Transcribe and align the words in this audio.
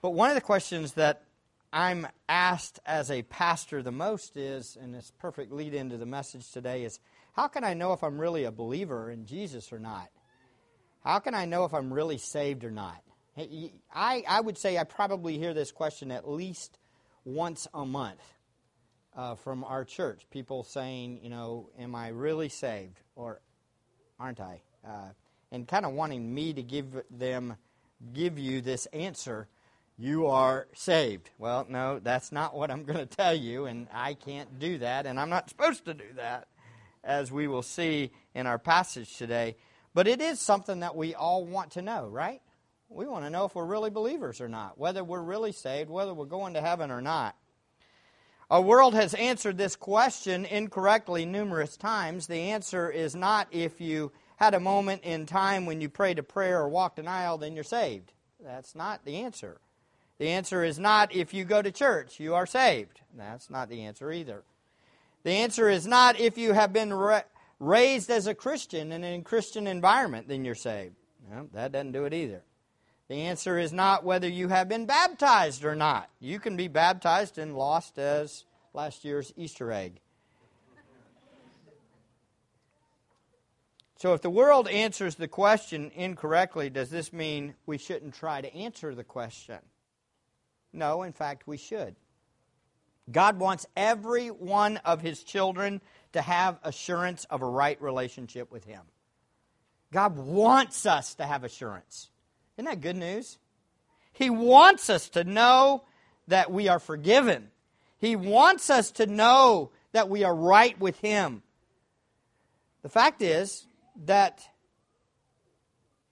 But 0.00 0.10
one 0.10 0.30
of 0.30 0.36
the 0.36 0.40
questions 0.40 0.92
that 0.94 1.22
I'm 1.72 2.06
asked 2.28 2.78
as 2.86 3.10
a 3.10 3.22
pastor 3.22 3.82
the 3.82 3.92
most 3.92 4.36
is, 4.36 4.76
and 4.80 4.94
it's 4.94 5.10
perfect 5.18 5.52
lead 5.52 5.74
into 5.74 5.96
the 5.96 6.06
message 6.06 6.50
today, 6.50 6.84
is 6.84 7.00
how 7.32 7.48
can 7.48 7.64
I 7.64 7.74
know 7.74 7.92
if 7.92 8.02
I'm 8.02 8.20
really 8.20 8.44
a 8.44 8.52
believer 8.52 9.10
in 9.10 9.26
Jesus 9.26 9.72
or 9.72 9.78
not? 9.78 10.08
How 11.04 11.18
can 11.18 11.34
I 11.34 11.44
know 11.44 11.64
if 11.64 11.74
I'm 11.74 11.92
really 11.92 12.18
saved 12.18 12.64
or 12.64 12.70
not? 12.70 13.02
I, 13.94 14.24
I 14.28 14.40
would 14.40 14.58
say 14.58 14.78
I 14.78 14.84
probably 14.84 15.38
hear 15.38 15.54
this 15.54 15.70
question 15.70 16.10
at 16.10 16.28
least 16.28 16.78
once 17.24 17.68
a 17.72 17.84
month 17.84 18.22
uh, 19.16 19.34
from 19.36 19.64
our 19.64 19.84
church. 19.84 20.26
People 20.30 20.64
saying, 20.64 21.20
you 21.22 21.30
know, 21.30 21.70
am 21.78 21.94
I 21.94 22.08
really 22.08 22.48
saved 22.48 22.98
or 23.14 23.40
aren't 24.18 24.40
I? 24.40 24.62
Uh, 24.86 25.10
and 25.52 25.66
kind 25.66 25.84
of 25.84 25.92
wanting 25.92 26.34
me 26.34 26.52
to 26.52 26.62
give 26.62 27.02
them, 27.10 27.56
give 28.12 28.38
you 28.38 28.60
this 28.60 28.86
answer 28.86 29.48
you 29.98 30.26
are 30.28 30.68
saved. 30.74 31.28
Well, 31.38 31.66
no, 31.68 31.98
that's 31.98 32.30
not 32.30 32.54
what 32.54 32.70
I'm 32.70 32.84
going 32.84 33.00
to 33.00 33.06
tell 33.06 33.34
you, 33.34 33.66
and 33.66 33.88
I 33.92 34.14
can't 34.14 34.58
do 34.60 34.78
that, 34.78 35.06
and 35.06 35.18
I'm 35.18 35.28
not 35.28 35.48
supposed 35.48 35.84
to 35.86 35.94
do 35.94 36.04
that, 36.16 36.46
as 37.02 37.32
we 37.32 37.48
will 37.48 37.62
see 37.62 38.12
in 38.34 38.46
our 38.46 38.58
passage 38.58 39.16
today. 39.16 39.56
But 39.94 40.06
it 40.06 40.20
is 40.20 40.38
something 40.38 40.80
that 40.80 40.94
we 40.94 41.14
all 41.14 41.44
want 41.44 41.72
to 41.72 41.82
know, 41.82 42.06
right? 42.06 42.40
We 42.88 43.06
want 43.06 43.24
to 43.24 43.30
know 43.30 43.44
if 43.44 43.54
we're 43.56 43.64
really 43.64 43.90
believers 43.90 44.40
or 44.40 44.48
not, 44.48 44.78
whether 44.78 45.02
we're 45.02 45.20
really 45.20 45.52
saved, 45.52 45.90
whether 45.90 46.14
we're 46.14 46.26
going 46.26 46.54
to 46.54 46.60
heaven 46.60 46.90
or 46.90 47.02
not. 47.02 47.36
Our 48.50 48.62
world 48.62 48.94
has 48.94 49.12
answered 49.14 49.58
this 49.58 49.76
question 49.76 50.46
incorrectly 50.46 51.26
numerous 51.26 51.76
times. 51.76 52.28
The 52.28 52.52
answer 52.52 52.88
is 52.88 53.14
not 53.14 53.48
if 53.50 53.80
you 53.80 54.12
had 54.36 54.54
a 54.54 54.60
moment 54.60 55.02
in 55.02 55.26
time 55.26 55.66
when 55.66 55.80
you 55.80 55.88
prayed 55.88 56.18
a 56.18 56.22
prayer 56.22 56.60
or 56.60 56.68
walked 56.68 56.98
an 56.98 57.08
aisle, 57.08 57.36
then 57.36 57.54
you're 57.54 57.64
saved. 57.64 58.12
That's 58.42 58.74
not 58.74 59.04
the 59.04 59.16
answer. 59.16 59.60
The 60.18 60.28
answer 60.28 60.64
is 60.64 60.78
not 60.78 61.14
if 61.14 61.32
you 61.32 61.44
go 61.44 61.62
to 61.62 61.70
church, 61.70 62.18
you 62.18 62.34
are 62.34 62.46
saved. 62.46 63.00
That's 63.16 63.50
not 63.50 63.68
the 63.68 63.82
answer 63.82 64.10
either. 64.10 64.42
The 65.22 65.30
answer 65.30 65.68
is 65.68 65.86
not 65.86 66.18
if 66.18 66.36
you 66.36 66.52
have 66.52 66.72
been 66.72 66.92
ra- 66.92 67.22
raised 67.60 68.10
as 68.10 68.26
a 68.26 68.34
Christian 68.34 68.92
and 68.92 69.04
in 69.04 69.20
a 69.20 69.24
Christian 69.24 69.66
environment, 69.66 70.28
then 70.28 70.44
you're 70.44 70.54
saved. 70.54 70.96
No, 71.30 71.48
that 71.52 71.72
doesn't 71.72 71.92
do 71.92 72.04
it 72.04 72.14
either. 72.14 72.42
The 73.08 73.22
answer 73.22 73.58
is 73.58 73.72
not 73.72 74.04
whether 74.04 74.28
you 74.28 74.48
have 74.48 74.68
been 74.68 74.86
baptized 74.86 75.64
or 75.64 75.74
not. 75.74 76.10
You 76.20 76.38
can 76.40 76.56
be 76.56 76.68
baptized 76.68 77.38
and 77.38 77.56
lost 77.56 77.98
as 77.98 78.44
last 78.74 79.04
year's 79.04 79.32
Easter 79.36 79.72
egg. 79.72 80.00
So, 83.96 84.14
if 84.14 84.22
the 84.22 84.30
world 84.30 84.68
answers 84.68 85.16
the 85.16 85.26
question 85.26 85.90
incorrectly, 85.94 86.70
does 86.70 86.88
this 86.88 87.12
mean 87.12 87.54
we 87.66 87.78
shouldn't 87.78 88.14
try 88.14 88.40
to 88.40 88.54
answer 88.54 88.94
the 88.94 89.02
question? 89.02 89.58
No, 90.78 91.02
in 91.02 91.12
fact, 91.12 91.46
we 91.46 91.56
should. 91.56 91.96
God 93.10 93.38
wants 93.38 93.66
every 93.76 94.28
one 94.28 94.76
of 94.78 95.00
his 95.00 95.22
children 95.22 95.80
to 96.12 96.22
have 96.22 96.58
assurance 96.62 97.24
of 97.30 97.42
a 97.42 97.46
right 97.46 97.80
relationship 97.82 98.50
with 98.52 98.64
him. 98.64 98.82
God 99.92 100.16
wants 100.16 100.86
us 100.86 101.14
to 101.14 101.26
have 101.26 101.44
assurance. 101.44 102.10
Isn't 102.56 102.66
that 102.66 102.80
good 102.80 102.96
news? 102.96 103.38
He 104.12 104.30
wants 104.30 104.90
us 104.90 105.08
to 105.10 105.24
know 105.24 105.84
that 106.26 106.50
we 106.50 106.68
are 106.68 106.78
forgiven. 106.78 107.50
He 107.98 108.16
wants 108.16 108.68
us 108.68 108.90
to 108.92 109.06
know 109.06 109.70
that 109.92 110.08
we 110.08 110.24
are 110.24 110.34
right 110.34 110.78
with 110.78 110.98
Him. 111.00 111.42
The 112.82 112.88
fact 112.88 113.22
is 113.22 113.66
that 114.06 114.40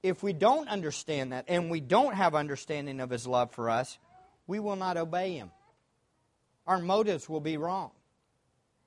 if 0.03 0.23
we 0.23 0.33
don't 0.33 0.69
understand 0.69 1.33
that 1.33 1.45
and 1.49 1.71
we 1.71 1.81
don't 1.81 2.15
have 2.15 2.35
understanding 2.35 3.01
of 3.01 3.11
His 3.11 3.27
love 3.27 3.51
for 3.53 3.69
us, 3.69 3.99
we 4.47 4.59
will 4.59 4.77
not 4.77 4.97
obey 4.97 5.33
Him. 5.33 5.51
Our 6.67 6.79
motives 6.79 7.29
will 7.29 7.41
be 7.41 7.57
wrong. 7.57 7.91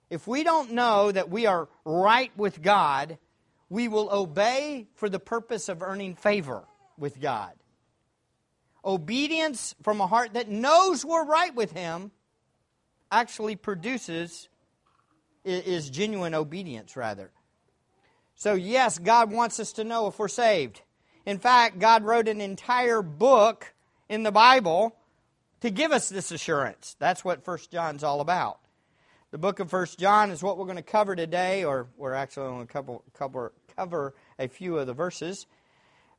If 0.10 0.28
we 0.28 0.44
don't 0.44 0.72
know 0.72 1.12
that 1.12 1.30
we 1.30 1.46
are 1.46 1.70
right 1.86 2.32
with 2.36 2.62
God, 2.62 3.18
we 3.70 3.88
will 3.88 4.10
obey 4.12 4.88
for 4.96 5.08
the 5.08 5.20
purpose 5.20 5.70
of 5.70 5.84
earning 5.84 6.16
favor 6.16 6.64
with 6.98 7.22
God. 7.22 7.54
Obedience 8.84 9.76
from 9.84 10.02
a 10.02 10.08
heart 10.08 10.34
that 10.34 10.50
knows 10.50 11.06
we're 11.06 11.26
right 11.26 11.54
with 11.54 11.72
Him 11.72 12.12
actually 13.12 13.56
produces, 13.56 14.50
is 15.44 15.90
genuine 15.90 16.34
obedience, 16.34 16.96
rather. 16.96 17.32
So, 18.36 18.54
yes, 18.54 18.98
God 18.98 19.32
wants 19.32 19.60
us 19.60 19.74
to 19.74 19.84
know 19.84 20.08
if 20.08 20.18
we're 20.18 20.28
saved. 20.28 20.82
In 21.26 21.40
fact, 21.40 21.80
God 21.80 22.04
wrote 22.04 22.28
an 22.28 22.42
entire 22.42 23.02
book 23.02 23.74
in 24.08 24.24
the 24.24 24.32
Bible 24.32 24.96
to 25.62 25.70
give 25.70 25.92
us 25.92 26.10
this 26.10 26.32
assurance. 26.32 26.96
That's 27.00 27.24
what 27.24 27.46
1 27.46 27.58
John's 27.72 28.04
all 28.04 28.22
about. 28.22 28.60
The 29.32 29.38
book 29.38 29.60
of 29.60 29.72
1 29.72 29.86
John 29.98 30.32
is 30.32 30.42
what 30.42 30.58
we're 30.58 30.66
going 30.66 30.78
to 30.78 30.82
cover 30.82 31.16
today, 31.16 31.64
or 31.64 31.88
we're 31.98 32.14
actually 32.14 32.48
going 32.48 32.68
to 32.68 32.74
cover, 32.74 32.98
cover, 33.14 33.54
cover 33.76 34.16
a 34.40 34.48
few 34.48 34.78
of 34.78 34.88
the 34.88 34.94
verses. 34.94 35.46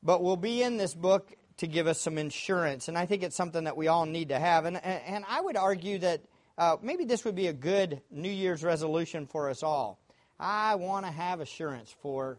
But 0.02 0.22
we'll 0.22 0.36
be 0.36 0.62
in 0.62 0.76
this 0.76 0.94
book 0.94 1.34
to 1.56 1.66
give 1.66 1.86
us 1.86 2.00
some 2.00 2.18
insurance, 2.18 2.88
and 2.88 2.96
I 2.96 3.06
think 3.06 3.22
it's 3.22 3.36
something 3.36 3.64
that 3.64 3.76
we 3.76 3.88
all 3.88 4.06
need 4.06 4.28
to 4.28 4.38
have. 4.38 4.64
And, 4.64 4.82
and 4.82 5.24
I 5.28 5.40
would 5.40 5.56
argue 5.56 5.98
that 5.98 6.22
uh, 6.56 6.76
maybe 6.80 7.04
this 7.04 7.24
would 7.24 7.34
be 7.34 7.48
a 7.48 7.52
good 7.52 8.00
New 8.10 8.30
Year's 8.30 8.62
resolution 8.62 9.26
for 9.26 9.50
us 9.50 9.62
all. 9.62 9.98
I 10.38 10.76
want 10.76 11.04
to 11.04 11.12
have 11.12 11.40
assurance 11.40 11.94
for 12.00 12.38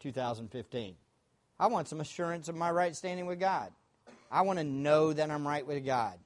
2015. 0.00 0.94
I 1.58 1.66
want 1.66 1.88
some 1.88 2.00
assurance 2.00 2.48
of 2.48 2.54
my 2.54 2.70
right 2.70 2.94
standing 2.96 3.26
with 3.26 3.40
God. 3.40 3.70
I 4.30 4.42
want 4.42 4.58
to 4.58 4.64
know 4.64 5.12
that 5.12 5.30
I'm 5.30 5.46
right 5.46 5.66
with 5.66 5.84
God. 5.84 6.18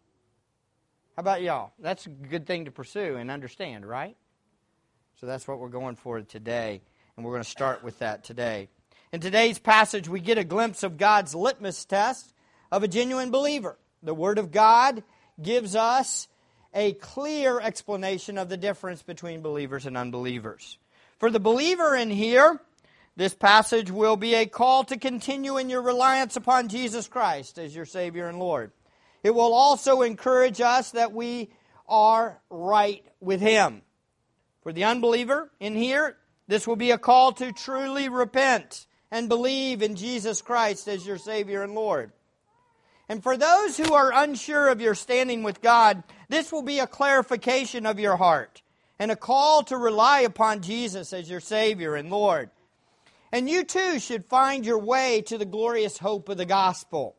How 1.17 1.21
about 1.21 1.41
y'all? 1.41 1.73
That's 1.79 2.05
a 2.05 2.11
good 2.11 2.47
thing 2.47 2.67
to 2.67 2.71
pursue 2.71 3.17
and 3.17 3.31
understand, 3.31 3.87
right? 3.87 4.19
So 5.19 5.25
that's 5.25 5.49
what 5.49 5.59
we're 5.59 5.71
going 5.71 5.97
for 5.97 6.21
today, 6.21 6.83
and 7.17 7.25
we're 7.25 7.33
going 7.33 7.43
to 7.43 7.49
start 7.49 7.83
with 7.83 8.01
that 8.01 8.23
today. 8.23 8.69
In 9.15 9.21
today's 9.23 9.59
passage, 9.59 10.11
we 10.11 10.21
get 10.21 10.37
a 10.37 10.45
glimpse 10.45 10.83
of 10.83 10.99
God's 10.99 11.35
litmus 11.35 11.87
test 11.87 12.35
of 12.71 12.83
a 12.83 12.89
genuine 12.89 13.31
believer. 13.31 13.79
The 14.03 14.13
Word 14.13 14.39
of 14.39 14.53
God 14.53 15.03
gives 15.41 15.75
us 15.75 16.29
a 16.75 16.93
clear 16.93 17.61
explanation 17.61 18.37
of 18.37 18.51
the 18.51 18.59
difference 18.59 19.03
between 19.03 19.41
believers 19.41 19.87
and 19.87 19.97
unbelievers. 19.97 20.77
For 21.19 21.31
the 21.31 21.41
believer 21.41 21.97
in 21.97 22.11
here, 22.11 22.61
this 23.17 23.33
passage 23.33 23.91
will 23.91 24.19
be 24.19 24.35
a 24.35 24.45
call 24.45 24.85
to 24.85 24.99
continue 24.99 25.57
in 25.57 25.71
your 25.71 25.81
reliance 25.81 26.37
upon 26.37 26.69
Jesus 26.69 27.09
Christ 27.09 27.59
as 27.59 27.75
your 27.75 27.87
Savior 27.87 28.29
and 28.29 28.39
Lord. 28.39 28.71
It 29.27 29.35
will 29.35 29.55
also 29.55 30.03
encourage 30.03 30.61
us 30.61 30.93
that 30.93 31.13
we 31.13 31.51
are 31.89 32.41
right 32.49 33.05
with 33.19 33.41
Him. 33.41 33.83
For 34.63 34.73
the 34.73 34.85
unbeliever 34.85 35.51
in 35.59 35.75
here, 35.75 36.17
this 36.47 36.65
will 36.65 36.77
be 36.77 36.93
a 36.93 36.99
call 36.99 37.33
to 37.33 37.51
truly 37.51 38.09
repent 38.09 38.87
and 39.11 39.29
believe 39.29 39.83
in 39.83 39.97
Jesus 39.97 40.43
Christ 40.43 40.87
as 40.87 41.05
your 41.05 41.19
Savior 41.19 41.65
and 41.65 41.75
Lord. 41.75 42.13
And 43.09 43.21
for 43.21 43.37
those 43.37 43.77
who 43.77 43.95
are 43.95 44.13
unsure 44.15 44.69
of 44.69 44.81
your 44.81 44.95
standing 44.95 45.43
with 45.43 45.61
God, 45.61 46.05
this 46.29 46.53
will 46.53 46.63
be 46.63 46.79
a 46.79 46.87
clarification 46.87 47.85
of 47.85 47.99
your 47.99 48.15
heart 48.15 48.63
and 48.97 49.11
a 49.11 49.17
call 49.17 49.65
to 49.65 49.77
rely 49.77 50.21
upon 50.21 50.63
Jesus 50.63 51.13
as 51.13 51.29
your 51.29 51.41
Savior 51.41 51.97
and 51.97 52.11
Lord. 52.11 52.51
And 53.33 53.51
you 53.51 53.65
too 53.65 53.99
should 53.99 54.27
find 54.27 54.65
your 54.65 54.79
way 54.79 55.21
to 55.23 55.37
the 55.37 55.45
glorious 55.45 55.99
hope 55.99 56.29
of 56.29 56.37
the 56.37 56.47
gospel. 56.47 57.17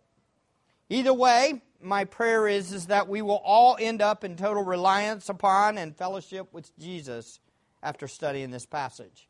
Either 0.89 1.13
way, 1.13 1.61
my 1.81 2.05
prayer 2.05 2.47
is, 2.47 2.71
is 2.71 2.87
that 2.87 3.07
we 3.07 3.21
will 3.21 3.41
all 3.43 3.77
end 3.79 4.01
up 4.01 4.23
in 4.23 4.35
total 4.35 4.63
reliance 4.63 5.29
upon 5.29 5.77
and 5.77 5.95
fellowship 5.95 6.53
with 6.53 6.77
Jesus 6.77 7.39
after 7.83 8.07
studying 8.07 8.51
this 8.51 8.65
passage. 8.65 9.27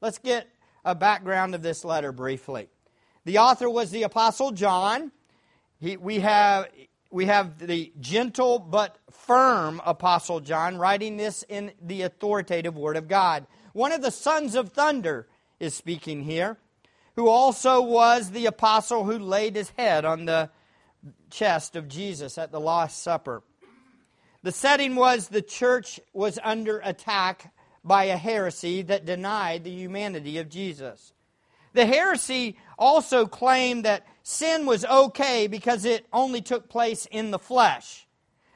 Let's 0.00 0.18
get 0.18 0.48
a 0.84 0.94
background 0.94 1.54
of 1.54 1.62
this 1.62 1.84
letter 1.84 2.12
briefly. 2.12 2.68
The 3.24 3.38
author 3.38 3.70
was 3.70 3.90
the 3.90 4.02
Apostle 4.02 4.52
John. 4.52 5.12
He, 5.80 5.96
we, 5.96 6.20
have, 6.20 6.68
we 7.10 7.26
have 7.26 7.58
the 7.58 7.92
gentle 8.00 8.58
but 8.58 8.98
firm 9.10 9.80
Apostle 9.84 10.40
John 10.40 10.76
writing 10.76 11.16
this 11.16 11.44
in 11.48 11.72
the 11.80 12.02
authoritative 12.02 12.76
Word 12.76 12.96
of 12.96 13.08
God. 13.08 13.46
One 13.72 13.92
of 13.92 14.02
the 14.02 14.10
sons 14.10 14.54
of 14.54 14.70
thunder 14.70 15.26
is 15.58 15.74
speaking 15.74 16.24
here, 16.24 16.58
who 17.16 17.28
also 17.28 17.80
was 17.80 18.30
the 18.30 18.46
apostle 18.46 19.04
who 19.04 19.18
laid 19.18 19.56
his 19.56 19.70
head 19.78 20.04
on 20.04 20.24
the 20.26 20.50
chest 21.34 21.74
of 21.74 21.88
Jesus 21.88 22.38
at 22.38 22.52
the 22.52 22.60
Last 22.60 23.02
Supper. 23.02 23.42
The 24.44 24.52
setting 24.52 24.94
was 24.94 25.28
the 25.28 25.42
church 25.42 25.98
was 26.12 26.38
under 26.44 26.78
attack 26.84 27.52
by 27.82 28.04
a 28.04 28.16
heresy 28.16 28.82
that 28.82 29.04
denied 29.04 29.64
the 29.64 29.70
humanity 29.70 30.38
of 30.38 30.48
Jesus. 30.48 31.12
The 31.72 31.86
heresy 31.86 32.56
also 32.78 33.26
claimed 33.26 33.84
that 33.84 34.06
sin 34.22 34.64
was 34.64 34.84
okay 34.84 35.48
because 35.48 35.84
it 35.84 36.06
only 36.12 36.40
took 36.40 36.68
place 36.68 37.06
in 37.10 37.32
the 37.32 37.38
flesh. 37.38 38.06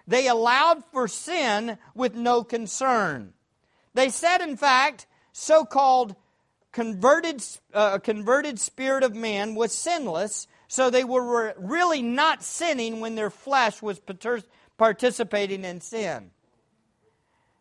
They 0.07 0.29
allowed 0.29 0.85
for 0.93 1.09
sin 1.09 1.79
with 1.95 2.15
no 2.15 2.45
concern. 2.45 3.33
They 3.93 4.09
said, 4.09 4.41
in 4.41 4.57
fact, 4.57 5.07
so 5.33 5.65
called 5.65 6.15
converted, 6.71 7.43
uh, 7.75 7.99
converted 7.99 8.61
spirit 8.61 9.03
of 9.03 9.17
man 9.17 9.57
was 9.57 9.75
sinless 9.75 10.47
So 10.69 10.91
they 10.91 11.05
were 11.05 11.55
really 11.59 12.03
not 12.03 12.43
sinning 12.43 13.01
when 13.01 13.15
their 13.15 13.31
flesh 13.31 13.81
was 13.81 14.01
participating 14.77 15.65
in 15.65 15.81
sin. 15.81 16.31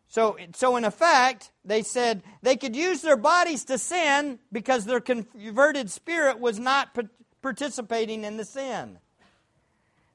So, 0.08 0.36
so 0.54 0.76
in 0.76 0.84
effect, 0.84 1.50
they 1.64 1.82
said 1.82 2.22
they 2.42 2.56
could 2.56 2.76
use 2.76 3.02
their 3.02 3.16
bodies 3.16 3.64
to 3.66 3.78
sin 3.78 4.38
because 4.52 4.84
their 4.84 5.00
converted 5.00 5.90
spirit 5.90 6.38
was 6.38 6.58
not 6.58 6.96
participating 7.42 8.24
in 8.24 8.36
the 8.36 8.44
sin. 8.44 8.98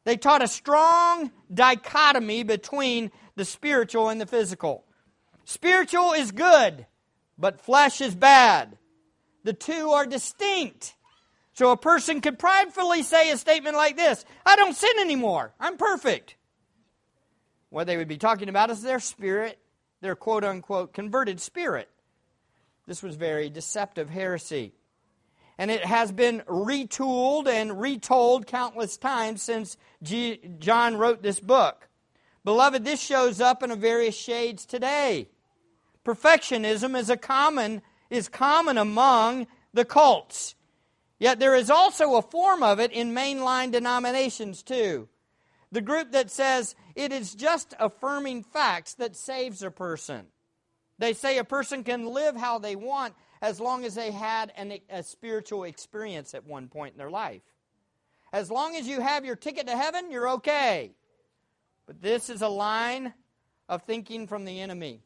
They 0.04 0.18
taught 0.18 0.44
a 0.44 0.48
strong 0.48 1.31
dichotomy 1.51 2.44
between 2.44 3.12
the 3.36 3.45
spiritual 3.45 4.10
and 4.10 4.19
the 4.19 4.25
physical. 4.25 4.84
Spiritual 5.45 6.13
is 6.13 6.31
good, 6.31 6.86
but 7.38 7.62
flesh 7.62 8.01
is 8.01 8.16
bad. 8.16 8.78
The 9.44 9.54
two 9.54 9.90
are 9.90 10.06
distinct. 10.06 10.95
So 11.54 11.72
a 11.72 11.78
person 11.78 12.20
could 12.22 12.40
pridefully 12.40 13.04
say 13.04 13.30
a 13.30 13.38
statement 13.38 13.76
like 13.76 13.96
this 13.96 14.26
I 14.46 14.56
don't 14.56 14.76
sin 14.76 15.00
anymore. 15.00 15.54
I'm 15.60 15.78
perfect. 15.78 16.36
What 17.70 17.88
they 17.88 17.98
would 17.98 18.08
be 18.08 18.18
talking 18.18 18.50
about 18.50 18.70
is 18.70 18.82
their 18.82 19.00
spirit, 19.00 19.60
their 20.02 20.16
quote 20.16 20.44
unquote 20.44 20.94
converted 20.94 21.40
spirit. 21.40 21.90
This 22.86 23.02
was 23.02 23.16
very 23.16 23.50
deceptive 23.50 24.10
heresy. 24.10 24.74
And 25.58 25.70
it 25.70 25.86
has 25.86 26.12
been 26.12 26.42
retooled 26.48 27.48
and 27.48 27.80
retold 27.80 28.48
countless 28.48 28.98
times 28.98 29.42
since 29.42 29.78
G- 30.02 30.40
John 30.60 30.98
wrote 30.98 31.22
this 31.22 31.40
book. 31.40 31.88
Beloved, 32.44 32.84
this 32.84 33.00
shows 33.00 33.40
up 33.40 33.64
in 33.64 33.80
various 33.80 34.16
shades 34.16 34.66
today. 34.66 35.30
Perfectionism 36.04 36.98
is 36.98 37.10
a 37.10 37.18
common 37.18 37.82
is 38.10 38.28
common 38.28 38.78
among 38.78 39.48
the 39.74 39.86
cults. 39.86 40.56
Yet 41.19 41.39
there 41.39 41.56
is 41.56 41.69
also 41.69 42.15
a 42.15 42.21
form 42.21 42.63
of 42.63 42.80
it 42.80 42.92
in 42.92 43.13
mainline 43.13 43.71
denominations 43.71 44.63
too. 44.63 45.07
The 45.71 45.81
group 45.81 46.12
that 46.12 46.30
says 46.30 46.75
it 46.95 47.12
is 47.12 47.33
just 47.33 47.74
affirming 47.80 48.44
facts 48.44 48.94
that 48.95 49.15
saves 49.15 49.63
a 49.63 49.71
person. 49.71 50.27
They 51.00 51.13
say 51.13 51.38
a 51.38 51.44
person 51.44 51.83
can 51.83 52.07
live 52.07 52.36
how 52.36 52.60
they 52.60 52.75
want 52.75 53.15
as 53.42 53.60
long 53.60 53.83
as 53.83 53.95
they 53.95 54.12
had 54.12 54.54
an, 54.56 54.77
a 54.89 55.04
spiritual 55.04 55.63
experience 55.63 56.33
at 56.33 56.45
one 56.45 56.68
point 56.68 56.94
in 56.94 56.98
their 56.98 57.10
life. 57.12 57.42
As 58.31 58.50
long 58.50 58.75
as 58.75 58.88
you 58.88 59.01
have 59.01 59.25
your 59.25 59.36
ticket 59.36 59.68
to 59.68 59.75
heaven, 59.75 60.12
you're 60.12 60.30
okay. 60.30 60.92
But 61.86 62.01
this 62.01 62.30
is 62.30 62.42
a 62.42 62.48
line 62.48 63.13
of 63.68 63.83
thinking 63.83 64.27
from 64.27 64.45
the 64.45 64.62
enemy 64.62 65.01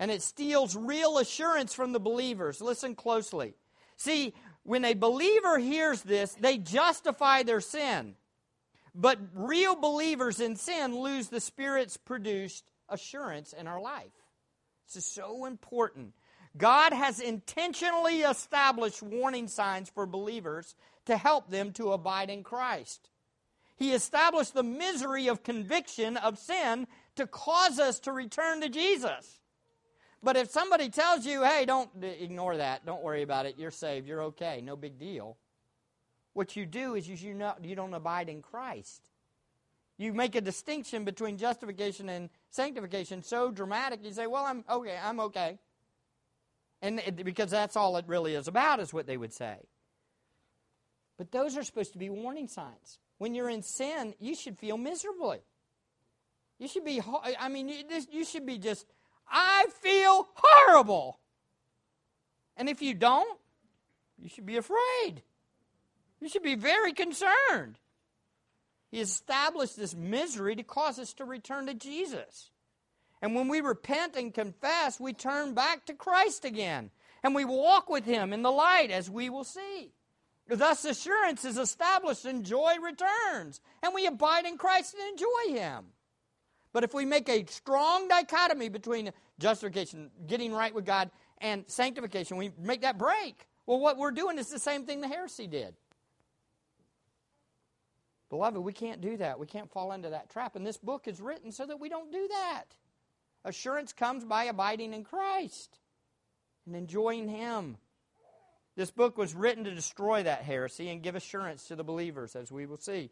and 0.00 0.10
it 0.10 0.22
steals 0.22 0.74
real 0.74 1.18
assurance 1.18 1.74
from 1.74 1.92
the 1.92 2.00
believers. 2.00 2.62
Listen 2.62 2.94
closely. 2.94 3.54
See, 3.98 4.32
when 4.62 4.84
a 4.84 4.94
believer 4.94 5.58
hears 5.58 6.02
this, 6.02 6.34
they 6.34 6.58
justify 6.58 7.42
their 7.42 7.60
sin. 7.60 8.14
But 8.94 9.18
real 9.34 9.76
believers 9.76 10.40
in 10.40 10.56
sin 10.56 10.98
lose 10.98 11.28
the 11.28 11.40
Spirit's 11.40 11.96
produced 11.96 12.70
assurance 12.88 13.52
in 13.52 13.66
our 13.66 13.80
life. 13.80 14.12
This 14.86 15.04
is 15.04 15.10
so 15.10 15.44
important. 15.44 16.12
God 16.56 16.92
has 16.92 17.20
intentionally 17.20 18.22
established 18.22 19.02
warning 19.02 19.48
signs 19.48 19.88
for 19.88 20.06
believers 20.06 20.74
to 21.06 21.16
help 21.16 21.48
them 21.48 21.72
to 21.74 21.92
abide 21.92 22.30
in 22.30 22.42
Christ. 22.42 23.08
He 23.76 23.92
established 23.92 24.52
the 24.52 24.62
misery 24.62 25.28
of 25.28 25.42
conviction 25.42 26.16
of 26.16 26.38
sin 26.38 26.86
to 27.16 27.26
cause 27.26 27.78
us 27.78 28.00
to 28.00 28.12
return 28.12 28.60
to 28.60 28.68
Jesus. 28.68 29.39
But 30.22 30.36
if 30.36 30.50
somebody 30.50 30.90
tells 30.90 31.24
you, 31.24 31.42
hey, 31.42 31.64
don't 31.64 31.90
ignore 32.02 32.58
that, 32.58 32.84
don't 32.84 33.02
worry 33.02 33.22
about 33.22 33.46
it, 33.46 33.54
you're 33.58 33.70
saved, 33.70 34.06
you're 34.06 34.22
okay, 34.24 34.60
no 34.62 34.76
big 34.76 34.98
deal. 34.98 35.38
What 36.34 36.56
you 36.56 36.66
do 36.66 36.94
is 36.94 37.08
you, 37.08 37.34
not, 37.34 37.64
you 37.64 37.74
don't 37.74 37.94
abide 37.94 38.28
in 38.28 38.42
Christ. 38.42 39.08
You 39.96 40.12
make 40.12 40.34
a 40.34 40.40
distinction 40.40 41.04
between 41.04 41.38
justification 41.38 42.08
and 42.08 42.30
sanctification 42.50 43.22
so 43.22 43.50
dramatic, 43.50 44.00
you 44.02 44.12
say, 44.12 44.26
well, 44.26 44.44
I'm 44.44 44.64
okay, 44.68 44.98
I'm 45.02 45.20
okay. 45.20 45.58
And 46.82 47.00
it, 47.00 47.24
because 47.24 47.50
that's 47.50 47.76
all 47.76 47.96
it 47.96 48.04
really 48.06 48.34
is 48.34 48.48
about, 48.48 48.80
is 48.80 48.92
what 48.92 49.06
they 49.06 49.16
would 49.16 49.32
say. 49.32 49.56
But 51.18 51.32
those 51.32 51.56
are 51.56 51.62
supposed 51.62 51.92
to 51.92 51.98
be 51.98 52.08
warning 52.08 52.48
signs. 52.48 52.98
When 53.18 53.34
you're 53.34 53.50
in 53.50 53.62
sin, 53.62 54.14
you 54.18 54.34
should 54.34 54.58
feel 54.58 54.78
miserably. 54.78 55.40
You 56.58 56.68
should 56.68 56.84
be, 56.84 57.02
I 57.38 57.48
mean, 57.48 57.68
you, 57.68 57.84
you 58.10 58.24
should 58.24 58.46
be 58.46 58.58
just 58.58 58.86
I 59.30 59.66
feel 59.80 60.28
horrible. 60.34 61.18
And 62.56 62.68
if 62.68 62.82
you 62.82 62.94
don't, 62.94 63.38
you 64.20 64.28
should 64.28 64.46
be 64.46 64.56
afraid. 64.56 65.22
You 66.20 66.28
should 66.28 66.42
be 66.42 66.56
very 66.56 66.92
concerned. 66.92 67.78
He 68.90 69.00
established 69.00 69.76
this 69.76 69.94
misery 69.94 70.56
to 70.56 70.62
cause 70.62 70.98
us 70.98 71.14
to 71.14 71.24
return 71.24 71.66
to 71.66 71.74
Jesus. 71.74 72.50
And 73.22 73.34
when 73.34 73.48
we 73.48 73.60
repent 73.60 74.16
and 74.16 74.34
confess, 74.34 74.98
we 74.98 75.12
turn 75.12 75.54
back 75.54 75.86
to 75.86 75.94
Christ 75.94 76.44
again. 76.44 76.90
And 77.22 77.34
we 77.34 77.44
walk 77.44 77.88
with 77.88 78.04
Him 78.04 78.32
in 78.32 78.42
the 78.42 78.50
light, 78.50 78.90
as 78.90 79.10
we 79.10 79.30
will 79.30 79.44
see. 79.44 79.92
Thus, 80.48 80.84
assurance 80.84 81.44
is 81.44 81.58
established 81.58 82.24
and 82.24 82.44
joy 82.44 82.74
returns. 82.82 83.60
And 83.82 83.94
we 83.94 84.06
abide 84.06 84.46
in 84.46 84.58
Christ 84.58 84.94
and 84.94 85.12
enjoy 85.12 85.60
Him. 85.60 85.84
But 86.72 86.84
if 86.84 86.94
we 86.94 87.04
make 87.04 87.28
a 87.28 87.44
strong 87.46 88.08
dichotomy 88.08 88.68
between 88.68 89.10
justification, 89.38 90.10
getting 90.26 90.52
right 90.52 90.74
with 90.74 90.86
God, 90.86 91.10
and 91.38 91.64
sanctification, 91.66 92.36
we 92.36 92.52
make 92.58 92.82
that 92.82 92.98
break. 92.98 93.46
Well, 93.66 93.80
what 93.80 93.96
we're 93.96 94.10
doing 94.10 94.38
is 94.38 94.48
the 94.48 94.58
same 94.58 94.84
thing 94.84 95.00
the 95.00 95.08
heresy 95.08 95.46
did. 95.46 95.74
Beloved, 98.28 98.58
we 98.58 98.72
can't 98.72 99.00
do 99.00 99.16
that. 99.16 99.40
We 99.40 99.46
can't 99.46 99.70
fall 99.70 99.90
into 99.92 100.10
that 100.10 100.30
trap. 100.30 100.54
And 100.54 100.64
this 100.64 100.76
book 100.76 101.08
is 101.08 101.20
written 101.20 101.50
so 101.50 101.66
that 101.66 101.80
we 101.80 101.88
don't 101.88 102.12
do 102.12 102.28
that. 102.28 102.64
Assurance 103.44 103.92
comes 103.92 104.24
by 104.24 104.44
abiding 104.44 104.92
in 104.92 105.02
Christ 105.02 105.78
and 106.66 106.76
enjoying 106.76 107.28
Him. 107.28 107.76
This 108.76 108.90
book 108.92 109.18
was 109.18 109.34
written 109.34 109.64
to 109.64 109.74
destroy 109.74 110.22
that 110.22 110.42
heresy 110.42 110.88
and 110.90 111.02
give 111.02 111.16
assurance 111.16 111.66
to 111.68 111.76
the 111.76 111.82
believers, 111.82 112.36
as 112.36 112.52
we 112.52 112.66
will 112.66 112.76
see. 112.76 113.10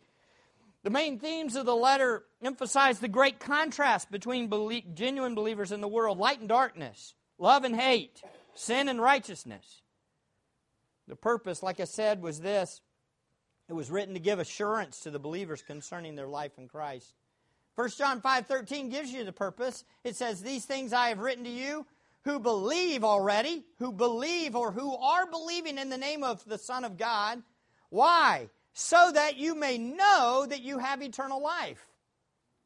The 0.85 0.91
main 0.91 1.19
themes 1.19 1.57
of 1.57 1.67
the 1.67 1.75
letter 1.75 2.25
emphasize 2.43 3.01
the 3.01 3.09
great 3.09 3.41
contrast 3.41 4.11
between 4.11 4.51
genuine 4.95 5.35
believers 5.35 5.73
in 5.73 5.81
the 5.81 5.89
world 5.89 6.19
light 6.19 6.41
and 6.41 6.49
darkness, 6.49 7.15
love 7.39 7.65
and 7.65 7.75
hate, 7.75 8.23
sin 8.55 8.89
and 8.89 9.01
righteousness. 9.01 9.83
The 11.09 11.17
purpose, 11.17 11.63
like 11.63 11.81
I 11.81 11.85
said, 11.85 12.23
was 12.23 12.41
this 12.41 12.81
it 13.69 13.75
was 13.75 13.91
written 13.91 14.15
to 14.15 14.21
give 14.21 14.39
assurance 14.39 15.01
to 15.01 15.11
the 15.11 15.19
believers 15.19 15.63
concerning 15.63 16.15
their 16.15 16.29
life 16.29 16.53
in 16.59 16.69
Christ. 16.69 17.13
1 17.75 17.91
John 17.91 18.21
5:13 18.21 18.91
gives 18.91 19.13
you 19.13 19.25
the 19.25 19.33
purpose. 19.33 19.85
It 20.05 20.17
says, 20.17 20.43
"These 20.43 20.65
things 20.65 20.93
I 20.93 21.09
have 21.09 21.19
written 21.19 21.45
to 21.45 21.51
you 21.51 21.87
who 22.29 22.39
believe 22.39 23.05
already, 23.05 23.65
who 23.79 23.93
believe 23.93 24.55
or 24.55 24.73
who 24.73 24.95
are 24.97 25.27
believing 25.27 25.79
in 25.79 25.89
the 25.89 25.99
name 25.99 26.25
of 26.25 26.45
the 26.45 26.59
Son 26.59 26.85
of 26.85 26.99
God. 26.99 27.43
Why? 27.91 28.51
So 28.73 29.11
that 29.13 29.37
you 29.37 29.55
may 29.55 29.79
know 29.79 30.47
that 30.49 30.63
you 30.63 30.79
have 30.79 31.03
eternal 31.03 31.43
life. 31.43 31.85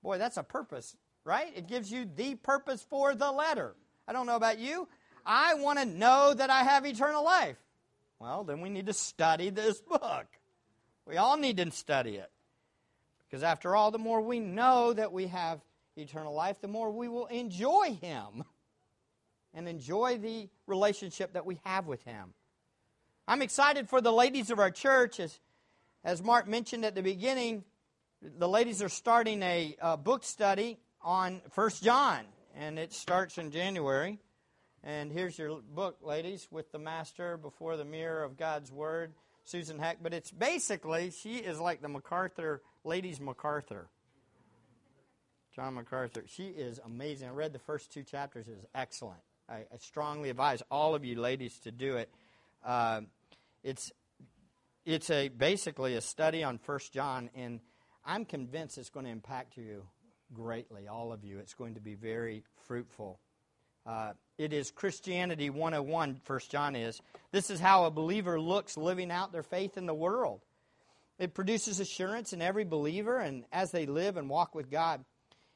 Boy, 0.02 0.18
that's 0.18 0.37
a 0.37 0.42
purpose, 0.42 0.97
right? 1.25 1.52
It 1.56 1.68
gives 1.68 1.90
you 1.90 2.06
the 2.16 2.35
purpose 2.35 2.85
for 2.88 3.14
the 3.14 3.30
letter. 3.30 3.75
I 4.06 4.12
don't 4.12 4.26
know 4.26 4.37
about 4.37 4.59
you. 4.59 4.88
I 5.25 5.54
want 5.54 5.78
to 5.78 5.85
know 5.85 6.35
that 6.35 6.50
I 6.50 6.64
have 6.64 6.85
eternal 6.85 7.25
life. 7.25 7.56
Well, 8.18 8.44
then 8.44 8.61
we 8.61 8.68
need 8.68 8.87
to 8.87 8.92
study 8.92 9.50
this 9.50 9.80
book. 9.80 10.26
We 11.06 11.16
all 11.16 11.37
need 11.37 11.56
to 11.56 11.71
study 11.71 12.16
it. 12.16 12.30
Because 13.28 13.42
after 13.42 13.75
all, 13.75 13.90
the 13.90 13.99
more 13.99 14.21
we 14.21 14.40
know 14.40 14.92
that 14.92 15.12
we 15.12 15.28
have 15.28 15.61
eternal 15.97 16.35
life, 16.35 16.61
the 16.61 16.68
more 16.68 16.90
we 16.90 17.09
will 17.09 17.26
enjoy 17.26 17.99
Him 18.00 18.44
and 19.54 19.68
enjoy 19.68 20.18
the 20.18 20.49
relationship 20.66 21.32
that 21.32 21.47
we 21.47 21.59
have 21.64 21.87
with 21.87 22.04
Him. 22.04 22.35
I'm 23.26 23.42
excited 23.42 23.88
for 23.88 24.00
the 24.00 24.12
ladies 24.12 24.50
of 24.50 24.59
our 24.59 24.71
church 24.71 25.21
as 25.21 25.38
as 26.04 26.23
Mark 26.23 26.49
mentioned 26.49 26.85
at 26.85 26.94
the 26.94 27.02
beginning, 27.02 27.64
the 28.38 28.49
ladies 28.49 28.82
are 28.82 28.88
starting 28.88 29.42
a, 29.42 29.76
book 30.02 30.25
study 30.25 30.78
on 31.00 31.40
First 31.50 31.82
John, 31.82 32.21
and 32.56 32.78
it 32.78 32.92
starts 32.92 33.38
in 33.38 33.50
January. 33.50 34.18
And 34.85 35.12
here's 35.12 35.38
your 35.38 35.61
book, 35.61 35.99
ladies, 36.02 36.49
with 36.50 36.73
the 36.73 36.78
master 36.78 37.37
before 37.37 37.76
the 37.76 37.85
mirror 37.85 38.25
of 38.25 38.37
God's 38.37 38.73
Word, 38.73 39.12
Susan 39.44 39.78
Heck. 39.78 40.02
But 40.02 40.12
it's 40.12 40.32
basically, 40.32 41.11
she 41.11 41.37
is 41.37 41.61
like 41.61 41.82
the 41.82 41.88
MacArthur, 41.88 42.62
ladies 42.85 43.21
MacArthur. 43.21 43.88
John 45.54 45.75
MacArthur. 45.75 46.25
She 46.26 46.47
is 46.47 46.80
amazing. 46.85 47.28
I 47.28 47.32
read 47.32 47.52
the 47.52 47.61
first 47.61 47.92
two 47.92 48.02
chapters. 48.02 48.49
It 48.49 48.59
is 48.59 48.66
excellent. 48.75 49.21
I, 49.49 49.59
I 49.73 49.76
strongly 49.78 50.30
advise 50.30 50.62
all 50.71 50.97
of 50.97 51.04
you 51.04 51.21
ladies 51.21 51.59
to 51.61 51.71
do 51.71 51.97
it. 51.97 52.11
Uh, 52.64 53.02
it's 53.62 53.92
it's 54.84 55.10
a 55.10 55.28
basically 55.28 55.94
a 55.94 56.00
study 56.00 56.42
on 56.42 56.58
First 56.58 56.92
John, 56.92 57.30
and 57.34 57.60
I'm 58.04 58.24
convinced 58.24 58.78
it's 58.78 58.90
going 58.90 59.06
to 59.06 59.12
impact 59.12 59.56
you 59.56 59.84
greatly, 60.32 60.88
all 60.88 61.12
of 61.12 61.24
you. 61.24 61.38
It's 61.38 61.54
going 61.54 61.74
to 61.74 61.80
be 61.80 61.94
very 61.94 62.42
fruitful. 62.66 63.20
Uh, 63.84 64.12
it 64.38 64.52
is 64.52 64.70
Christianity 64.70 65.50
101, 65.50 66.20
First 66.24 66.50
John 66.50 66.76
is. 66.76 67.00
This 67.32 67.50
is 67.50 67.60
how 67.60 67.84
a 67.84 67.90
believer 67.90 68.40
looks 68.40 68.76
living 68.76 69.10
out 69.10 69.32
their 69.32 69.42
faith 69.42 69.76
in 69.76 69.86
the 69.86 69.94
world. 69.94 70.40
It 71.18 71.34
produces 71.34 71.78
assurance 71.78 72.32
in 72.32 72.42
every 72.42 72.64
believer 72.64 73.18
and 73.18 73.44
as 73.52 73.70
they 73.70 73.86
live 73.86 74.16
and 74.16 74.28
walk 74.28 74.54
with 74.54 74.70
God. 74.70 75.04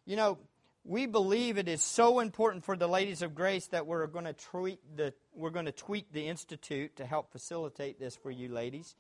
You 0.05 0.17
know, 0.17 0.39
we 0.85 1.07
believe 1.07 1.59
it 1.59 1.69
is 1.69 1.83
so 1.83 2.21
important 2.21 2.65
for 2.65 2.77
the 2.77 2.87
ladies 2.87 3.23
of 3.23 3.35
grace 3.35 3.67
that 3.69 3.87
we're 3.87 4.07
going 4.07 4.27
to 4.27 4.33
tweak 4.33 4.79
the 4.95 5.13
we're 5.35 5.51
going 5.51 5.67
to 5.67 5.73
tweak 5.73 6.13
the 6.13 6.29
institute 6.29 6.97
to 6.97 7.05
help 7.05 7.33
facilitate 7.33 7.99
this 7.99 8.15
for 8.15 8.31
you 8.31 8.49
ladies. 8.49 8.95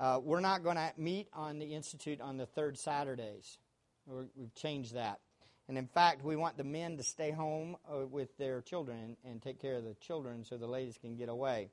Uh, 0.00 0.18
we're 0.24 0.40
not 0.40 0.64
going 0.64 0.76
to 0.76 0.90
meet 0.96 1.28
on 1.34 1.58
the 1.58 1.74
institute 1.74 2.22
on 2.22 2.38
the 2.38 2.46
third 2.46 2.78
Saturdays. 2.78 3.58
we 4.06 4.24
have 4.40 4.54
changed 4.54 4.94
that, 4.94 5.20
and 5.68 5.76
in 5.76 5.86
fact, 5.86 6.24
we 6.24 6.36
want 6.36 6.56
the 6.56 6.64
men 6.64 6.96
to 6.96 7.02
stay 7.02 7.30
home 7.30 7.76
uh, 7.86 8.06
with 8.06 8.34
their 8.38 8.62
children 8.62 8.96
and, 8.98 9.16
and 9.30 9.42
take 9.42 9.60
care 9.60 9.74
of 9.74 9.84
the 9.84 9.94
children 10.00 10.42
so 10.42 10.56
the 10.56 10.66
ladies 10.66 10.96
can 10.98 11.16
get 11.16 11.28
away. 11.28 11.68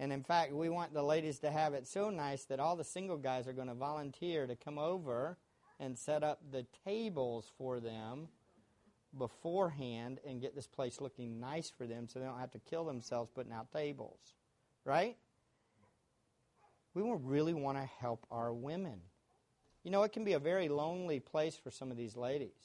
And 0.00 0.10
in 0.10 0.22
fact, 0.22 0.54
we 0.54 0.70
want 0.70 0.94
the 0.94 1.02
ladies 1.02 1.38
to 1.40 1.50
have 1.50 1.74
it 1.74 1.86
so 1.86 2.08
nice 2.08 2.44
that 2.44 2.60
all 2.60 2.76
the 2.76 2.84
single 2.84 3.18
guys 3.18 3.46
are 3.46 3.52
going 3.52 3.68
to 3.68 3.74
volunteer 3.74 4.46
to 4.46 4.56
come 4.56 4.78
over 4.78 5.36
and 5.78 5.98
set 5.98 6.24
up 6.24 6.40
the 6.50 6.64
tables 6.86 7.52
for 7.58 7.78
them 7.78 8.28
beforehand 9.18 10.18
and 10.26 10.40
get 10.40 10.54
this 10.54 10.66
place 10.66 11.02
looking 11.02 11.40
nice 11.40 11.70
for 11.76 11.86
them 11.86 12.08
so 12.08 12.20
they 12.20 12.24
don't 12.24 12.40
have 12.40 12.52
to 12.52 12.58
kill 12.58 12.86
themselves 12.86 13.30
putting 13.34 13.52
out 13.52 13.70
tables. 13.70 14.34
Right? 14.86 15.18
We 16.96 17.02
really 17.22 17.52
want 17.52 17.76
to 17.76 17.88
help 18.00 18.26
our 18.30 18.54
women. 18.54 19.00
You 19.84 19.90
know, 19.90 20.02
it 20.02 20.12
can 20.12 20.24
be 20.24 20.32
a 20.32 20.38
very 20.38 20.68
lonely 20.68 21.20
place 21.20 21.54
for 21.54 21.70
some 21.70 21.90
of 21.90 21.96
these 21.98 22.16
ladies. 22.16 22.56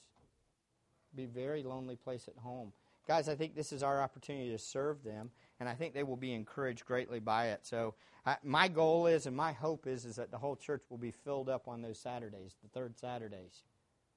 Be 1.13 1.25
a 1.25 1.27
very 1.27 1.63
lonely 1.63 1.97
place 1.97 2.29
at 2.29 2.41
home. 2.41 2.71
Guys, 3.07 3.27
I 3.27 3.35
think 3.35 3.55
this 3.55 3.73
is 3.73 3.83
our 3.83 4.01
opportunity 4.01 4.49
to 4.51 4.57
serve 4.57 5.03
them 5.03 5.31
and 5.59 5.69
I 5.69 5.75
think 5.75 5.93
they 5.93 6.03
will 6.03 6.17
be 6.17 6.33
encouraged 6.33 6.85
greatly 6.85 7.19
by 7.19 7.49
it. 7.49 7.59
So 7.63 7.93
I, 8.25 8.37
my 8.41 8.67
goal 8.67 9.05
is, 9.05 9.27
and 9.27 9.35
my 9.35 9.51
hope 9.51 9.85
is, 9.85 10.05
is 10.05 10.15
that 10.15 10.31
the 10.31 10.37
whole 10.37 10.55
church 10.55 10.81
will 10.89 10.97
be 10.97 11.11
filled 11.11 11.49
up 11.49 11.67
on 11.67 11.83
those 11.83 11.99
Saturdays, 11.99 12.55
the 12.63 12.69
third 12.69 12.97
Saturdays, 12.97 13.63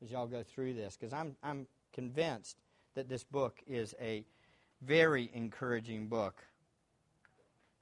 as 0.02 0.10
y'all 0.10 0.26
go 0.26 0.42
through 0.42 0.72
this, 0.72 0.96
because 0.96 1.12
I'm 1.12 1.36
I'm 1.42 1.66
convinced 1.92 2.62
that 2.94 3.10
this 3.10 3.24
book 3.24 3.60
is 3.66 3.94
a 4.00 4.24
very 4.80 5.30
encouraging 5.34 6.08
book. 6.08 6.42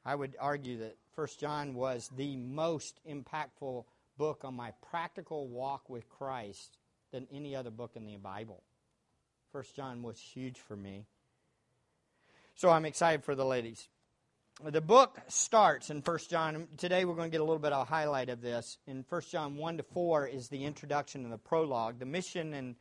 I 0.05 0.15
would 0.15 0.37
argue 0.41 0.79
that 0.79 0.97
First 1.15 1.39
John 1.39 1.75
was 1.75 2.11
the 2.17 2.37
most 2.37 3.01
impactful 3.09 3.85
book 4.19 4.41
on 4.45 4.55
my 4.55 4.73
practical 4.91 5.47
walk 5.49 5.89
with 5.89 6.09
Christ 6.09 6.79
than 7.13 7.27
any 7.33 7.55
other 7.55 7.71
book 7.71 7.93
in 7.95 8.07
the 8.07 8.17
Bible. 8.17 8.63
First 9.53 9.77
John 9.77 10.03
was 10.03 10.19
huge 10.19 10.59
for 10.59 10.77
me. 10.77 11.05
So 12.55 12.71
I'm 12.71 12.85
excited 12.85 13.25
for 13.25 13.35
the 13.35 13.45
ladies. 13.45 13.89
The 14.63 14.81
book 14.81 15.19
starts 15.29 15.91
in 15.91 16.01
1 16.01 16.19
John. 16.29 16.69
Today 16.77 17.05
we're 17.05 17.15
going 17.15 17.31
to 17.31 17.35
get 17.35 17.41
a 17.41 17.45
little 17.45 17.59
bit 17.59 17.73
of 17.73 17.83
a 17.83 17.91
highlight 17.91 18.29
of 18.29 18.41
this. 18.41 18.79
In 18.87 19.05
1 19.09 19.23
John 19.31 19.57
1 19.57 19.77
to 19.79 19.83
4 19.83 20.27
is 20.27 20.49
the 20.49 20.65
introduction 20.65 21.25
and 21.25 21.33
the 21.33 21.39
prologue. 21.39 21.99
The 21.99 22.07
mission 22.07 22.55
and 22.55 22.77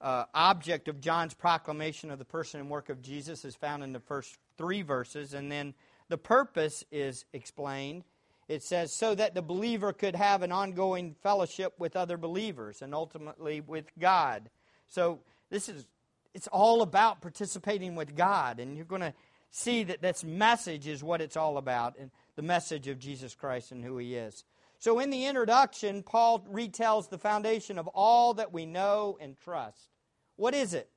uh, 0.00 0.24
object 0.34 0.88
of 0.88 1.00
John's 1.00 1.34
proclamation 1.34 2.10
of 2.10 2.18
the 2.18 2.24
person 2.24 2.60
and 2.60 2.68
work 2.68 2.88
of 2.88 3.00
Jesus 3.00 3.44
is 3.44 3.54
found 3.54 3.82
in 3.82 3.92
the 3.92 4.00
first 4.00 4.36
three 4.58 4.82
verses. 4.82 5.34
And 5.34 5.50
then 5.50 5.74
the 6.08 6.18
purpose 6.18 6.84
is 6.90 7.24
explained. 7.32 8.04
It 8.46 8.62
says, 8.62 8.92
so 8.92 9.14
that 9.14 9.34
the 9.34 9.42
believer 9.42 9.92
could 9.92 10.16
have 10.16 10.42
an 10.42 10.52
ongoing 10.52 11.16
fellowship 11.22 11.74
with 11.78 11.96
other 11.96 12.18
believers 12.18 12.82
and 12.82 12.94
ultimately 12.94 13.60
with 13.60 13.86
God. 13.98 14.50
So 14.88 15.20
this 15.50 15.68
is 15.68 15.86
it's 16.34 16.48
all 16.48 16.82
about 16.82 17.22
participating 17.22 17.94
with 17.94 18.16
God. 18.16 18.58
And 18.58 18.76
you're 18.76 18.84
going 18.84 19.00
to 19.00 19.14
see 19.50 19.84
that 19.84 20.02
this 20.02 20.24
message 20.24 20.86
is 20.86 21.02
what 21.02 21.20
it's 21.20 21.36
all 21.36 21.56
about 21.56 21.96
and 21.98 22.10
the 22.34 22.42
message 22.42 22.88
of 22.88 22.98
Jesus 22.98 23.34
Christ 23.34 23.70
and 23.70 23.84
who 23.84 23.96
he 23.98 24.16
is. 24.16 24.44
So, 24.80 24.98
in 24.98 25.10
the 25.10 25.26
introduction, 25.26 26.02
Paul 26.02 26.40
retells 26.52 27.08
the 27.08 27.16
foundation 27.16 27.78
of 27.78 27.86
all 27.88 28.34
that 28.34 28.52
we 28.52 28.66
know 28.66 29.16
and 29.20 29.38
trust. 29.38 29.88
What 30.36 30.54
is 30.54 30.74
it? 30.74 30.90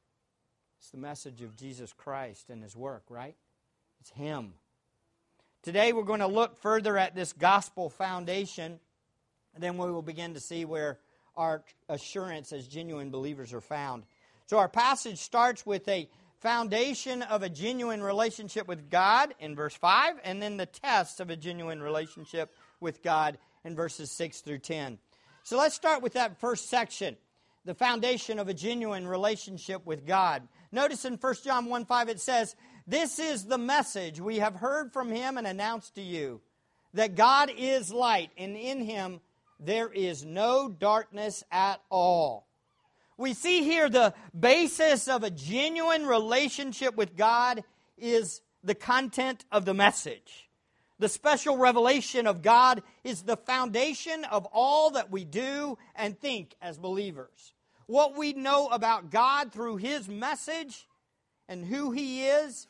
It's 0.80 0.90
the 0.90 0.98
message 0.98 1.42
of 1.42 1.56
Jesus 1.56 1.94
Christ 1.94 2.50
and 2.50 2.64
his 2.64 2.76
work, 2.76 3.04
right? 3.10 3.36
It's 4.02 4.10
him. 4.10 4.56
Today, 5.68 5.92
we're 5.92 6.04
going 6.04 6.22
to 6.22 6.28
look 6.28 6.62
further 6.62 6.98
at 6.98 7.14
this 7.14 7.34
gospel 7.34 7.90
foundation, 7.90 8.80
and 9.54 9.62
then 9.62 9.78
we 9.78 9.92
will 9.92 10.02
begin 10.02 10.34
to 10.36 10.40
see 10.40 10.64
where 10.64 10.98
our 11.36 11.62
assurance 11.90 12.54
as 12.54 12.70
genuine 12.70 13.10
believers 13.10 13.54
are 13.54 13.60
found. 13.60 14.04
So 14.46 14.60
our 14.60 14.70
passage 14.70 15.18
starts 15.18 15.66
with 15.66 15.86
a 15.90 16.08
foundation 16.40 17.22
of 17.22 17.44
a 17.44 17.50
genuine 17.50 18.02
relationship 18.02 18.66
with 18.66 18.90
God 18.90 19.36
in 19.42 19.58
verse 19.58 19.76
5, 19.76 20.22
and 20.24 20.42
then 20.42 20.56
the 20.56 20.68
test 20.68 21.20
of 21.20 21.30
a 21.30 21.36
genuine 21.36 21.84
relationship 21.84 22.56
with 22.80 23.04
God 23.04 23.38
in 23.66 23.76
verses 23.76 24.10
6 24.10 24.40
through 24.40 24.60
10. 24.60 25.00
So 25.44 25.58
let's 25.58 25.76
start 25.76 26.02
with 26.02 26.14
that 26.14 26.40
first 26.40 26.70
section 26.70 27.18
the 27.68 27.76
foundation 27.76 28.40
of 28.40 28.48
a 28.48 28.54
genuine 28.54 29.06
relationship 29.06 29.86
with 29.86 30.08
God. 30.08 30.48
Notice 30.72 31.04
in 31.04 31.16
1 31.16 31.36
John 31.44 31.66
1 31.66 31.86
5 31.86 32.10
it 32.10 32.22
says, 32.22 32.56
This 32.88 33.20
is 33.20 33.44
the 33.44 33.58
message 33.58 34.22
we 34.22 34.40
have 34.40 34.56
heard 34.56 34.94
from 34.94 35.12
him 35.12 35.38
and 35.38 35.46
announced 35.46 35.96
to 35.96 36.02
you 36.02 36.40
that 36.94 37.16
God 37.16 37.52
is 37.56 37.92
light, 37.92 38.32
and 38.38 38.56
in 38.56 38.80
him 38.80 39.20
there 39.60 39.92
is 39.92 40.24
no 40.24 40.70
darkness 40.70 41.44
at 41.52 41.82
all. 41.90 42.48
We 43.18 43.34
see 43.34 43.64
here 43.64 43.90
the 43.90 44.14
basis 44.40 45.10
of 45.10 45.24
a 45.24 45.30
genuine 45.30 46.06
relationship 46.06 46.96
with 46.96 47.18
God 47.18 47.64
is 47.98 48.42
the 48.64 48.76
content 48.76 49.44
of 49.52 49.66
the 49.66 49.74
message. 49.74 50.48
The 51.00 51.10
special 51.10 51.58
revelation 51.58 52.26
of 52.26 52.42
God 52.42 52.84
is 53.04 53.24
the 53.24 53.38
foundation 53.38 54.24
of 54.24 54.48
all 54.54 54.92
that 54.92 55.12
we 55.12 55.26
do 55.26 55.78
and 55.94 56.18
think 56.18 56.56
as 56.62 56.78
believers. 56.78 57.54
What 57.86 58.18
we 58.18 58.32
know 58.32 58.68
about 58.68 59.12
God 59.12 59.52
through 59.52 59.78
His 59.78 60.08
message 60.08 60.88
and 61.50 61.66
who 61.66 61.92
He 61.92 62.26
is 62.26 62.68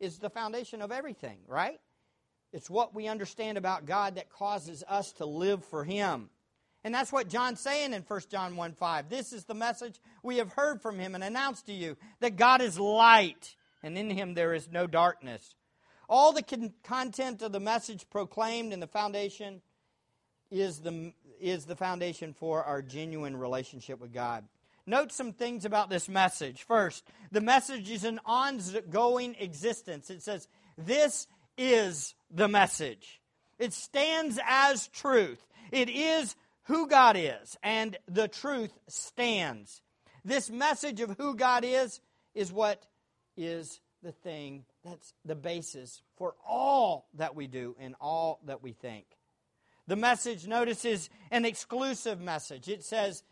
is 0.00 0.18
the 0.18 0.30
foundation 0.30 0.82
of 0.82 0.90
everything, 0.90 1.38
right? 1.46 1.80
It's 2.52 2.68
what 2.68 2.94
we 2.94 3.06
understand 3.06 3.58
about 3.58 3.86
God 3.86 4.16
that 4.16 4.30
causes 4.30 4.82
us 4.88 5.12
to 5.14 5.26
live 5.26 5.64
for 5.64 5.84
Him. 5.84 6.30
And 6.82 6.94
that's 6.94 7.12
what 7.12 7.28
John's 7.28 7.60
saying 7.60 7.92
in 7.92 8.02
1 8.02 8.20
John 8.30 8.56
1 8.56 8.72
5. 8.72 9.08
This 9.10 9.32
is 9.32 9.44
the 9.44 9.54
message 9.54 10.00
we 10.22 10.38
have 10.38 10.52
heard 10.52 10.80
from 10.80 10.98
him 10.98 11.14
and 11.14 11.22
announced 11.22 11.66
to 11.66 11.72
you 11.72 11.96
that 12.20 12.36
God 12.36 12.62
is 12.62 12.78
light, 12.78 13.54
and 13.82 13.98
in 13.98 14.08
him 14.08 14.34
there 14.34 14.54
is 14.54 14.68
no 14.70 14.86
darkness. 14.86 15.54
All 16.08 16.32
the 16.32 16.42
con- 16.42 16.72
content 16.82 17.42
of 17.42 17.52
the 17.52 17.60
message 17.60 18.08
proclaimed 18.08 18.72
in 18.72 18.80
the 18.80 18.86
foundation 18.86 19.60
is 20.50 20.80
the, 20.80 21.12
is 21.38 21.66
the 21.66 21.76
foundation 21.76 22.32
for 22.32 22.64
our 22.64 22.82
genuine 22.82 23.36
relationship 23.36 24.00
with 24.00 24.12
God. 24.12 24.44
Note 24.90 25.12
some 25.12 25.32
things 25.32 25.64
about 25.64 25.88
this 25.88 26.08
message. 26.08 26.64
First, 26.64 27.04
the 27.30 27.40
message 27.40 27.88
is 27.88 28.02
an 28.02 28.18
ongoing 28.26 29.36
existence. 29.38 30.10
It 30.10 30.20
says, 30.20 30.48
This 30.76 31.28
is 31.56 32.16
the 32.28 32.48
message. 32.48 33.20
It 33.60 33.72
stands 33.72 34.40
as 34.44 34.88
truth. 34.88 35.46
It 35.70 35.88
is 35.88 36.34
who 36.64 36.88
God 36.88 37.16
is, 37.16 37.56
and 37.62 37.96
the 38.08 38.26
truth 38.26 38.76
stands. 38.88 39.80
This 40.24 40.50
message 40.50 41.00
of 41.00 41.16
who 41.16 41.36
God 41.36 41.64
is 41.64 42.00
is 42.34 42.52
what 42.52 42.84
is 43.36 43.80
the 44.02 44.10
thing 44.10 44.64
that's 44.84 45.14
the 45.24 45.36
basis 45.36 46.02
for 46.16 46.34
all 46.44 47.06
that 47.14 47.36
we 47.36 47.46
do 47.46 47.76
and 47.78 47.94
all 48.00 48.40
that 48.46 48.60
we 48.60 48.72
think. 48.72 49.06
The 49.86 49.94
message, 49.94 50.48
notice, 50.48 50.84
is 50.84 51.10
an 51.30 51.44
exclusive 51.44 52.20
message. 52.20 52.68
It 52.68 52.82
says, 52.82 53.22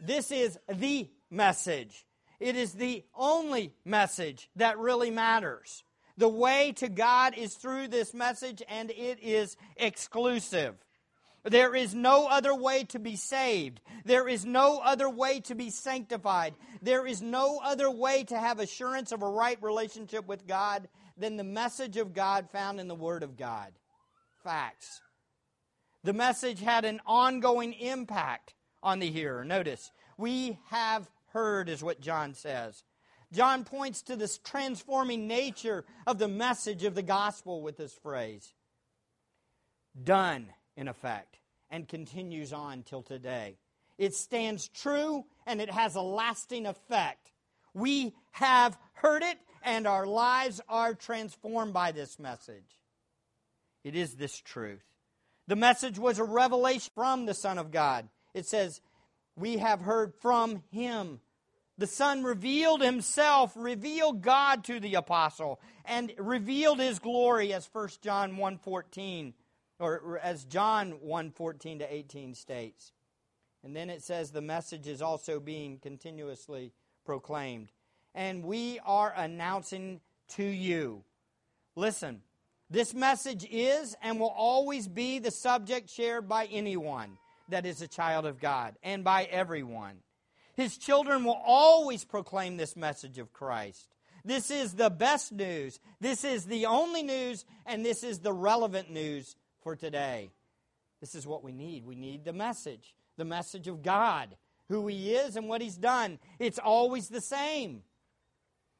This 0.00 0.30
is 0.30 0.58
the 0.68 1.08
message. 1.30 2.06
It 2.38 2.56
is 2.56 2.72
the 2.72 3.04
only 3.14 3.72
message 3.84 4.50
that 4.56 4.78
really 4.78 5.10
matters. 5.10 5.82
The 6.18 6.28
way 6.28 6.72
to 6.76 6.88
God 6.88 7.36
is 7.36 7.54
through 7.54 7.88
this 7.88 8.14
message, 8.14 8.62
and 8.68 8.90
it 8.90 9.18
is 9.22 9.56
exclusive. 9.76 10.74
There 11.44 11.76
is 11.76 11.94
no 11.94 12.26
other 12.26 12.54
way 12.54 12.84
to 12.84 12.98
be 12.98 13.16
saved. 13.16 13.80
There 14.04 14.26
is 14.26 14.44
no 14.44 14.78
other 14.78 15.08
way 15.08 15.40
to 15.40 15.54
be 15.54 15.70
sanctified. 15.70 16.54
There 16.82 17.06
is 17.06 17.22
no 17.22 17.60
other 17.62 17.90
way 17.90 18.24
to 18.24 18.38
have 18.38 18.58
assurance 18.58 19.12
of 19.12 19.22
a 19.22 19.28
right 19.28 19.58
relationship 19.62 20.26
with 20.26 20.46
God 20.46 20.88
than 21.16 21.36
the 21.36 21.44
message 21.44 21.96
of 21.98 22.12
God 22.12 22.50
found 22.50 22.80
in 22.80 22.88
the 22.88 22.94
Word 22.94 23.22
of 23.22 23.36
God. 23.36 23.72
Facts. 24.42 25.00
The 26.02 26.12
message 26.12 26.60
had 26.60 26.84
an 26.84 27.00
ongoing 27.06 27.72
impact 27.74 28.54
on 28.86 29.00
the 29.00 29.10
hearer. 29.10 29.44
Notice, 29.44 29.90
we 30.16 30.58
have 30.70 31.10
heard, 31.32 31.68
is 31.68 31.82
what 31.82 32.00
John 32.00 32.34
says. 32.34 32.84
John 33.32 33.64
points 33.64 34.00
to 34.02 34.14
this 34.14 34.38
transforming 34.38 35.26
nature 35.26 35.84
of 36.06 36.18
the 36.18 36.28
message 36.28 36.84
of 36.84 36.94
the 36.94 37.02
gospel 37.02 37.60
with 37.60 37.76
this 37.76 37.92
phrase 37.92 38.54
done 40.04 40.46
in 40.76 40.88
effect, 40.88 41.38
and 41.70 41.88
continues 41.88 42.52
on 42.52 42.82
till 42.82 43.02
today. 43.02 43.56
It 43.98 44.14
stands 44.14 44.68
true 44.68 45.24
and 45.46 45.60
it 45.60 45.70
has 45.70 45.94
a 45.94 46.02
lasting 46.02 46.66
effect. 46.66 47.32
We 47.74 48.14
have 48.32 48.76
heard 48.92 49.22
it, 49.22 49.38
and 49.62 49.86
our 49.86 50.06
lives 50.06 50.60
are 50.68 50.94
transformed 50.94 51.72
by 51.72 51.92
this 51.92 52.18
message. 52.18 52.78
It 53.84 53.96
is 53.96 54.14
this 54.14 54.38
truth. 54.38 54.84
The 55.48 55.56
message 55.56 55.98
was 55.98 56.18
a 56.18 56.24
revelation 56.24 56.90
from 56.94 57.26
the 57.26 57.34
Son 57.34 57.58
of 57.58 57.70
God. 57.70 58.08
It 58.36 58.44
says, 58.44 58.82
We 59.34 59.56
have 59.56 59.80
heard 59.80 60.14
from 60.20 60.62
him. 60.70 61.20
The 61.78 61.86
Son 61.86 62.22
revealed 62.22 62.82
himself, 62.82 63.54
revealed 63.56 64.20
God 64.20 64.62
to 64.64 64.78
the 64.78 64.94
apostle, 64.94 65.58
and 65.86 66.12
revealed 66.18 66.78
his 66.78 66.98
glory 66.98 67.54
as 67.54 67.68
1 67.72 67.88
John 68.02 68.36
1.14, 68.36 69.32
or 69.78 70.20
as 70.22 70.44
John 70.44 70.98
1.14 71.04 71.78
to 71.78 71.94
18 71.94 72.34
states. 72.34 72.92
And 73.64 73.74
then 73.74 73.88
it 73.88 74.02
says 74.02 74.30
the 74.30 74.42
message 74.42 74.86
is 74.86 75.00
also 75.00 75.40
being 75.40 75.78
continuously 75.78 76.72
proclaimed. 77.06 77.72
And 78.14 78.44
we 78.44 78.80
are 78.84 79.14
announcing 79.16 80.00
to 80.36 80.44
you. 80.44 81.04
Listen, 81.74 82.20
this 82.68 82.92
message 82.92 83.46
is 83.50 83.96
and 84.02 84.20
will 84.20 84.34
always 84.36 84.88
be 84.88 85.20
the 85.20 85.30
subject 85.30 85.88
shared 85.88 86.28
by 86.28 86.46
anyone 86.46 87.16
that 87.48 87.66
is 87.66 87.82
a 87.82 87.88
child 87.88 88.26
of 88.26 88.40
God 88.40 88.76
and 88.82 89.04
by 89.04 89.24
everyone. 89.24 89.98
His 90.54 90.78
children 90.78 91.24
will 91.24 91.40
always 91.44 92.04
proclaim 92.04 92.56
this 92.56 92.76
message 92.76 93.18
of 93.18 93.32
Christ. 93.32 93.88
This 94.24 94.50
is 94.50 94.74
the 94.74 94.90
best 94.90 95.30
news. 95.30 95.78
This 96.00 96.24
is 96.24 96.46
the 96.46 96.66
only 96.66 97.02
news, 97.02 97.44
and 97.64 97.84
this 97.84 98.02
is 98.02 98.18
the 98.18 98.32
relevant 98.32 98.90
news 98.90 99.36
for 99.60 99.76
today. 99.76 100.30
This 101.00 101.14
is 101.14 101.26
what 101.26 101.44
we 101.44 101.52
need. 101.52 101.84
We 101.84 101.94
need 101.94 102.24
the 102.24 102.32
message, 102.32 102.94
the 103.16 103.24
message 103.24 103.68
of 103.68 103.82
God, 103.82 104.34
who 104.68 104.86
He 104.88 105.14
is 105.14 105.36
and 105.36 105.48
what 105.48 105.60
He's 105.60 105.76
done. 105.76 106.18
It's 106.38 106.58
always 106.58 107.08
the 107.08 107.20
same. 107.20 107.82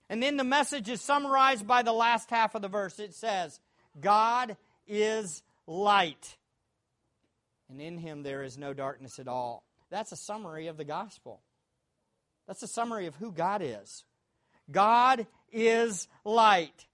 And 0.08 0.23
then 0.23 0.37
the 0.37 0.44
message 0.44 0.88
is 0.88 1.00
summarized 1.00 1.66
by 1.66 1.82
the 1.82 1.92
last 1.92 2.30
half 2.30 2.54
of 2.54 2.62
the 2.62 2.68
verse. 2.68 2.99
It 2.99 3.14
says, 3.14 3.61
God 4.00 4.56
is 4.87 5.42
light, 5.66 6.37
and 7.68 7.80
in 7.80 7.99
him 7.99 8.23
there 8.23 8.42
is 8.42 8.58
no 8.58 8.73
darkness 8.73 9.18
at 9.18 9.28
all. 9.28 9.64
That's 9.90 10.12
a 10.12 10.16
summary 10.16 10.66
of 10.66 10.76
the 10.76 10.85
gospel. 10.85 11.42
That's 12.46 12.62
a 12.62 12.68
summary 12.68 13.06
of 13.06 13.16
who 13.16 13.32
God 13.32 13.62
is. 13.62 14.04
God 14.70 15.26
is 15.52 16.08
light. 16.25 16.87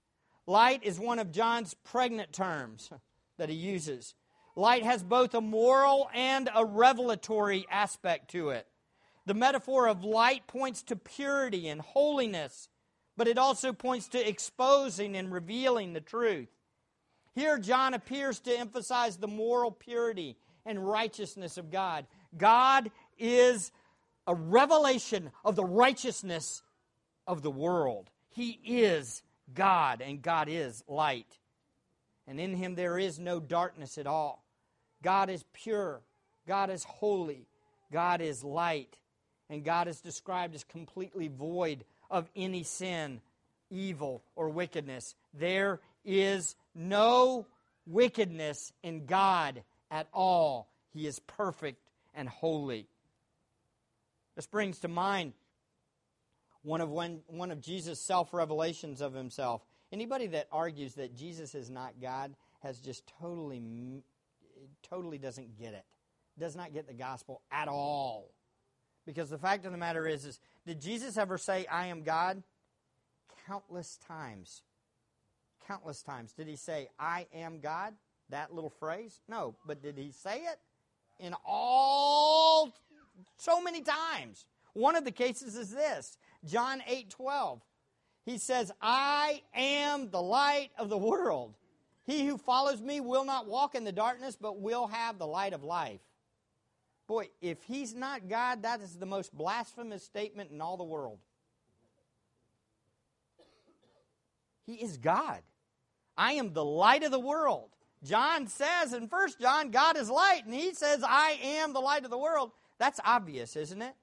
Light 0.45 0.83
is 0.83 0.99
one 0.99 1.19
of 1.19 1.31
John's 1.31 1.73
pregnant 1.73 2.33
terms 2.33 2.91
that 3.37 3.49
he 3.49 3.55
uses. 3.55 4.13
Light 4.55 4.83
has 4.83 5.01
both 5.01 5.33
a 5.33 5.41
moral 5.41 6.09
and 6.13 6.49
a 6.53 6.65
revelatory 6.65 7.65
aspect 7.71 8.31
to 8.31 8.49
it. 8.49 8.67
The 9.25 9.33
metaphor 9.33 9.87
of 9.87 10.03
light 10.03 10.47
points 10.47 10.83
to 10.83 10.95
purity 10.95 11.69
and 11.69 11.81
holiness, 11.81 12.67
but 13.15 13.27
it 13.27 13.37
also 13.37 13.73
points 13.73 14.09
to 14.09 14.27
exposing 14.27 15.15
and 15.15 15.31
revealing 15.31 15.93
the 15.93 16.01
truth. 16.01 16.49
Here, 17.33 17.57
John 17.57 17.93
appears 17.93 18.39
to 18.41 18.57
emphasize 18.57 19.17
the 19.17 19.27
moral 19.27 19.71
purity 19.71 20.37
and 20.65 20.87
righteousness 20.87 21.57
of 21.57 21.71
God. 21.71 22.05
God 22.37 22.91
is 23.17 23.71
a 24.27 24.35
revelation 24.35 25.31
of 25.43 25.55
the 25.55 25.65
righteousness 25.65 26.63
of 27.27 27.41
the 27.41 27.51
world. 27.51 28.09
He 28.29 28.59
is 28.65 29.21
God, 29.53 30.01
and 30.01 30.21
God 30.21 30.47
is 30.49 30.83
light. 30.87 31.37
And 32.27 32.39
in 32.39 32.55
him 32.55 32.75
there 32.75 32.97
is 32.97 33.19
no 33.19 33.39
darkness 33.39 33.97
at 33.97 34.07
all. 34.07 34.43
God 35.01 35.29
is 35.29 35.43
pure, 35.53 36.01
God 36.47 36.69
is 36.69 36.83
holy, 36.85 37.45
God 37.91 38.21
is 38.21 38.43
light, 38.43 38.97
and 39.49 39.63
God 39.63 39.87
is 39.87 39.99
described 39.99 40.55
as 40.55 40.63
completely 40.63 41.27
void 41.27 41.83
of 42.09 42.29
any 42.35 42.63
sin, 42.63 43.19
evil, 43.69 44.23
or 44.35 44.49
wickedness. 44.49 45.15
There 45.33 45.81
is 46.05 46.55
no 46.73 47.45
wickedness 47.85 48.71
in 48.81 49.05
God 49.05 49.61
at 49.93 50.07
all. 50.11 50.67
He 50.89 51.05
is 51.05 51.19
perfect 51.19 51.79
and 52.15 52.27
holy. 52.27 52.87
This 54.35 54.47
brings 54.47 54.79
to 54.79 54.87
mind 54.87 55.33
one 56.63 56.81
of, 56.81 56.89
one, 56.89 57.21
one 57.27 57.51
of 57.51 57.61
Jesus' 57.61 57.99
self 58.01 58.33
revelations 58.33 59.01
of 59.01 59.13
himself. 59.13 59.61
Anybody 59.91 60.27
that 60.27 60.47
argues 60.51 60.95
that 60.95 61.15
Jesus 61.15 61.53
is 61.53 61.69
not 61.69 62.01
God 62.01 62.33
has 62.61 62.79
just 62.79 63.03
totally, 63.21 63.61
totally 64.81 65.19
doesn't 65.19 65.57
get 65.59 65.73
it. 65.73 65.85
Does 66.39 66.55
not 66.55 66.73
get 66.73 66.87
the 66.87 66.93
gospel 66.93 67.41
at 67.51 67.67
all. 67.67 68.31
Because 69.05 69.29
the 69.29 69.37
fact 69.37 69.65
of 69.65 69.71
the 69.71 69.77
matter 69.77 70.07
is, 70.07 70.25
is 70.25 70.39
did 70.65 70.81
Jesus 70.81 71.17
ever 71.17 71.37
say, 71.37 71.67
I 71.67 71.87
am 71.87 72.01
God? 72.01 72.41
Countless 73.45 73.99
times 74.07 74.63
countless 75.67 76.01
times. 76.01 76.33
Did 76.33 76.47
he 76.47 76.55
say, 76.55 76.89
I 76.99 77.27
am 77.33 77.59
God? 77.59 77.93
That 78.33 78.51
little 78.51 78.71
phrase? 78.71 79.21
No. 79.29 79.55
But 79.63 79.83
did 79.83 79.95
he 79.95 80.11
say 80.11 80.37
it? 80.37 80.57
In 81.19 81.35
all, 81.45 82.73
so 83.37 83.61
many 83.61 83.81
times. 83.81 84.47
One 84.73 84.95
of 84.95 85.05
the 85.05 85.11
cases 85.11 85.55
is 85.55 85.69
this 85.69 86.17
John 86.43 86.81
8 86.87 87.11
12. 87.11 87.61
He 88.25 88.39
says, 88.39 88.71
I 88.81 89.43
am 89.53 90.09
the 90.09 90.21
light 90.21 90.71
of 90.79 90.89
the 90.89 90.97
world. 90.97 91.53
He 92.05 92.25
who 92.25 92.39
follows 92.39 92.81
me 92.81 93.01
will 93.01 93.23
not 93.23 93.47
walk 93.47 93.75
in 93.75 93.83
the 93.83 93.91
darkness, 93.91 94.35
but 94.35 94.59
will 94.59 94.87
have 94.87 95.19
the 95.19 95.27
light 95.27 95.53
of 95.53 95.63
life. 95.63 96.01
Boy, 97.05 97.29
if 97.39 97.61
he's 97.63 97.93
not 97.93 98.29
God, 98.29 98.63
that 98.63 98.81
is 98.81 98.95
the 98.95 99.05
most 99.05 99.37
blasphemous 99.37 100.03
statement 100.03 100.49
in 100.49 100.59
all 100.59 100.77
the 100.77 100.83
world. 100.83 101.19
He 104.65 104.75
is 104.75 104.97
God. 104.97 105.41
I 106.17 106.33
am 106.33 106.53
the 106.53 106.65
light 106.65 107.03
of 107.03 107.11
the 107.11 107.19
world. 107.19 107.69
John 108.03 108.47
says 108.47 108.93
in 108.93 109.07
First 109.07 109.39
John, 109.39 109.71
God 109.71 109.97
is 109.97 110.09
light, 110.09 110.43
and 110.45 110.53
he 110.53 110.73
says, 110.73 111.03
I 111.07 111.39
am 111.41 111.73
the 111.73 111.79
light 111.79 112.03
of 112.03 112.11
the 112.11 112.17
world. 112.17 112.51
That's 112.79 112.99
obvious, 113.03 113.55
isn't 113.55 113.81
it? 113.81 113.93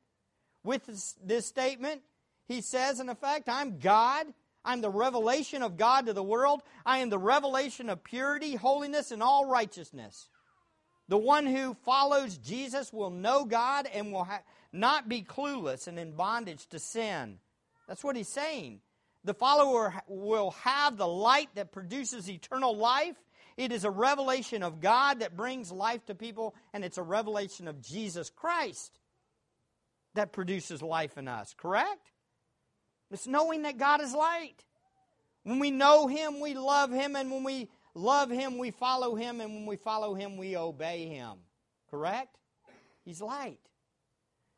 With 0.64 0.86
this, 0.86 1.16
this 1.22 1.46
statement, 1.46 2.02
he 2.46 2.60
says, 2.60 3.00
in 3.00 3.08
effect, 3.08 3.48
I'm 3.48 3.78
God. 3.78 4.26
I'm 4.64 4.80
the 4.80 4.90
revelation 4.90 5.62
of 5.62 5.76
God 5.76 6.06
to 6.06 6.12
the 6.12 6.22
world. 6.22 6.62
I 6.84 6.98
am 6.98 7.08
the 7.08 7.18
revelation 7.18 7.88
of 7.88 8.04
purity, 8.04 8.56
holiness, 8.56 9.10
and 9.10 9.22
all 9.22 9.46
righteousness. 9.46 10.28
The 11.08 11.18
one 11.18 11.46
who 11.46 11.74
follows 11.84 12.36
Jesus 12.38 12.92
will 12.92 13.10
know 13.10 13.44
God 13.44 13.88
and 13.92 14.12
will 14.12 14.24
ha- 14.24 14.42
not 14.72 15.08
be 15.08 15.22
clueless 15.22 15.88
and 15.88 15.98
in 15.98 16.12
bondage 16.12 16.66
to 16.68 16.78
sin. 16.78 17.38
That's 17.88 18.04
what 18.04 18.16
he's 18.16 18.28
saying. 18.28 18.80
The 19.24 19.34
follower 19.34 19.94
will 20.06 20.52
have 20.62 20.96
the 20.96 21.08
light 21.08 21.48
that 21.54 21.72
produces 21.72 22.30
eternal 22.30 22.76
life. 22.76 23.16
It 23.60 23.72
is 23.72 23.84
a 23.84 23.90
revelation 23.90 24.62
of 24.62 24.80
God 24.80 25.20
that 25.20 25.36
brings 25.36 25.70
life 25.70 26.06
to 26.06 26.14
people, 26.14 26.54
and 26.72 26.82
it's 26.82 26.96
a 26.96 27.02
revelation 27.02 27.68
of 27.68 27.82
Jesus 27.82 28.30
Christ 28.30 28.98
that 30.14 30.32
produces 30.32 30.80
life 30.80 31.18
in 31.18 31.28
us, 31.28 31.54
correct? 31.58 32.10
It's 33.10 33.26
knowing 33.26 33.60
that 33.64 33.76
God 33.76 34.00
is 34.00 34.14
light. 34.14 34.64
When 35.42 35.58
we 35.58 35.70
know 35.70 36.06
Him, 36.06 36.40
we 36.40 36.54
love 36.54 36.90
Him, 36.90 37.16
and 37.16 37.30
when 37.30 37.44
we 37.44 37.68
love 37.94 38.30
Him, 38.30 38.56
we 38.56 38.70
follow 38.70 39.14
Him, 39.14 39.42
and 39.42 39.52
when 39.54 39.66
we 39.66 39.76
follow 39.76 40.14
Him, 40.14 40.38
we 40.38 40.56
obey 40.56 41.08
Him, 41.08 41.34
correct? 41.90 42.38
He's 43.04 43.20
light. 43.20 43.60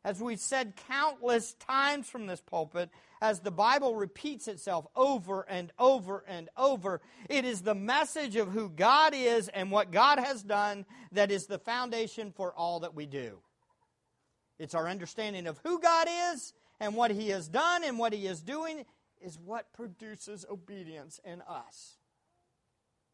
As 0.05 0.21
we've 0.21 0.39
said 0.39 0.75
countless 0.89 1.55
times 1.55 2.09
from 2.09 2.29
this 2.29 2.41
pulpit, 2.41 2.89
as 3.23 3.39
the 3.39 3.53
Bible 3.53 3.95
repeats 3.95 4.49
itself 4.49 4.85
over 4.97 5.43
and 5.49 5.71
over 5.79 6.25
and 6.27 6.51
over, 6.57 7.01
it 7.31 7.45
is 7.45 7.63
the 7.63 7.75
message 7.75 8.35
of 8.35 8.49
who 8.49 8.69
God 8.69 9.15
is 9.15 9.49
and 9.49 9.71
what 9.71 9.93
God 9.93 10.19
has 10.19 10.43
done 10.43 10.85
that 11.13 11.31
is 11.31 11.47
the 11.47 11.61
foundation 11.61 12.33
for 12.33 12.53
all 12.53 12.81
that 12.81 12.97
we 12.97 13.07
do. 13.07 13.39
It's 14.59 14.75
our 14.75 14.89
understanding 14.89 15.47
of 15.47 15.61
who 15.63 15.79
God 15.79 16.09
is 16.33 16.53
and 16.81 16.97
what 16.97 17.13
He 17.13 17.29
has 17.29 17.47
done 17.47 17.85
and 17.85 17.97
what 17.97 18.13
He 18.13 18.27
is 18.27 18.43
doing 18.43 18.85
is 19.21 19.39
what 19.39 19.73
produces 19.73 20.45
obedience 20.51 21.21
in 21.25 21.43
us. 21.43 21.99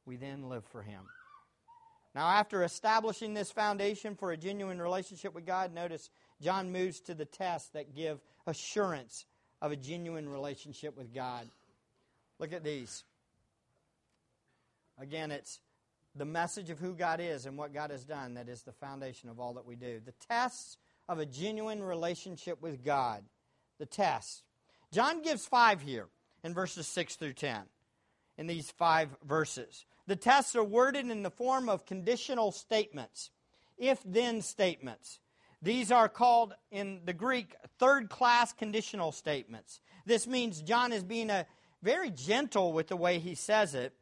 We 0.07 0.17
then 0.17 0.49
live 0.49 0.65
for 0.65 0.81
Him. 0.81 1.03
Now, 2.15 2.29
after 2.29 2.65
establishing 2.65 3.35
this 3.35 3.51
foundation 3.51 4.17
for 4.17 4.33
a 4.33 4.39
genuine 4.39 4.81
relationship 4.81 5.35
with 5.35 5.45
God, 5.45 5.75
notice 5.75 6.09
John 6.41 6.73
moves 6.73 7.01
to 7.01 7.15
the 7.15 7.27
tests 7.27 7.69
that 7.75 7.95
give 7.95 8.21
assurance 8.47 9.27
of 9.61 9.73
a 9.73 9.77
genuine 9.77 10.29
relationship 10.29 10.97
with 10.97 11.15
God. 11.15 11.47
Look 12.39 12.53
at 12.53 12.65
these. 12.65 13.05
Again, 15.01 15.31
it's 15.31 15.61
the 16.15 16.25
message 16.25 16.71
of 16.71 16.79
who 16.79 16.95
God 16.95 17.21
is 17.21 17.47
and 17.47 17.57
what 17.57 17.73
God 17.73 17.91
has 17.91 18.05
done 18.05 18.35
that 18.35 18.49
is 18.49 18.63
the 18.63 18.73
foundation 18.73 19.29
of 19.29 19.39
all 19.39 19.55
that 19.55 19.67
we 19.67 19.77
do. 19.77 20.01
The 20.05 20.15
tests 20.29 20.77
of 21.09 21.19
a 21.19 21.27
genuine 21.27 21.83
relationship 21.83 22.61
with 22.61 22.85
God. 22.85 23.25
The 23.79 23.87
tests. 23.87 24.43
John 24.93 25.23
gives 25.23 25.47
five 25.47 25.81
here 25.81 26.07
in 26.43 26.55
verses 26.55 26.87
6 26.89 27.17
through 27.17 27.35
10, 27.35 27.61
in 28.37 28.47
these 28.47 28.71
five 28.71 29.11
verses. 29.25 29.85
The 30.07 30.17
tests 30.17 30.57
are 30.57 30.65
worded 30.65 31.09
in 31.09 31.23
the 31.23 31.31
form 31.31 31.69
of 31.69 31.87
conditional 31.87 32.53
statements, 32.53 33.31
if 33.77 34.01
then 34.05 34.43
statements. 34.43 35.21
These 35.61 35.91
are 35.91 36.09
called 36.09 36.55
in 36.71 37.01
the 37.05 37.13
Greek 37.13 37.57
third 37.79 38.09
class 38.09 38.53
conditional 38.53 39.11
statements. 39.13 39.81
This 40.07 40.27
means 40.27 40.63
John 40.63 40.93
is 40.93 41.03
being 41.03 41.31
a 41.31 41.47
very 41.83 42.11
gentle 42.11 42.73
with 42.73 42.89
the 42.89 42.97
way 42.97 43.19
he 43.19 43.35
says 43.35 43.75
it, 43.75 43.93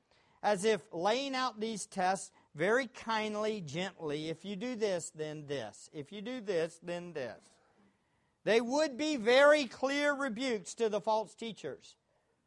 as 0.42 0.64
if 0.64 0.83
laying 0.92 1.35
out 1.35 1.59
these 1.59 1.87
tests 1.87 2.31
very 2.55 2.87
kindly, 2.87 3.61
gently, 3.61 4.29
if 4.29 4.45
you 4.45 4.57
do 4.57 4.77
this, 4.77 5.11
then 5.14 5.47
this. 5.47 5.90
If 5.92 6.12
you 6.12 6.23
do 6.23 6.40
this, 6.40 6.79
then 6.83 7.12
this. 7.12 7.38
They 8.45 8.61
would 8.61 8.97
be 8.97 9.16
very 9.16 9.64
clear 9.64 10.14
rebukes 10.14 10.75
to 10.75 10.88
the 10.88 11.01
false 11.01 11.35
teachers, 11.35 11.97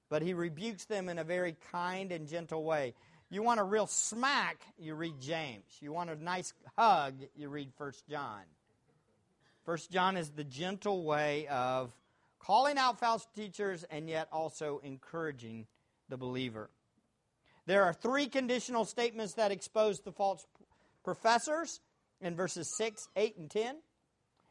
but 0.10 0.22
he 0.22 0.34
rebukes 0.34 0.86
them 0.86 1.10
in 1.10 1.19
a 1.19 1.24
very 1.24 1.58
kind 1.72 2.12
and 2.12 2.28
gentle 2.28 2.63
way. 2.63 2.95
You 3.30 3.43
want 3.43 3.60
a 3.60 3.63
real 3.63 3.86
smack, 3.86 4.62
you 4.78 4.95
read 4.95 5.19
James. 5.19 5.78
You 5.82 5.93
want 5.93 6.10
a 6.10 6.15
nice 6.15 6.54
hug, 6.78 7.15
you 7.36 7.50
read 7.50 7.72
1 7.78 7.91
John. 8.10 8.43
1 9.69 9.77
John 9.91 10.17
is 10.17 10.32
the 10.32 10.43
gentle 10.43 11.03
way 11.03 11.45
of 11.45 11.91
calling 12.39 12.79
out 12.79 12.99
false 12.99 13.27
teachers 13.36 13.86
and 13.91 14.10
yet 14.10 14.27
also 14.32 14.82
encouraging 14.84 15.67
the 16.10 16.17
believer. 16.17 16.71
There 17.67 17.84
are 17.84 17.93
three 17.93 18.25
conditional 18.25 18.84
statements 18.84 19.34
that 19.36 19.51
expose 19.51 19.99
the 19.99 20.12
false 20.12 20.43
professors 21.03 21.82
in 22.19 22.36
verses 22.36 22.75
6, 22.77 23.10
8, 23.15 23.38
and 23.38 23.51
10. 23.51 23.75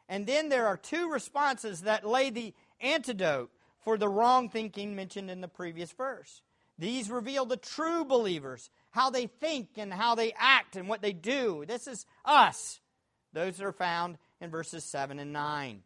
And 0.08 0.24
then 0.24 0.50
there 0.50 0.68
are 0.68 0.76
two 0.76 1.10
responses 1.10 1.80
that 1.80 2.06
lay 2.06 2.30
the 2.30 2.54
antidote 2.80 3.50
for 3.80 3.98
the 3.98 4.08
wrong 4.08 4.48
thinking 4.48 4.94
mentioned 4.94 5.32
in 5.32 5.40
the 5.40 5.48
previous 5.48 5.90
verse. 5.90 6.42
These 6.78 7.10
reveal 7.10 7.44
the 7.44 7.56
true 7.56 8.04
believers, 8.04 8.70
how 8.92 9.10
they 9.10 9.26
think 9.26 9.70
and 9.78 9.92
how 9.92 10.14
they 10.14 10.32
act 10.38 10.76
and 10.76 10.88
what 10.88 11.02
they 11.02 11.12
do. 11.12 11.64
This 11.66 11.88
is 11.88 12.06
us. 12.24 12.78
Those 13.32 13.60
are 13.60 13.72
found 13.72 14.16
in 14.40 14.50
verses 14.50 14.84
7 14.84 15.18
and 15.18 15.32
9. 15.32 15.82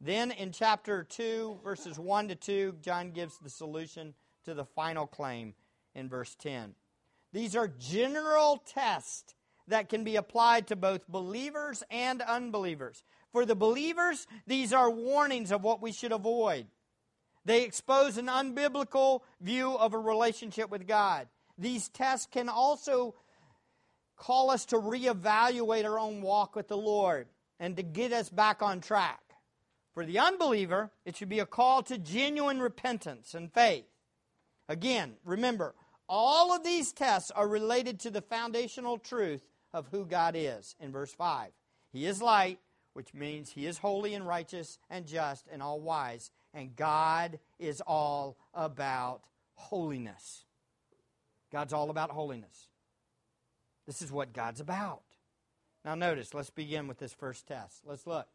Then 0.00 0.30
in 0.32 0.52
chapter 0.52 1.04
2, 1.04 1.60
verses 1.64 1.98
1 1.98 2.28
to 2.28 2.34
2, 2.34 2.76
John 2.82 3.10
gives 3.12 3.38
the 3.38 3.50
solution 3.50 4.14
to 4.44 4.54
the 4.54 4.64
final 4.64 5.06
claim 5.06 5.54
in 5.94 6.08
verse 6.08 6.34
10. 6.34 6.74
These 7.32 7.56
are 7.56 7.68
general 7.68 8.62
tests 8.66 9.34
that 9.68 9.88
can 9.88 10.04
be 10.04 10.16
applied 10.16 10.66
to 10.68 10.76
both 10.76 11.08
believers 11.08 11.82
and 11.90 12.20
unbelievers. 12.20 13.02
For 13.32 13.46
the 13.46 13.56
believers, 13.56 14.26
these 14.46 14.72
are 14.72 14.90
warnings 14.90 15.50
of 15.50 15.64
what 15.64 15.80
we 15.80 15.90
should 15.90 16.12
avoid. 16.12 16.66
They 17.44 17.62
expose 17.62 18.16
an 18.16 18.26
unbiblical 18.26 19.20
view 19.40 19.76
of 19.76 19.94
a 19.94 19.98
relationship 19.98 20.70
with 20.70 20.86
God. 20.86 21.28
These 21.58 21.88
tests 21.88 22.28
can 22.30 22.48
also 22.48 23.14
call 24.16 24.50
us 24.50 24.66
to 24.66 24.76
reevaluate 24.76 25.84
our 25.84 25.98
own 25.98 26.22
walk 26.22 26.56
with 26.56 26.68
the 26.68 26.76
Lord 26.76 27.26
and 27.64 27.78
to 27.78 27.82
get 27.82 28.12
us 28.12 28.28
back 28.28 28.60
on 28.60 28.78
track. 28.78 29.22
For 29.94 30.04
the 30.04 30.18
unbeliever, 30.18 30.90
it 31.06 31.16
should 31.16 31.30
be 31.30 31.38
a 31.38 31.46
call 31.46 31.82
to 31.84 31.96
genuine 31.96 32.60
repentance 32.60 33.32
and 33.32 33.50
faith. 33.50 33.86
Again, 34.68 35.14
remember, 35.24 35.74
all 36.06 36.54
of 36.54 36.62
these 36.62 36.92
tests 36.92 37.30
are 37.30 37.48
related 37.48 38.00
to 38.00 38.10
the 38.10 38.20
foundational 38.20 38.98
truth 38.98 39.40
of 39.72 39.88
who 39.90 40.04
God 40.04 40.34
is 40.36 40.76
in 40.78 40.92
verse 40.92 41.14
5. 41.14 41.52
He 41.90 42.04
is 42.04 42.20
light, 42.20 42.58
which 42.92 43.14
means 43.14 43.48
he 43.48 43.64
is 43.64 43.78
holy 43.78 44.12
and 44.12 44.28
righteous 44.28 44.78
and 44.90 45.06
just 45.06 45.46
and 45.50 45.62
all 45.62 45.80
wise, 45.80 46.30
and 46.52 46.76
God 46.76 47.38
is 47.58 47.80
all 47.86 48.36
about 48.52 49.22
holiness. 49.54 50.44
God's 51.50 51.72
all 51.72 51.88
about 51.88 52.10
holiness. 52.10 52.68
This 53.86 54.02
is 54.02 54.12
what 54.12 54.34
God's 54.34 54.60
about. 54.60 55.13
Now, 55.84 55.94
notice, 55.94 56.32
let's 56.32 56.50
begin 56.50 56.88
with 56.88 56.98
this 56.98 57.12
first 57.12 57.46
test. 57.46 57.82
Let's 57.84 58.06
look. 58.06 58.26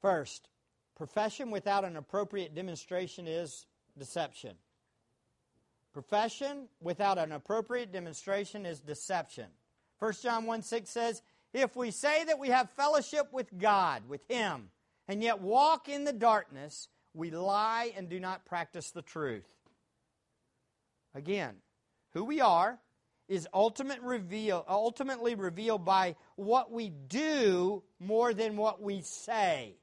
First, 0.00 0.48
profession 0.96 1.50
without 1.50 1.84
an 1.84 1.96
appropriate 1.96 2.54
demonstration 2.54 3.26
is 3.26 3.66
deception. 3.96 4.56
Profession 5.92 6.68
without 6.80 7.18
an 7.18 7.30
appropriate 7.30 7.92
demonstration 7.92 8.66
is 8.66 8.80
deception. 8.80 9.46
1 10.00 10.12
John 10.22 10.44
1 10.44 10.62
6 10.62 10.90
says, 10.90 11.22
If 11.52 11.76
we 11.76 11.92
say 11.92 12.24
that 12.24 12.40
we 12.40 12.48
have 12.48 12.68
fellowship 12.70 13.32
with 13.32 13.56
God, 13.56 14.08
with 14.08 14.28
Him, 14.28 14.70
and 15.06 15.22
yet 15.22 15.40
walk 15.40 15.88
in 15.88 16.02
the 16.02 16.12
darkness, 16.12 16.88
we 17.14 17.30
lie 17.30 17.92
and 17.96 18.08
do 18.08 18.18
not 18.18 18.44
practice 18.44 18.90
the 18.90 19.02
truth. 19.02 19.46
Again, 21.14 21.56
who 22.12 22.24
we 22.24 22.40
are 22.40 22.80
is 23.34 23.48
ultimate 23.52 24.00
reveal, 24.00 24.64
ultimately 24.68 25.34
revealed 25.34 25.84
by 25.84 26.16
what 26.36 26.70
we 26.70 26.88
do 26.88 27.82
more 28.00 28.32
than 28.32 28.56
what 28.56 28.80
we 28.80 29.02
say. 29.02 29.76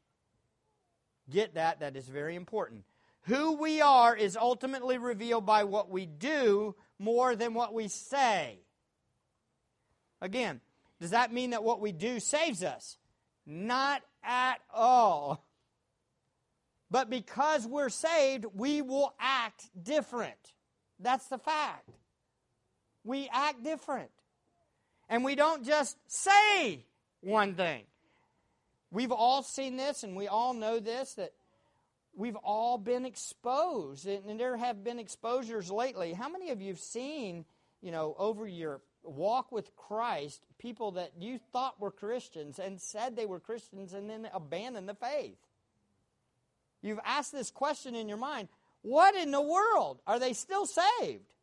Get 1.29 1.55
that? 1.55 1.81
That 1.81 1.95
is 1.95 2.07
very 2.07 2.35
important. 2.35 2.83
Who 3.25 3.53
we 3.53 3.81
are 3.81 4.15
is 4.15 4.35
ultimately 4.35 4.97
revealed 4.97 5.45
by 5.45 5.63
what 5.65 5.89
we 5.89 6.05
do 6.05 6.75
more 6.97 7.35
than 7.35 7.53
what 7.53 7.73
we 7.73 7.87
say. 7.87 8.59
Again, 10.21 10.61
does 10.99 11.11
that 11.11 11.33
mean 11.33 11.51
that 11.51 11.63
what 11.63 11.81
we 11.81 11.91
do 11.91 12.19
saves 12.19 12.63
us? 12.63 12.97
Not 13.45 14.01
at 14.23 14.59
all. 14.73 15.45
But 16.89 17.09
because 17.09 17.65
we're 17.65 17.89
saved, 17.89 18.45
we 18.53 18.81
will 18.81 19.13
act 19.19 19.69
different. 19.81 20.53
That's 20.99 21.27
the 21.27 21.37
fact. 21.37 21.89
We 23.03 23.29
act 23.31 23.63
different. 23.63 24.11
And 25.09 25.23
we 25.23 25.35
don't 25.35 25.65
just 25.65 25.97
say 26.07 26.85
one 27.21 27.55
thing. 27.55 27.83
We've 28.91 29.11
all 29.11 29.43
seen 29.43 29.77
this 29.77 30.03
and 30.03 30.15
we 30.15 30.27
all 30.27 30.53
know 30.53 30.79
this 30.79 31.13
that 31.13 31.33
we've 32.15 32.35
all 32.37 32.77
been 32.77 33.05
exposed, 33.05 34.07
and 34.07 34.39
there 34.39 34.57
have 34.57 34.83
been 34.83 34.99
exposures 34.99 35.71
lately. 35.71 36.13
How 36.13 36.29
many 36.29 36.49
of 36.49 36.61
you 36.61 36.69
have 36.69 36.79
seen, 36.79 37.45
you 37.81 37.91
know, 37.91 38.15
over 38.17 38.47
your 38.47 38.81
walk 39.03 39.51
with 39.51 39.75
Christ, 39.75 40.41
people 40.59 40.91
that 40.91 41.11
you 41.19 41.39
thought 41.51 41.79
were 41.79 41.91
Christians 41.91 42.59
and 42.59 42.79
said 42.79 43.15
they 43.15 43.25
were 43.25 43.39
Christians 43.39 43.93
and 43.93 44.09
then 44.09 44.27
abandoned 44.33 44.89
the 44.89 44.93
faith? 44.93 45.37
You've 46.81 46.99
asked 47.05 47.31
this 47.31 47.51
question 47.51 47.95
in 47.95 48.09
your 48.09 48.17
mind 48.17 48.47
what 48.81 49.15
in 49.15 49.31
the 49.31 49.41
world? 49.41 49.99
Are 50.07 50.19
they 50.19 50.33
still 50.33 50.65
saved? 50.65 51.33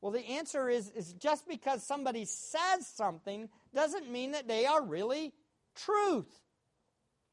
Well, 0.00 0.12
the 0.12 0.24
answer 0.24 0.68
is, 0.68 0.90
is 0.90 1.12
just 1.14 1.48
because 1.48 1.84
somebody 1.84 2.24
says 2.24 2.86
something 2.86 3.48
doesn't 3.74 4.10
mean 4.10 4.32
that 4.32 4.46
they 4.46 4.64
are 4.64 4.82
really 4.82 5.32
truth. 5.74 6.40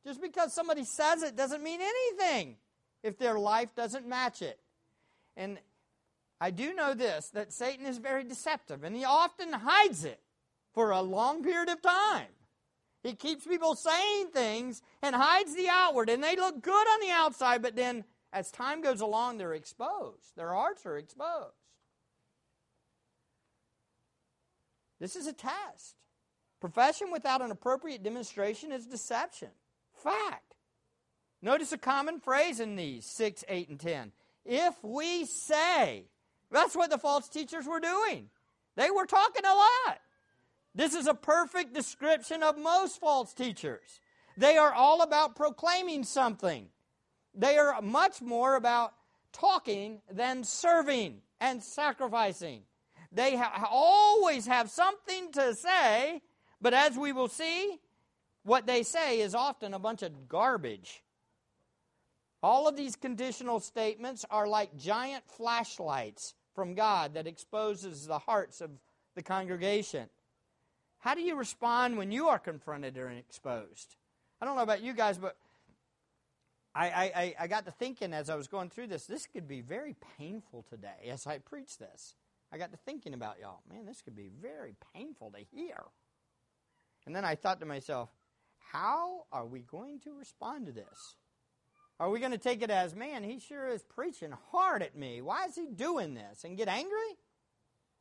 Just 0.06 0.22
because 0.22 0.54
somebody 0.54 0.84
says 0.84 1.24
it 1.24 1.36
doesn't 1.36 1.64
mean 1.64 1.80
anything 1.82 2.58
if 3.04 3.18
their 3.18 3.38
life 3.38 3.70
doesn't 3.76 4.08
match 4.08 4.42
it. 4.42 4.60
And 5.38 5.60
I 6.42 6.52
do 6.52 6.74
know 6.74 6.94
this 6.94 7.30
that 7.30 7.54
Satan 7.54 7.86
is 7.86 7.98
very 7.98 8.24
deceptive, 8.24 8.84
and 8.84 8.96
he 8.96 9.06
often 9.06 9.54
hides 9.54 10.04
it 10.06 10.20
for 10.74 10.92
a 10.92 11.02
long 11.02 11.44
period 11.44 11.70
of 11.70 11.82
time. 11.82 12.28
He 13.04 13.14
keeps 13.14 13.46
people 13.46 13.76
saying 13.76 14.30
things 14.34 14.82
and 15.04 15.16
hides 15.16 15.56
the 15.56 15.68
outward, 15.70 16.10
and 16.10 16.24
they 16.24 16.36
look 16.36 16.62
good 16.62 16.88
on 16.88 17.00
the 17.02 17.12
outside, 17.12 17.62
but 17.62 17.76
then 17.76 18.04
as 18.34 18.52
time 18.52 18.82
goes 18.82 19.02
along, 19.02 19.38
they're 19.38 19.54
exposed. 19.54 20.36
Their 20.36 20.54
hearts 20.54 20.86
are 20.86 20.98
exposed. 20.98 21.65
This 25.00 25.16
is 25.16 25.28
a 25.28 25.34
test. 25.34 25.96
Profession 26.62 27.12
without 27.12 27.42
an 27.42 27.52
appropriate 27.52 28.04
demonstration 28.04 28.72
is 28.72 28.86
deception. 28.86 29.50
Fact. 29.94 30.56
Notice 31.42 31.72
a 31.72 31.78
common 31.78 32.20
phrase 32.20 32.60
in 32.60 32.76
these 32.76 33.06
6, 33.06 33.44
8, 33.48 33.70
and 33.70 33.80
10. 33.80 34.12
If 34.46 34.74
we 34.84 35.26
say, 35.26 36.06
that's 36.52 36.76
what 36.76 36.90
the 36.90 36.98
false 36.98 37.28
teachers 37.28 37.66
were 37.66 37.80
doing. 37.80 38.30
They 38.76 38.90
were 38.90 39.06
talking 39.06 39.46
a 39.46 39.54
lot. 39.54 40.00
This 40.74 40.94
is 40.94 41.08
a 41.08 41.14
perfect 41.14 41.74
description 41.74 42.44
of 42.44 42.58
most 42.58 43.00
false 43.00 43.34
teachers. 43.34 44.00
They 44.38 44.58
are 44.58 44.74
all 44.74 45.02
about 45.02 45.36
proclaiming 45.36 46.04
something. 46.04 46.68
They 47.34 47.58
are 47.58 47.82
much 47.82 48.22
more 48.22 48.56
about 48.56 48.94
talking 49.32 50.02
than 50.12 50.44
serving 50.44 51.22
and 51.40 51.64
sacrificing. 51.64 52.64
They 53.16 53.38
ha- 53.38 53.70
always 53.72 54.46
have 54.46 54.70
something 54.70 55.32
to 55.32 55.56
say, 55.56 56.22
but 56.62 56.74
as 56.74 56.98
we 56.98 57.14
will 57.14 57.30
see, 57.30 57.80
what 58.44 58.68
they 58.68 58.84
say 58.84 59.22
is 59.22 59.34
often 59.34 59.74
a 59.74 59.80
bunch 59.80 60.04
of 60.04 60.28
garbage. 60.28 61.02
All 62.44 62.68
of 62.68 62.76
these 62.76 62.98
conditional 62.98 63.62
statements 63.62 64.26
are 64.30 64.48
like 64.48 64.78
giant 64.78 65.24
flashlights 65.28 66.34
from 66.54 66.76
God 66.76 67.14
that 67.14 67.26
exposes 67.26 68.06
the 68.06 68.20
hearts 68.20 68.60
of 68.60 68.70
the 69.16 69.24
congregation. 69.24 70.10
How 71.00 71.16
do 71.16 71.22
you 71.22 71.36
respond 71.36 71.98
when 71.98 72.12
you 72.12 72.28
are 72.28 72.40
confronted 72.40 72.98
or 72.98 73.10
exposed? 73.10 73.96
I 74.42 74.46
don't 74.46 74.58
know 74.58 74.64
about 74.64 74.82
you 74.82 74.94
guys, 74.94 75.18
but 75.18 75.38
I, 76.76 76.88
I, 76.88 77.36
I 77.40 77.48
got 77.48 77.66
to 77.66 77.72
thinking 77.72 78.12
as 78.12 78.30
I 78.30 78.36
was 78.36 78.48
going 78.48 78.70
through 78.70 78.88
this, 78.88 79.06
this 79.06 79.26
could 79.26 79.48
be 79.48 79.62
very 79.62 79.96
painful 80.18 80.66
today 80.70 81.10
as 81.10 81.26
I 81.26 81.38
preach 81.38 81.78
this. 81.78 82.16
I 82.52 82.58
got 82.58 82.72
to 82.72 82.78
thinking 82.78 83.14
about 83.14 83.40
y'all. 83.40 83.62
Man, 83.70 83.86
this 83.86 84.02
could 84.02 84.16
be 84.16 84.30
very 84.42 84.76
painful 84.94 85.32
to 85.32 85.40
hear. 85.40 85.84
And 87.06 87.16
then 87.16 87.26
I 87.26 87.36
thought 87.36 87.60
to 87.60 87.66
myself, 87.66 88.10
how 88.72 89.26
are 89.32 89.46
we 89.46 89.62
going 89.62 90.00
to 90.02 90.14
respond 90.14 90.66
to 90.68 90.72
this? 90.72 91.16
Are 92.00 92.10
we 92.10 92.20
going 92.20 92.32
to 92.32 92.38
take 92.38 92.62
it 92.62 92.70
as, 92.70 92.96
man, 92.96 93.24
he 93.24 93.40
sure 93.40 93.68
is 93.68 93.84
preaching 93.84 94.34
hard 94.52 94.82
at 94.82 94.98
me. 94.98 95.22
Why 95.22 95.46
is 95.46 95.56
he 95.56 95.68
doing 95.68 96.14
this? 96.14 96.44
And 96.44 96.58
get 96.58 96.68
angry? 96.68 97.18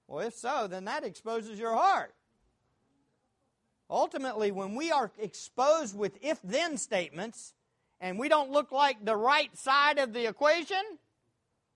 Well, 0.09 0.27
if 0.27 0.35
so, 0.35 0.67
then 0.67 0.87
that 0.87 1.05
exposes 1.05 1.59
your 1.59 1.75
heart. 1.75 2.15
Ultimately, 3.89 4.51
when 4.51 4.75
we 4.75 4.91
are 4.91 5.13
exposed 5.19 5.97
with 5.97 6.19
if 6.23 6.41
then 6.43 6.77
statements 6.77 7.55
and 8.01 8.19
we 8.19 8.29
don't 8.29 8.51
look 8.51 8.73
like 8.73 9.05
the 9.05 9.17
right 9.17 9.57
side 9.57 9.99
of 9.99 10.13
the 10.13 10.27
equation, 10.27 10.83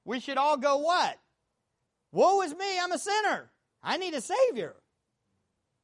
we 0.05 0.19
should 0.19 0.39
all 0.39 0.57
go 0.57 0.79
what? 0.79 1.19
Woe 2.13 2.43
is 2.43 2.55
me, 2.55 2.79
I'm 2.81 2.93
a 2.93 2.99
sinner. 2.99 3.51
I 3.83 3.97
need 3.97 4.15
a 4.15 4.21
Savior. 4.21 4.75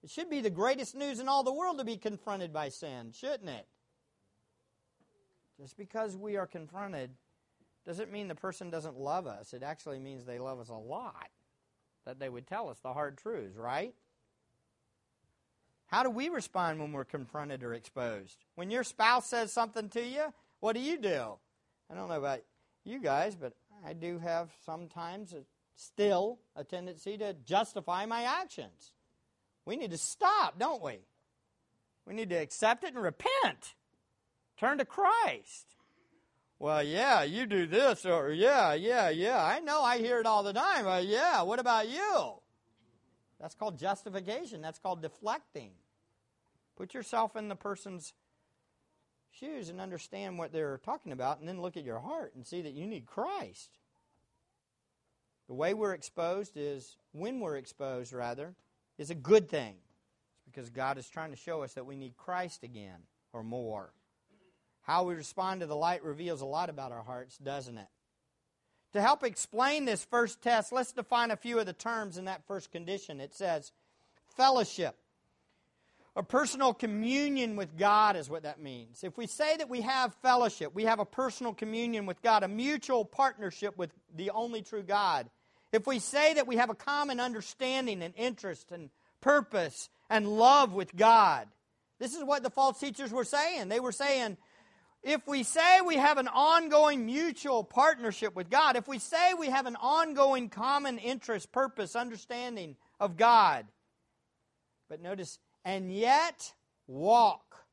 It 0.02 0.10
should 0.10 0.28
be 0.28 0.40
the 0.40 0.50
greatest 0.50 0.94
news 0.94 1.20
in 1.20 1.28
all 1.28 1.42
the 1.42 1.52
world 1.52 1.78
to 1.78 1.84
be 1.84 1.96
confronted 1.96 2.52
by 2.52 2.68
sin, 2.68 3.12
shouldn't 3.12 3.48
it? 3.48 3.66
Just 5.58 5.76
because 5.76 6.16
we 6.16 6.36
are 6.36 6.46
confronted 6.46 7.10
doesn't 7.86 8.12
mean 8.12 8.28
the 8.28 8.34
person 8.34 8.70
doesn't 8.70 8.98
love 8.98 9.26
us. 9.26 9.52
It 9.52 9.62
actually 9.62 9.98
means 9.98 10.24
they 10.24 10.38
love 10.38 10.58
us 10.58 10.68
a 10.68 10.74
lot. 10.74 11.28
That 12.04 12.18
they 12.18 12.28
would 12.28 12.46
tell 12.46 12.68
us 12.68 12.78
the 12.80 12.92
hard 12.92 13.16
truths, 13.16 13.56
right? 13.56 13.94
How 15.86 16.02
do 16.02 16.10
we 16.10 16.28
respond 16.28 16.80
when 16.80 16.92
we're 16.92 17.04
confronted 17.04 17.62
or 17.62 17.72
exposed? 17.72 18.44
When 18.56 18.70
your 18.70 18.84
spouse 18.84 19.26
says 19.26 19.52
something 19.52 19.88
to 19.90 20.04
you, 20.04 20.34
what 20.60 20.74
do 20.74 20.80
you 20.80 20.98
do? 20.98 21.34
I 21.90 21.94
don't 21.94 22.08
know 22.08 22.18
about 22.18 22.40
you 22.84 22.98
guys, 23.00 23.36
but 23.36 23.54
I 23.86 23.92
do 23.92 24.18
have 24.18 24.50
sometimes 24.64 25.34
still 25.76 26.38
a 26.56 26.64
tendency 26.64 27.16
to 27.18 27.34
justify 27.44 28.06
my 28.06 28.22
actions. 28.22 28.92
We 29.64 29.76
need 29.76 29.90
to 29.90 29.98
stop, 29.98 30.58
don't 30.58 30.82
we? 30.82 30.98
We 32.06 32.14
need 32.14 32.30
to 32.30 32.36
accept 32.36 32.84
it 32.84 32.94
and 32.94 33.02
repent. 33.02 33.74
Turn 34.58 34.78
to 34.78 34.84
Christ. 34.84 35.76
Well, 36.58 36.82
yeah, 36.82 37.24
you 37.24 37.46
do 37.46 37.66
this, 37.66 38.06
or 38.06 38.30
yeah, 38.30 38.74
yeah, 38.74 39.08
yeah. 39.08 39.42
I 39.44 39.60
know 39.60 39.82
I 39.82 39.98
hear 39.98 40.20
it 40.20 40.26
all 40.26 40.42
the 40.42 40.52
time. 40.52 40.86
Yeah, 41.06 41.42
what 41.42 41.58
about 41.58 41.88
you? 41.88 42.34
That's 43.40 43.54
called 43.54 43.78
justification. 43.78 44.62
That's 44.62 44.78
called 44.78 45.02
deflecting. 45.02 45.72
Put 46.76 46.94
yourself 46.94 47.36
in 47.36 47.48
the 47.48 47.56
person's 47.56 48.14
shoes 49.30 49.68
and 49.68 49.80
understand 49.80 50.38
what 50.38 50.52
they're 50.52 50.80
talking 50.84 51.12
about, 51.12 51.40
and 51.40 51.48
then 51.48 51.60
look 51.60 51.76
at 51.76 51.84
your 51.84 51.98
heart 51.98 52.34
and 52.34 52.46
see 52.46 52.62
that 52.62 52.72
you 52.72 52.86
need 52.86 53.06
Christ. 53.06 53.70
The 55.48 55.54
way 55.54 55.74
we're 55.74 55.94
exposed 55.94 56.52
is, 56.56 56.96
when 57.12 57.40
we're 57.40 57.56
exposed, 57.56 58.12
rather, 58.12 58.54
is 58.98 59.10
a 59.10 59.14
good 59.14 59.48
thing. 59.48 59.74
It's 59.74 60.44
because 60.44 60.70
God 60.70 60.98
is 60.98 61.08
trying 61.08 61.30
to 61.30 61.36
show 61.36 61.62
us 61.62 61.74
that 61.74 61.86
we 61.86 61.96
need 61.96 62.16
Christ 62.16 62.62
again 62.62 63.00
or 63.32 63.42
more. 63.42 63.92
How 64.82 65.04
we 65.04 65.14
respond 65.14 65.60
to 65.60 65.66
the 65.66 65.76
light 65.76 66.04
reveals 66.04 66.40
a 66.40 66.46
lot 66.46 66.70
about 66.70 66.92
our 66.92 67.02
hearts, 67.02 67.38
doesn't 67.38 67.78
it? 67.78 67.88
To 68.92 69.00
help 69.00 69.24
explain 69.24 69.84
this 69.84 70.04
first 70.04 70.40
test, 70.40 70.72
let's 70.72 70.92
define 70.92 71.30
a 71.30 71.36
few 71.36 71.58
of 71.58 71.66
the 71.66 71.72
terms 71.72 72.16
in 72.16 72.26
that 72.26 72.46
first 72.46 72.70
condition. 72.70 73.20
It 73.20 73.34
says 73.34 73.72
fellowship. 74.36 74.96
A 76.16 76.22
personal 76.22 76.72
communion 76.72 77.56
with 77.56 77.76
God 77.76 78.14
is 78.14 78.30
what 78.30 78.44
that 78.44 78.60
means. 78.60 79.02
If 79.02 79.18
we 79.18 79.26
say 79.26 79.56
that 79.56 79.68
we 79.68 79.80
have 79.80 80.14
fellowship, 80.22 80.72
we 80.72 80.84
have 80.84 81.00
a 81.00 81.04
personal 81.04 81.52
communion 81.52 82.06
with 82.06 82.22
God, 82.22 82.44
a 82.44 82.48
mutual 82.48 83.04
partnership 83.04 83.76
with 83.76 83.90
the 84.14 84.30
only 84.30 84.62
true 84.62 84.84
God. 84.84 85.28
If 85.72 85.88
we 85.88 85.98
say 85.98 86.34
that 86.34 86.46
we 86.46 86.56
have 86.56 86.70
a 86.70 86.74
common 86.74 87.18
understanding 87.18 88.00
and 88.00 88.14
interest 88.16 88.70
and 88.70 88.90
purpose 89.20 89.88
and 90.08 90.28
love 90.28 90.72
with 90.72 90.94
God, 90.94 91.48
this 91.98 92.14
is 92.14 92.22
what 92.22 92.44
the 92.44 92.50
false 92.50 92.78
teachers 92.78 93.10
were 93.10 93.24
saying. 93.24 93.68
They 93.68 93.80
were 93.80 93.90
saying, 93.90 94.36
if 95.02 95.26
we 95.26 95.42
say 95.42 95.80
we 95.84 95.96
have 95.96 96.18
an 96.18 96.28
ongoing 96.28 97.06
mutual 97.06 97.64
partnership 97.64 98.36
with 98.36 98.50
God, 98.50 98.76
if 98.76 98.86
we 98.86 99.00
say 99.00 99.34
we 99.34 99.48
have 99.48 99.66
an 99.66 99.76
ongoing 99.76 100.48
common 100.48 100.98
interest, 100.98 101.50
purpose, 101.50 101.96
understanding 101.96 102.76
of 103.00 103.16
God, 103.16 103.66
but 104.88 105.02
notice 105.02 105.40
and 105.64 105.92
yet 105.92 106.52
walk. 106.86 107.64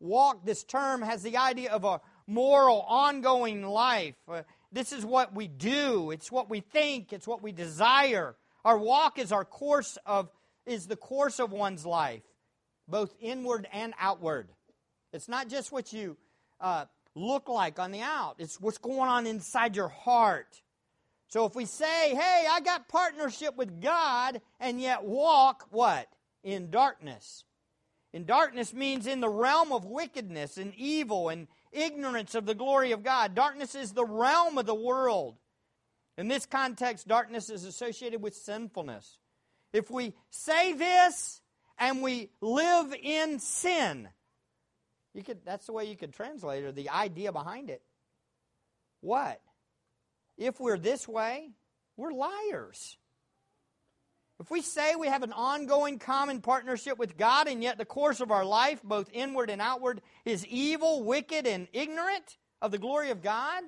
Walk, 0.00 0.44
this 0.44 0.64
term 0.64 1.02
has 1.02 1.22
the 1.22 1.36
idea 1.36 1.72
of 1.72 1.84
a 1.84 2.00
moral, 2.26 2.82
ongoing 2.82 3.62
life. 3.62 4.14
Uh, 4.30 4.42
this 4.70 4.92
is 4.92 5.04
what 5.04 5.34
we 5.34 5.48
do, 5.48 6.10
it's 6.10 6.30
what 6.30 6.50
we 6.50 6.60
think, 6.60 7.12
it's 7.12 7.26
what 7.26 7.42
we 7.42 7.52
desire. 7.52 8.36
Our 8.64 8.78
walk 8.78 9.18
is 9.18 9.32
our 9.32 9.44
course 9.44 9.98
of 10.04 10.28
is 10.66 10.86
the 10.86 10.96
course 10.96 11.40
of 11.40 11.50
one's 11.50 11.86
life, 11.86 12.22
both 12.86 13.14
inward 13.20 13.66
and 13.72 13.94
outward. 13.98 14.50
It's 15.14 15.28
not 15.28 15.48
just 15.48 15.72
what 15.72 15.94
you 15.94 16.18
uh, 16.60 16.84
look 17.14 17.48
like 17.48 17.78
on 17.78 17.90
the 17.90 18.02
out, 18.02 18.36
it's 18.38 18.60
what's 18.60 18.76
going 18.76 19.08
on 19.08 19.26
inside 19.26 19.74
your 19.74 19.88
heart. 19.88 20.60
So 21.28 21.44
if 21.46 21.54
we 21.54 21.64
say, 21.64 22.14
hey, 22.14 22.46
I 22.50 22.60
got 22.60 22.88
partnership 22.88 23.56
with 23.56 23.82
God, 23.82 24.40
and 24.60 24.80
yet 24.80 25.04
walk 25.04 25.66
what? 25.70 26.08
In 26.48 26.70
darkness. 26.70 27.44
In 28.12 28.24
darkness 28.24 28.72
means 28.72 29.06
in 29.06 29.20
the 29.20 29.28
realm 29.28 29.70
of 29.72 29.84
wickedness 29.84 30.56
and 30.56 30.72
evil 30.76 31.28
and 31.28 31.46
ignorance 31.72 32.34
of 32.34 32.46
the 32.46 32.54
glory 32.54 32.92
of 32.92 33.02
God. 33.02 33.34
Darkness 33.34 33.74
is 33.74 33.92
the 33.92 34.04
realm 34.04 34.56
of 34.56 34.66
the 34.66 34.74
world. 34.74 35.36
In 36.16 36.26
this 36.26 36.46
context, 36.46 37.06
darkness 37.06 37.50
is 37.50 37.64
associated 37.64 38.22
with 38.22 38.34
sinfulness. 38.34 39.18
If 39.72 39.90
we 39.90 40.14
say 40.30 40.72
this 40.72 41.40
and 41.78 42.02
we 42.02 42.30
live 42.40 42.94
in 42.94 43.38
sin, 43.38 44.08
you 45.14 45.22
could, 45.22 45.44
that's 45.44 45.66
the 45.66 45.72
way 45.72 45.84
you 45.84 45.96
could 45.96 46.14
translate 46.14 46.64
it, 46.64 46.66
or 46.66 46.72
the 46.72 46.90
idea 46.90 47.30
behind 47.30 47.70
it. 47.70 47.82
What? 49.00 49.40
If 50.36 50.58
we're 50.60 50.78
this 50.78 51.06
way, 51.06 51.50
we're 51.96 52.12
liars. 52.12 52.97
If 54.40 54.50
we 54.50 54.62
say 54.62 54.94
we 54.94 55.08
have 55.08 55.24
an 55.24 55.32
ongoing 55.32 55.98
common 55.98 56.40
partnership 56.40 56.96
with 56.96 57.16
God, 57.16 57.48
and 57.48 57.62
yet 57.62 57.76
the 57.76 57.84
course 57.84 58.20
of 58.20 58.30
our 58.30 58.44
life, 58.44 58.80
both 58.84 59.10
inward 59.12 59.50
and 59.50 59.60
outward, 59.60 60.00
is 60.24 60.46
evil, 60.46 61.02
wicked, 61.02 61.46
and 61.46 61.66
ignorant 61.72 62.36
of 62.62 62.70
the 62.70 62.78
glory 62.78 63.10
of 63.10 63.22
God, 63.22 63.64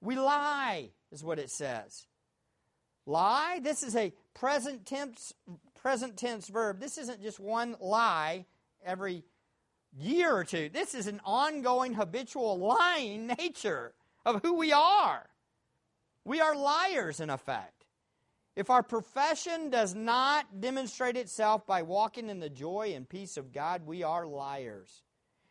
we 0.00 0.16
lie, 0.16 0.90
is 1.12 1.22
what 1.22 1.38
it 1.38 1.50
says. 1.50 2.06
Lie, 3.06 3.60
this 3.62 3.82
is 3.82 3.94
a 3.94 4.14
present 4.32 4.86
tense, 4.86 5.34
present 5.74 6.16
tense 6.16 6.48
verb. 6.48 6.80
This 6.80 6.96
isn't 6.96 7.22
just 7.22 7.38
one 7.38 7.76
lie 7.78 8.46
every 8.84 9.24
year 9.96 10.34
or 10.34 10.44
two. 10.44 10.70
This 10.72 10.94
is 10.94 11.06
an 11.06 11.20
ongoing, 11.24 11.92
habitual 11.92 12.58
lying 12.58 13.26
nature 13.26 13.92
of 14.24 14.40
who 14.42 14.54
we 14.54 14.72
are. 14.72 15.28
We 16.24 16.40
are 16.40 16.56
liars, 16.56 17.20
in 17.20 17.28
effect. 17.28 17.83
If 18.56 18.70
our 18.70 18.82
profession 18.82 19.70
does 19.70 19.94
not 19.94 20.60
demonstrate 20.60 21.16
itself 21.16 21.66
by 21.66 21.82
walking 21.82 22.30
in 22.30 22.38
the 22.38 22.48
joy 22.48 22.92
and 22.94 23.08
peace 23.08 23.36
of 23.36 23.52
God, 23.52 23.84
we 23.84 24.02
are 24.02 24.26
liars. 24.26 25.02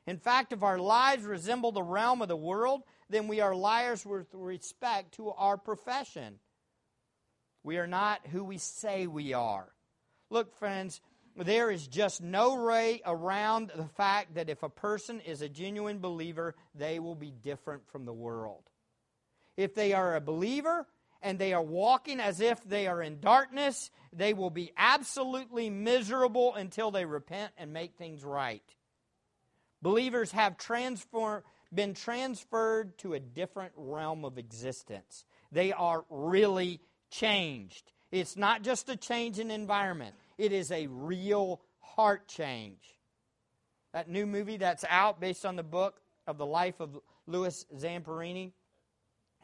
In 0.07 0.17
fact, 0.17 0.53
if 0.53 0.63
our 0.63 0.79
lives 0.79 1.25
resemble 1.25 1.71
the 1.71 1.83
realm 1.83 2.21
of 2.21 2.27
the 2.27 2.35
world, 2.35 2.83
then 3.09 3.27
we 3.27 3.41
are 3.41 3.55
liars 3.55 4.05
with 4.05 4.27
respect 4.33 5.15
to 5.15 5.31
our 5.31 5.57
profession. 5.57 6.39
We 7.63 7.77
are 7.77 7.87
not 7.87 8.27
who 8.27 8.43
we 8.43 8.57
say 8.57 9.07
we 9.07 9.33
are. 9.33 9.71
Look, 10.29 10.57
friends, 10.57 11.01
there 11.35 11.71
is 11.71 11.87
just 11.87 12.21
no 12.21 12.63
way 12.63 13.01
around 13.05 13.71
the 13.75 13.87
fact 13.87 14.35
that 14.35 14.49
if 14.49 14.63
a 14.63 14.69
person 14.69 15.19
is 15.21 15.41
a 15.41 15.49
genuine 15.49 15.99
believer, 15.99 16.55
they 16.75 16.99
will 16.99 17.15
be 17.15 17.31
different 17.31 17.87
from 17.87 18.05
the 18.05 18.13
world. 18.13 18.63
If 19.57 19.73
they 19.73 19.93
are 19.93 20.15
a 20.15 20.21
believer, 20.21 20.87
and 21.23 21.39
they 21.39 21.53
are 21.53 21.63
walking 21.63 22.19
as 22.19 22.41
if 22.41 22.63
they 22.65 22.86
are 22.86 23.01
in 23.01 23.19
darkness, 23.19 23.89
they 24.12 24.33
will 24.33 24.49
be 24.49 24.71
absolutely 24.77 25.69
miserable 25.69 26.53
until 26.53 26.91
they 26.91 27.05
repent 27.05 27.51
and 27.57 27.73
make 27.73 27.95
things 27.95 28.23
right. 28.23 28.62
Believers 29.81 30.31
have 30.33 30.57
transform, 30.57 31.41
been 31.73 31.93
transferred 31.93 32.97
to 32.99 33.13
a 33.13 33.19
different 33.19 33.71
realm 33.75 34.25
of 34.25 34.38
existence. 34.38 35.25
They 35.51 35.71
are 35.71 36.05
really 36.09 36.81
changed. 37.09 37.91
It's 38.12 38.38
not 38.38 38.62
just 38.62 38.89
a 38.89 38.95
change 38.95 39.39
in 39.39 39.49
environment, 39.49 40.15
it 40.38 40.51
is 40.51 40.71
a 40.71 40.88
real 40.88 41.62
heart 41.79 42.27
change. 42.27 42.81
That 43.93 44.09
new 44.09 44.25
movie 44.25 44.57
that's 44.57 44.86
out 44.89 45.21
based 45.21 45.45
on 45.45 45.55
the 45.55 45.63
book 45.63 46.01
of 46.27 46.38
the 46.38 46.45
life 46.45 46.79
of 46.79 46.99
Louis 47.27 47.65
Zamperini 47.75 48.51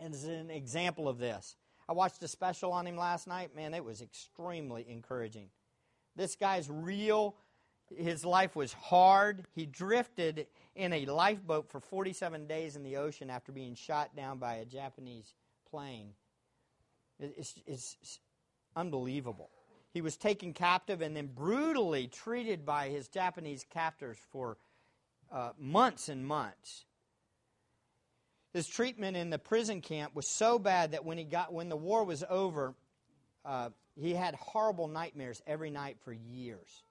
is 0.04 0.24
an 0.24 0.50
example 0.50 1.08
of 1.08 1.20
this. 1.20 1.56
I 1.90 1.94
watched 1.94 2.22
a 2.22 2.28
special 2.28 2.72
on 2.72 2.86
him 2.86 2.98
last 2.98 3.28
night. 3.28 3.56
Man, 3.56 3.74
it 3.74 3.84
was 3.84 4.04
extremely 4.04 4.86
encouraging. 4.88 5.48
This 6.16 6.36
guy's 6.36 6.70
real, 6.70 7.36
his 7.98 8.24
life 8.24 8.56
was 8.56 8.74
hard. 8.74 9.46
He 9.56 9.66
drifted 9.66 10.46
in 10.76 10.94
a 10.94 11.08
lifeboat 11.08 11.68
for 11.68 11.80
47 11.80 12.46
days 12.46 12.76
in 12.76 12.84
the 12.84 12.98
ocean 12.98 13.32
after 13.32 13.52
being 13.52 13.74
shot 13.74 14.16
down 14.16 14.38
by 14.38 14.56
a 14.56 14.66
Japanese 14.66 15.34
plane. 15.68 16.12
It's, 17.20 17.56
it's 17.66 18.20
unbelievable. 18.76 19.50
He 19.92 20.02
was 20.02 20.16
taken 20.16 20.54
captive 20.54 21.02
and 21.02 21.16
then 21.16 21.32
brutally 21.34 22.06
treated 22.06 22.68
by 22.68 22.90
his 22.90 23.08
Japanese 23.08 23.66
captors 23.68 24.20
for 24.32 24.58
uh, 25.32 25.54
months 25.58 26.08
and 26.08 26.24
months. 26.24 26.86
His 28.54 28.68
treatment 28.68 29.16
in 29.16 29.30
the 29.30 29.38
prison 29.38 29.82
camp 29.82 30.16
was 30.16 30.28
so 30.28 30.58
bad 30.58 30.92
that 30.92 31.06
when 31.06 31.18
he 31.18 31.24
got 31.24 31.54
when 31.54 31.70
the 31.70 31.78
war 31.78 32.04
was 32.04 32.24
over, 32.30 32.74
uh, 33.46 33.70
he 33.96 34.14
had 34.14 34.36
horrible 34.36 34.88
nightmares 34.88 35.42
every 35.46 35.70
night 35.70 35.98
for 36.04 36.12
years. 36.12 36.84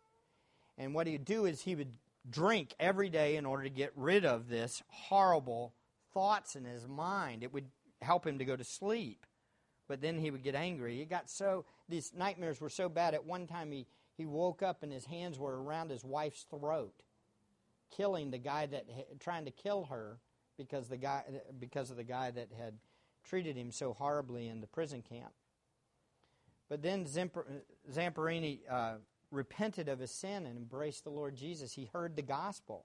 And 0.76 0.94
what 0.94 1.06
he'd 1.06 1.24
do 1.24 1.46
is 1.46 1.60
he 1.60 1.74
would 1.74 1.92
drink 2.30 2.74
every 2.78 3.08
day 3.08 3.36
in 3.36 3.44
order 3.44 3.64
to 3.64 3.70
get 3.70 3.92
rid 3.96 4.24
of 4.24 4.48
this 4.48 4.82
horrible 4.88 5.74
thoughts 6.14 6.54
in 6.54 6.64
his 6.64 6.86
mind. 6.86 7.42
It 7.42 7.52
would 7.52 7.66
help 8.02 8.26
him 8.26 8.38
to 8.38 8.44
go 8.44 8.54
to 8.54 8.64
sleep. 8.64 9.26
But 9.88 10.00
then 10.00 10.18
he 10.18 10.30
would 10.30 10.44
get 10.44 10.54
angry. 10.54 10.98
He 10.98 11.06
got 11.06 11.30
so 11.30 11.64
these 11.88 12.12
nightmares 12.16 12.60
were 12.60 12.68
so 12.68 12.88
bad 12.88 13.14
at 13.14 13.24
one 13.24 13.46
time 13.46 13.72
he, 13.72 13.86
he 14.16 14.26
woke 14.26 14.62
up 14.62 14.82
and 14.82 14.92
his 14.92 15.06
hands 15.06 15.38
were 15.38 15.62
around 15.62 15.90
his 15.90 16.04
wife's 16.04 16.44
throat, 16.50 17.02
killing 17.90 18.30
the 18.30 18.38
guy 18.38 18.66
that 18.66 18.86
trying 19.18 19.46
to 19.46 19.50
kill 19.50 19.86
her 19.86 20.18
because 20.58 20.88
the 20.88 20.96
guy 20.96 21.22
because 21.58 21.90
of 21.90 21.96
the 21.96 22.04
guy 22.04 22.30
that 22.30 22.48
had 22.58 22.74
treated 23.24 23.56
him 23.56 23.70
so 23.70 23.94
horribly 23.94 24.48
in 24.48 24.60
the 24.60 24.66
prison 24.66 25.02
camp. 25.02 25.32
But 26.68 26.82
then 26.82 27.06
Zamperini 27.06 28.60
uh, 28.70 28.94
repented 29.30 29.88
of 29.88 29.98
his 29.98 30.10
sin 30.10 30.46
and 30.46 30.58
embraced 30.58 31.04
the 31.04 31.10
Lord 31.10 31.36
Jesus. 31.36 31.72
He 31.72 31.88
heard 31.92 32.16
the 32.16 32.22
gospel. 32.22 32.84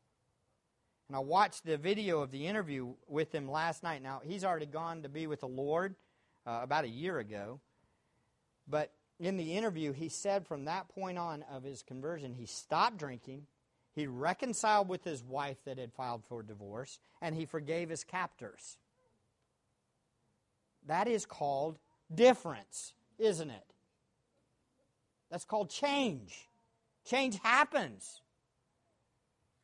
And 1.10 1.18
I 1.18 1.20
watched 1.20 1.66
the 1.66 1.78
video 1.78 2.22
of 2.22 2.32
the 2.32 2.48
interview 2.48 2.94
with 3.08 3.34
him 3.34 3.50
last 3.50 3.84
night. 3.84 4.02
Now, 4.02 4.22
he's 4.24 4.46
already 4.46 4.66
gone 4.66 5.04
to 5.04 5.10
be 5.10 5.28
with 5.28 5.42
the 5.42 5.48
Lord 5.48 5.96
uh, 6.46 6.62
about 6.64 6.86
a 6.86 6.90
year 6.90 7.20
ago. 7.20 7.60
But 8.68 8.94
in 9.20 9.36
the 9.36 9.56
interview, 9.56 9.92
he 9.92 10.08
said 10.08 10.48
from 10.48 10.66
that 10.66 10.88
point 10.88 11.18
on 11.18 11.44
of 11.52 11.64
his 11.64 11.84
conversion, 11.84 12.34
he 12.34 12.46
stopped 12.46 12.98
drinking, 12.98 13.48
he 13.96 14.08
reconciled 14.08 14.90
with 14.90 15.04
his 15.04 15.24
wife 15.24 15.58
that 15.66 15.78
had 15.78 15.94
filed 15.94 16.24
for 16.26 16.42
divorce, 16.42 17.00
and 17.22 17.36
he 17.36 17.46
forgave 17.46 17.90
his 17.90 18.04
captors. 18.04 18.78
That 20.88 21.08
is 21.08 21.26
called 21.26 21.78
difference, 22.14 22.94
isn't 23.20 23.52
it? 23.52 23.74
That's 25.30 25.46
called 25.46 25.70
change. 25.70 26.50
Change 27.06 27.40
happens. 27.44 28.22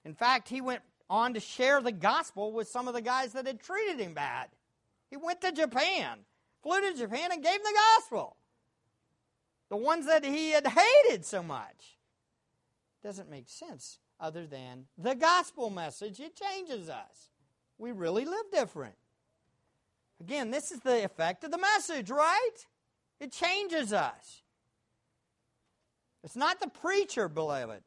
In 0.05 0.13
fact, 0.13 0.47
he 0.47 0.61
went 0.61 0.81
on 1.09 1.33
to 1.33 1.39
share 1.39 1.81
the 1.81 1.91
gospel 1.91 2.51
with 2.51 2.67
some 2.67 2.87
of 2.87 2.93
the 2.93 3.01
guys 3.01 3.33
that 3.33 3.47
had 3.47 3.59
treated 3.59 3.99
him 3.99 4.13
bad. 4.13 4.49
He 5.09 5.17
went 5.17 5.41
to 5.41 5.51
Japan, 5.51 6.19
flew 6.61 6.79
to 6.81 6.95
Japan, 6.95 7.31
and 7.31 7.43
gave 7.43 7.63
them 7.63 7.63
the 7.63 7.79
gospel. 7.97 8.35
The 9.69 9.77
ones 9.77 10.05
that 10.05 10.23
he 10.23 10.51
had 10.51 10.67
hated 10.67 11.25
so 11.25 11.41
much. 11.41 11.97
Doesn't 13.01 13.29
make 13.29 13.49
sense 13.49 13.97
other 14.19 14.45
than 14.45 14.85
the 14.97 15.15
gospel 15.15 15.69
message. 15.69 16.19
It 16.19 16.35
changes 16.35 16.89
us. 16.89 17.29
We 17.77 17.91
really 17.91 18.25
live 18.25 18.51
different. 18.51 18.95
Again, 20.19 20.51
this 20.51 20.71
is 20.71 20.81
the 20.81 21.03
effect 21.05 21.43
of 21.43 21.51
the 21.51 21.57
message, 21.57 22.09
right? 22.09 22.57
It 23.19 23.31
changes 23.31 23.93
us. 23.93 24.43
It's 26.23 26.35
not 26.35 26.59
the 26.59 26.67
preacher, 26.67 27.29
beloved. 27.29 27.81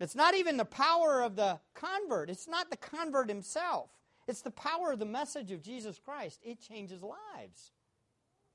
It's 0.00 0.14
not 0.14 0.34
even 0.34 0.56
the 0.56 0.64
power 0.64 1.22
of 1.22 1.36
the 1.36 1.60
convert. 1.74 2.30
It's 2.30 2.48
not 2.48 2.70
the 2.70 2.76
convert 2.76 3.28
himself. 3.28 3.90
It's 4.26 4.40
the 4.40 4.50
power 4.50 4.92
of 4.92 4.98
the 4.98 5.04
message 5.04 5.52
of 5.52 5.62
Jesus 5.62 5.98
Christ. 5.98 6.40
It 6.42 6.60
changes 6.60 7.02
lives. 7.02 7.72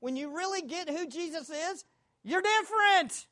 When 0.00 0.16
you 0.16 0.34
really 0.36 0.62
get 0.62 0.88
who 0.88 1.06
Jesus 1.06 1.50
is, 1.50 1.84
you're 2.24 2.42
different. 2.42 3.26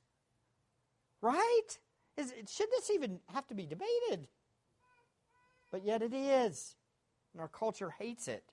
Right? 1.20 1.78
Is, 2.16 2.32
should 2.48 2.70
this 2.70 2.90
even 2.90 3.20
have 3.32 3.46
to 3.48 3.54
be 3.54 3.66
debated? 3.66 4.28
But 5.70 5.84
yet 5.84 6.02
it 6.02 6.14
is. 6.14 6.76
And 7.32 7.40
our 7.40 7.48
culture 7.48 7.90
hates 7.90 8.28
it. 8.28 8.44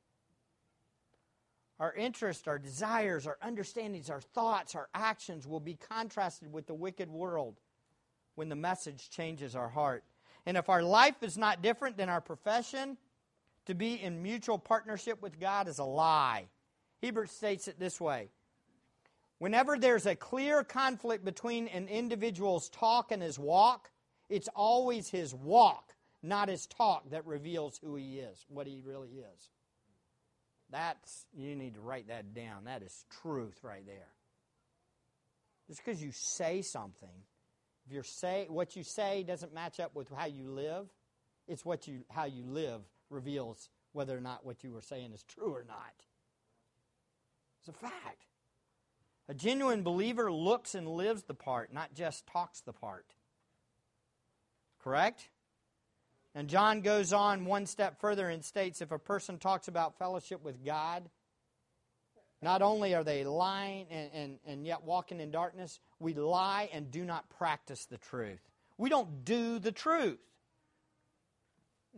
Our 1.79 1.93
interests, 1.93 2.47
our 2.47 2.59
desires, 2.59 3.25
our 3.25 3.37
understandings, 3.41 4.09
our 4.09 4.21
thoughts, 4.21 4.75
our 4.75 4.89
actions 4.93 5.47
will 5.47 5.59
be 5.59 5.75
contrasted 5.75 6.51
with 6.51 6.67
the 6.67 6.73
wicked 6.73 7.09
world 7.09 7.59
when 8.35 8.49
the 8.49 8.55
message 8.55 9.09
changes 9.09 9.55
our 9.55 9.69
heart. 9.69 10.03
And 10.45 10.57
if 10.57 10.69
our 10.69 10.83
life 10.83 11.21
is 11.21 11.37
not 11.37 11.61
different 11.61 11.97
than 11.97 12.09
our 12.09 12.21
profession, 12.21 12.97
to 13.65 13.73
be 13.73 13.95
in 13.95 14.21
mutual 14.21 14.57
partnership 14.57 15.21
with 15.21 15.39
God 15.39 15.67
is 15.67 15.79
a 15.79 15.83
lie. 15.83 16.45
Hebrews 17.01 17.31
states 17.31 17.67
it 17.67 17.79
this 17.79 17.99
way 17.99 18.29
Whenever 19.39 19.77
there's 19.77 20.05
a 20.05 20.15
clear 20.15 20.63
conflict 20.63 21.25
between 21.25 21.67
an 21.67 21.87
individual's 21.87 22.69
talk 22.69 23.11
and 23.11 23.21
his 23.21 23.37
walk, 23.37 23.91
it's 24.29 24.47
always 24.55 25.09
his 25.09 25.33
walk, 25.33 25.93
not 26.21 26.49
his 26.49 26.65
talk, 26.67 27.09
that 27.09 27.25
reveals 27.25 27.79
who 27.83 27.95
he 27.95 28.19
is, 28.19 28.45
what 28.47 28.67
he 28.67 28.79
really 28.83 29.09
is. 29.09 29.49
That's, 30.69 31.25
you 31.33 31.55
need 31.55 31.75
to 31.75 31.81
write 31.81 32.07
that 32.07 32.33
down. 32.33 32.65
That 32.65 32.81
is 32.81 33.05
truth 33.21 33.59
right 33.63 33.85
there. 33.85 34.09
Just 35.67 35.83
because 35.83 36.01
you 36.01 36.11
say 36.11 36.61
something, 36.61 37.09
if 37.85 37.91
you're 37.91 38.03
say, 38.03 38.47
what 38.49 38.75
you 38.75 38.83
say 38.83 39.23
doesn't 39.23 39.53
match 39.53 39.79
up 39.79 39.95
with 39.95 40.09
how 40.09 40.25
you 40.25 40.49
live, 40.49 40.87
it's 41.47 41.65
what 41.65 41.87
you, 41.87 42.05
how 42.09 42.25
you 42.25 42.43
live 42.45 42.81
reveals 43.09 43.69
whether 43.91 44.17
or 44.17 44.21
not 44.21 44.45
what 44.45 44.63
you 44.63 44.71
were 44.71 44.81
saying 44.81 45.11
is 45.13 45.23
true 45.23 45.53
or 45.53 45.65
not. 45.67 45.93
It's 47.59 47.69
a 47.69 47.73
fact. 47.73 48.25
A 49.29 49.33
genuine 49.33 49.83
believer 49.83 50.31
looks 50.31 50.75
and 50.75 50.87
lives 50.87 51.23
the 51.23 51.33
part, 51.33 51.73
not 51.73 51.93
just 51.93 52.27
talks 52.27 52.61
the 52.61 52.73
part. 52.73 53.05
Correct? 54.83 55.29
And 56.35 56.49
John 56.49 56.81
goes 56.81 57.13
on 57.13 57.45
one 57.45 57.65
step 57.65 57.99
further 58.01 58.27
and 58.29 58.43
states 58.43 58.81
if 58.81 58.91
a 58.91 58.99
person 58.99 59.37
talks 59.37 59.67
about 59.67 59.97
fellowship 59.97 60.43
with 60.43 60.65
God, 60.65 61.09
not 62.41 62.61
only 62.61 62.93
are 62.93 63.03
they 63.03 63.23
lying 63.23 63.85
and, 63.89 64.09
and, 64.13 64.39
and 64.45 64.67
yet 64.67 64.83
walking 64.83 65.21
in 65.21 65.31
darkness, 65.31 65.79
we 65.99 66.13
lie 66.13 66.69
and 66.73 66.91
do 66.91 67.05
not 67.05 67.29
practice 67.29 67.85
the 67.85 67.97
truth. 67.97 68.41
We 68.77 68.89
don't 68.89 69.23
do 69.23 69.59
the 69.59 69.71
truth. 69.71 70.19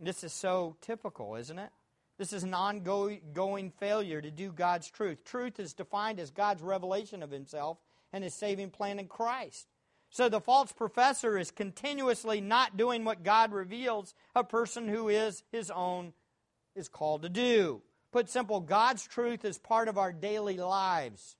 This 0.00 0.22
is 0.22 0.32
so 0.32 0.76
typical, 0.82 1.34
isn't 1.34 1.58
it? 1.58 1.70
This 2.18 2.32
is 2.32 2.42
an 2.42 2.54
ongoing 2.54 3.72
failure 3.78 4.20
to 4.20 4.30
do 4.30 4.50
God's 4.50 4.90
truth. 4.90 5.24
Truth 5.24 5.60
is 5.60 5.74
defined 5.74 6.18
as 6.18 6.30
God's 6.30 6.62
revelation 6.62 7.22
of 7.22 7.30
Himself 7.30 7.78
and 8.12 8.24
His 8.24 8.34
saving 8.34 8.70
plan 8.70 8.98
in 8.98 9.06
Christ. 9.06 9.66
So 10.10 10.28
the 10.28 10.40
false 10.40 10.72
professor 10.72 11.36
is 11.36 11.50
continuously 11.50 12.40
not 12.40 12.76
doing 12.76 13.04
what 13.04 13.22
God 13.22 13.52
reveals 13.52 14.14
a 14.34 14.44
person 14.44 14.88
who 14.88 15.08
is 15.08 15.42
his 15.52 15.70
own 15.70 16.12
is 16.74 16.88
called 16.88 17.22
to 17.22 17.28
do. 17.28 17.82
Put 18.12 18.30
simple, 18.30 18.60
God's 18.60 19.06
truth 19.06 19.44
is 19.44 19.58
part 19.58 19.88
of 19.88 19.98
our 19.98 20.12
daily 20.12 20.56
lives. 20.56 21.36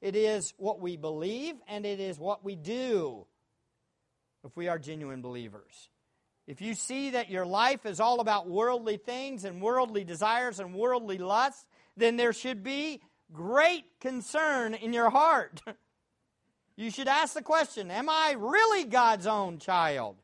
It 0.00 0.14
is 0.14 0.54
what 0.56 0.80
we 0.80 0.96
believe 0.96 1.54
and 1.66 1.86
it 1.86 2.00
is 2.00 2.18
what 2.18 2.44
we 2.44 2.54
do 2.54 3.26
if 4.44 4.56
we 4.56 4.68
are 4.68 4.78
genuine 4.78 5.22
believers. 5.22 5.88
If 6.46 6.60
you 6.60 6.74
see 6.74 7.10
that 7.10 7.30
your 7.30 7.46
life 7.46 7.86
is 7.86 8.00
all 8.00 8.20
about 8.20 8.48
worldly 8.48 8.96
things 8.96 9.44
and 9.44 9.62
worldly 9.62 10.04
desires 10.04 10.58
and 10.58 10.74
worldly 10.74 11.18
lusts, 11.18 11.64
then 11.96 12.16
there 12.16 12.32
should 12.32 12.64
be 12.64 13.00
great 13.32 13.84
concern 14.00 14.74
in 14.74 14.92
your 14.92 15.10
heart. 15.10 15.60
you 16.76 16.90
should 16.90 17.08
ask 17.08 17.34
the 17.34 17.42
question 17.42 17.90
Am 17.90 18.08
I 18.08 18.34
really 18.36 18.84
God's 18.84 19.26
own 19.26 19.58
child? 19.58 20.16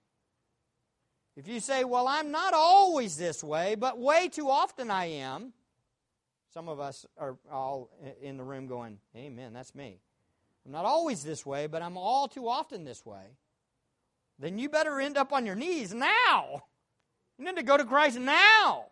If 1.37 1.46
you 1.46 1.61
say, 1.61 1.85
Well, 1.85 2.09
I'm 2.09 2.33
not 2.33 2.52
always 2.52 3.16
this 3.16 3.44
way, 3.44 3.76
but 3.76 3.98
way 3.98 4.28
too 4.28 4.50
often 4.50 4.90
I 4.90 5.07
am, 5.07 5.52
some 6.52 6.68
of 6.68 6.81
us 6.81 7.07
are 7.16 7.37
all 7.50 7.90
in 8.20 8.38
the 8.38 8.44
room 8.44 8.66
going, 8.66 8.98
Amen, 9.16 9.52
that's 9.52 9.74
me. 9.74 10.00
I'm 10.66 10.72
not 10.72 10.85
always 10.85 11.22
this 11.22 11.46
way, 11.46 11.68
but 11.68 11.81
I'm 11.81 11.96
all 11.96 12.26
too 12.26 12.48
often 12.48 12.85
this 12.85 13.07
way 13.07 13.37
then 14.38 14.59
you 14.59 14.68
better 14.68 15.01
end 15.01 15.16
up 15.16 15.33
on 15.33 15.46
your 15.46 15.55
knees 15.55 15.92
now. 15.92 16.62
You 17.38 17.44
need 17.44 17.57
to 17.57 17.62
go 17.62 17.77
to 17.77 17.85
Christ 17.85 18.18
now. 18.18 18.87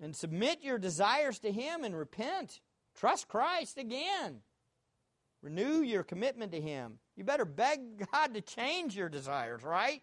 And 0.00 0.14
submit 0.14 0.62
your 0.62 0.78
desires 0.78 1.38
to 1.40 1.52
Him 1.52 1.84
and 1.84 1.96
repent. 1.96 2.60
Trust 2.96 3.28
Christ 3.28 3.78
again. 3.78 4.40
Renew 5.42 5.80
your 5.80 6.02
commitment 6.02 6.52
to 6.52 6.60
Him. 6.60 6.98
You 7.16 7.24
better 7.24 7.44
beg 7.44 8.06
God 8.12 8.34
to 8.34 8.40
change 8.40 8.96
your 8.96 9.08
desires, 9.08 9.62
right? 9.62 10.02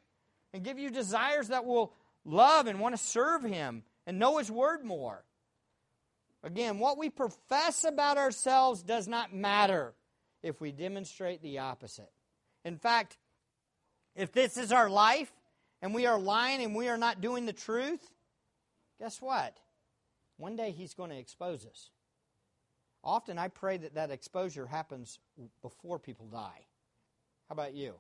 And 0.54 0.64
give 0.64 0.80
you 0.80 0.90
desires 0.90 1.50
that 1.50 1.66
will 1.66 1.94
love 2.26 2.68
and 2.68 2.80
want 2.80 2.96
to 2.96 3.02
serve 3.02 3.44
Him 3.44 3.84
and 4.08 4.20
know 4.20 4.38
His 4.38 4.50
Word 4.50 4.84
more. 4.84 5.24
Again, 6.44 6.80
what 6.80 6.98
we 6.98 7.10
profess 7.10 7.84
about 7.84 8.18
ourselves 8.18 8.84
does 8.84 9.08
not 9.08 9.34
matter 9.34 9.94
if 10.42 10.60
we 10.60 10.72
demonstrate 10.72 11.42
the 11.42 11.60
opposite. 11.60 12.12
In 12.66 12.78
fact, 12.78 13.18
if 14.16 14.32
this 14.32 14.58
is 14.58 14.72
our 14.72 14.90
life 14.90 15.32
and 15.82 15.94
we 15.94 16.06
are 16.06 16.20
lying 16.20 16.64
and 16.64 16.76
we 16.76 16.88
are 16.88 16.98
not 16.98 17.22
doing 17.22 17.46
the 17.46 17.54
truth, 17.54 18.02
guess 19.00 19.22
what? 19.22 19.58
One 20.38 20.56
day 20.56 20.72
He's 20.72 20.94
going 20.94 21.10
to 21.10 21.18
expose 21.18 21.66
us. 21.66 21.90
Often 23.04 23.38
I 23.38 23.50
pray 23.50 23.78
that 23.78 23.96
that 23.96 24.12
exposure 24.12 24.66
happens 24.66 25.20
before 25.62 26.00
people 26.00 26.28
die. 26.28 26.66
How 27.50 27.54
about 27.54 27.74
you? 27.74 27.96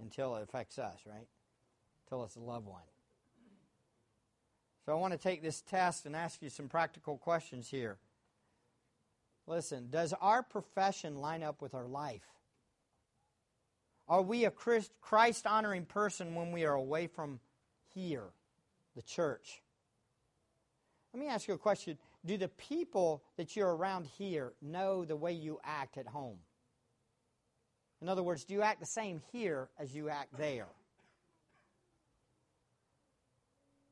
Until 0.00 0.34
it 0.36 0.42
affects 0.42 0.78
us, 0.78 0.98
right? 1.06 1.28
Until 2.06 2.24
it's 2.24 2.36
a 2.36 2.40
loved 2.40 2.66
one. 2.66 2.82
So 4.84 4.92
I 4.92 4.96
want 4.96 5.12
to 5.12 5.18
take 5.18 5.42
this 5.42 5.60
test 5.60 6.06
and 6.06 6.16
ask 6.16 6.42
you 6.42 6.50
some 6.50 6.68
practical 6.68 7.16
questions 7.16 7.68
here. 7.68 7.98
Listen, 9.46 9.88
does 9.90 10.12
our 10.20 10.42
profession 10.42 11.20
line 11.20 11.44
up 11.44 11.62
with 11.62 11.74
our 11.74 11.86
life? 11.86 12.26
Are 14.08 14.22
we 14.22 14.44
a 14.44 14.50
Christ 14.50 15.46
honoring 15.46 15.84
person 15.84 16.34
when 16.34 16.52
we 16.52 16.64
are 16.64 16.74
away 16.74 17.06
from 17.06 17.40
here, 17.94 18.24
the 18.94 19.02
church? 19.02 19.62
Let 21.14 21.20
me 21.20 21.28
ask 21.28 21.46
you 21.46 21.54
a 21.54 21.58
question. 21.58 21.98
Do 22.24 22.36
the 22.36 22.48
people 22.48 23.22
that 23.36 23.56
you're 23.56 23.74
around 23.74 24.06
here 24.18 24.52
know 24.62 25.04
the 25.04 25.16
way 25.16 25.32
you 25.32 25.58
act 25.64 25.98
at 25.98 26.06
home? 26.06 26.38
In 28.00 28.08
other 28.08 28.22
words, 28.22 28.44
do 28.44 28.54
you 28.54 28.62
act 28.62 28.80
the 28.80 28.86
same 28.86 29.20
here 29.32 29.68
as 29.78 29.94
you 29.94 30.08
act 30.08 30.36
there? 30.36 30.68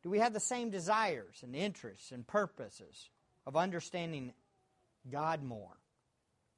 Do 0.03 0.11
we 0.11 0.19
have 0.19 0.33
the 0.33 0.41
same 0.41 0.71
desires 0.71 1.43
and 1.43 1.55
interests 1.55 2.11
and 2.11 2.27
purposes 2.27 3.11
of 3.47 3.57
understanding 3.57 4.33
God 5.11 5.43
more? 5.43 5.77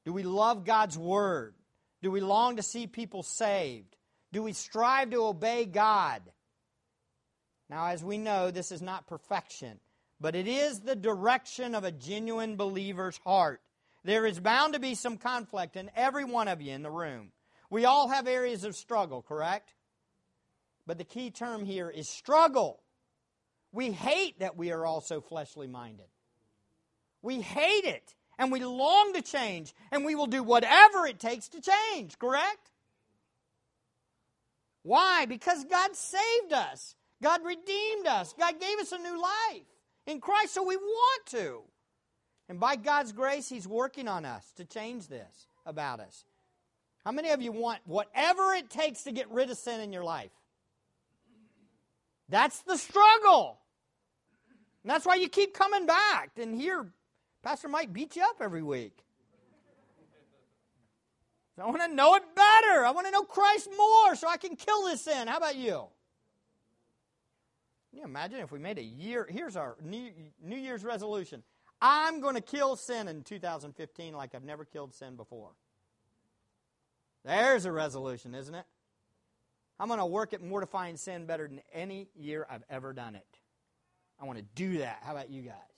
Do 0.05 0.13
we 0.13 0.23
love 0.23 0.65
God's 0.65 0.97
Word? 0.97 1.55
Do 2.03 2.11
we 2.11 2.21
long 2.21 2.57
to 2.57 2.63
see 2.63 2.87
people 2.87 3.23
saved? 3.23 3.97
Do 4.33 4.43
we 4.43 4.53
strive 4.53 5.11
to 5.11 5.25
obey 5.25 5.65
God? 5.65 6.23
Now, 7.71 7.87
as 7.87 8.03
we 8.05 8.19
know, 8.19 8.51
this 8.51 8.73
is 8.73 8.83
not 8.83 9.07
perfection, 9.07 9.79
but 10.21 10.35
it 10.35 10.49
is 10.49 10.81
the 10.81 10.97
direction 10.97 11.75
of 11.75 11.85
a 11.85 11.93
genuine 11.93 12.57
believer's 12.57 13.19
heart. 13.25 13.63
There 14.05 14.27
is 14.27 14.41
bound 14.41 14.75
to 14.75 14.81
be 14.81 14.95
some 14.95 15.17
conflict 15.17 15.77
in 15.77 15.91
every 15.95 16.25
one 16.25 16.49
of 16.49 16.61
you 16.61 16.73
in 16.73 16.83
the 16.83 16.91
room. 16.91 17.31
We 17.71 17.85
all 17.85 18.09
have 18.09 18.27
areas 18.27 18.65
of 18.65 18.75
struggle, 18.75 19.23
correct? 19.23 19.73
But 20.87 20.99
the 20.99 21.05
key 21.05 21.31
term 21.31 21.65
here 21.65 21.89
is 21.89 22.09
struggle. 22.09 22.83
We 23.71 23.93
hate 23.93 24.41
that 24.41 24.57
we 24.57 24.73
are 24.73 24.85
also 24.85 25.21
fleshly 25.21 25.69
minded. 25.69 26.09
We 27.23 27.41
hate 27.41 27.85
it 27.85 28.15
and 28.43 28.51
we 28.51 28.59
long 28.65 29.13
to 29.13 29.23
change, 29.23 29.73
and 29.93 30.05
we 30.05 30.17
will 30.17 30.27
do 30.27 30.43
whatever 30.43 31.07
it 31.07 31.21
takes 31.21 31.49
to 31.51 31.61
change, 31.61 32.19
correct? 32.19 32.71
Why? 34.83 35.27
Because 35.27 35.65
God 35.65 35.95
saved 35.95 36.53
us. 36.53 36.97
God 37.23 37.45
redeemed 37.45 38.09
us. 38.09 38.35
God 38.37 38.61
gave 38.61 38.81
us 38.81 38.91
a 38.91 38.99
new 38.99 39.23
life 39.23 39.63
in 40.09 40.21
Christ, 40.21 40.55
so 40.55 40.65
we 40.65 40.77
want 40.77 41.27
to. 41.27 41.61
And 42.49 42.59
by 42.59 42.75
God's 42.75 43.13
grace, 43.13 43.49
He's 43.49 43.69
working 43.69 44.09
on 44.09 44.25
us 44.25 44.45
to 44.57 44.65
change 44.65 45.07
this 45.07 45.47
about 45.65 46.01
us. 46.01 46.25
How 47.05 47.13
many 47.13 47.31
of 47.31 47.43
you 47.43 47.53
want 47.53 47.79
whatever 47.87 48.55
it 48.55 48.71
takes 48.71 49.05
to 49.05 49.13
get 49.13 49.31
rid 49.31 49.51
of 49.51 49.57
sin 49.57 49.81
in 49.81 49.93
your 49.93 50.03
life? 50.03 50.33
That's 52.29 52.59
the 52.63 52.77
struggle. 52.77 53.61
And 54.83 54.91
that's 54.91 55.07
why 55.07 55.15
you 55.15 55.29
keep 55.29 55.55
coming 55.55 55.87
back 55.87 56.33
and 56.37 56.61
here 56.61 56.93
Pastor 57.43 57.69
Mike 57.69 57.93
beats 57.93 58.17
you 58.17 58.23
up 58.23 58.37
every 58.41 58.63
week. 58.63 58.97
I 61.61 61.67
want 61.67 61.83
to 61.83 61.95
know 61.95 62.15
it 62.15 62.23
better. 62.35 62.85
I 62.85 62.91
want 62.93 63.07
to 63.07 63.13
know 63.13 63.23
Christ 63.23 63.69
more 63.77 64.17
so 64.17 64.29
I 64.29 64.37
can 64.37 64.57
kill 64.57 64.85
this 64.87 65.03
sin. 65.03 65.29
How 65.29 65.37
about 65.37 65.55
you? 65.55 65.85
Can 67.91 67.99
you 67.99 68.05
imagine 68.05 68.41
if 68.41 68.51
we 68.51 68.59
made 68.59 68.79
a 68.79 68.83
year? 68.83 69.29
Here's 69.31 69.55
our 69.55 69.77
New, 69.83 70.11
New 70.43 70.57
Year's 70.57 70.83
resolution 70.83 71.43
I'm 71.81 72.21
going 72.21 72.37
to 72.37 72.41
kill 72.41 72.77
sin 72.77 73.07
in 73.07 73.23
2015 73.23 74.15
like 74.15 74.35
I've 74.35 74.45
never 74.45 74.65
killed 74.65 74.95
sin 74.95 75.17
before. 75.17 75.51
There's 77.25 77.67
a 77.67 77.73
resolution, 77.73 78.35
isn't 78.35 78.55
it? 78.55 78.65
I'm 79.79 79.89
going 79.89 80.01
to 80.01 80.07
work 80.07 80.33
at 80.33 80.43
mortifying 80.43 80.97
sin 80.97 81.27
better 81.27 81.47
than 81.47 81.61
any 81.73 82.09
year 82.17 82.47
I've 82.49 82.65
ever 82.71 82.93
done 82.93 83.15
it. 83.15 83.27
I 84.21 84.25
want 84.25 84.39
to 84.39 84.45
do 84.55 84.79
that. 84.79 85.01
How 85.03 85.13
about 85.13 85.31
you 85.31 85.43
guys? 85.43 85.72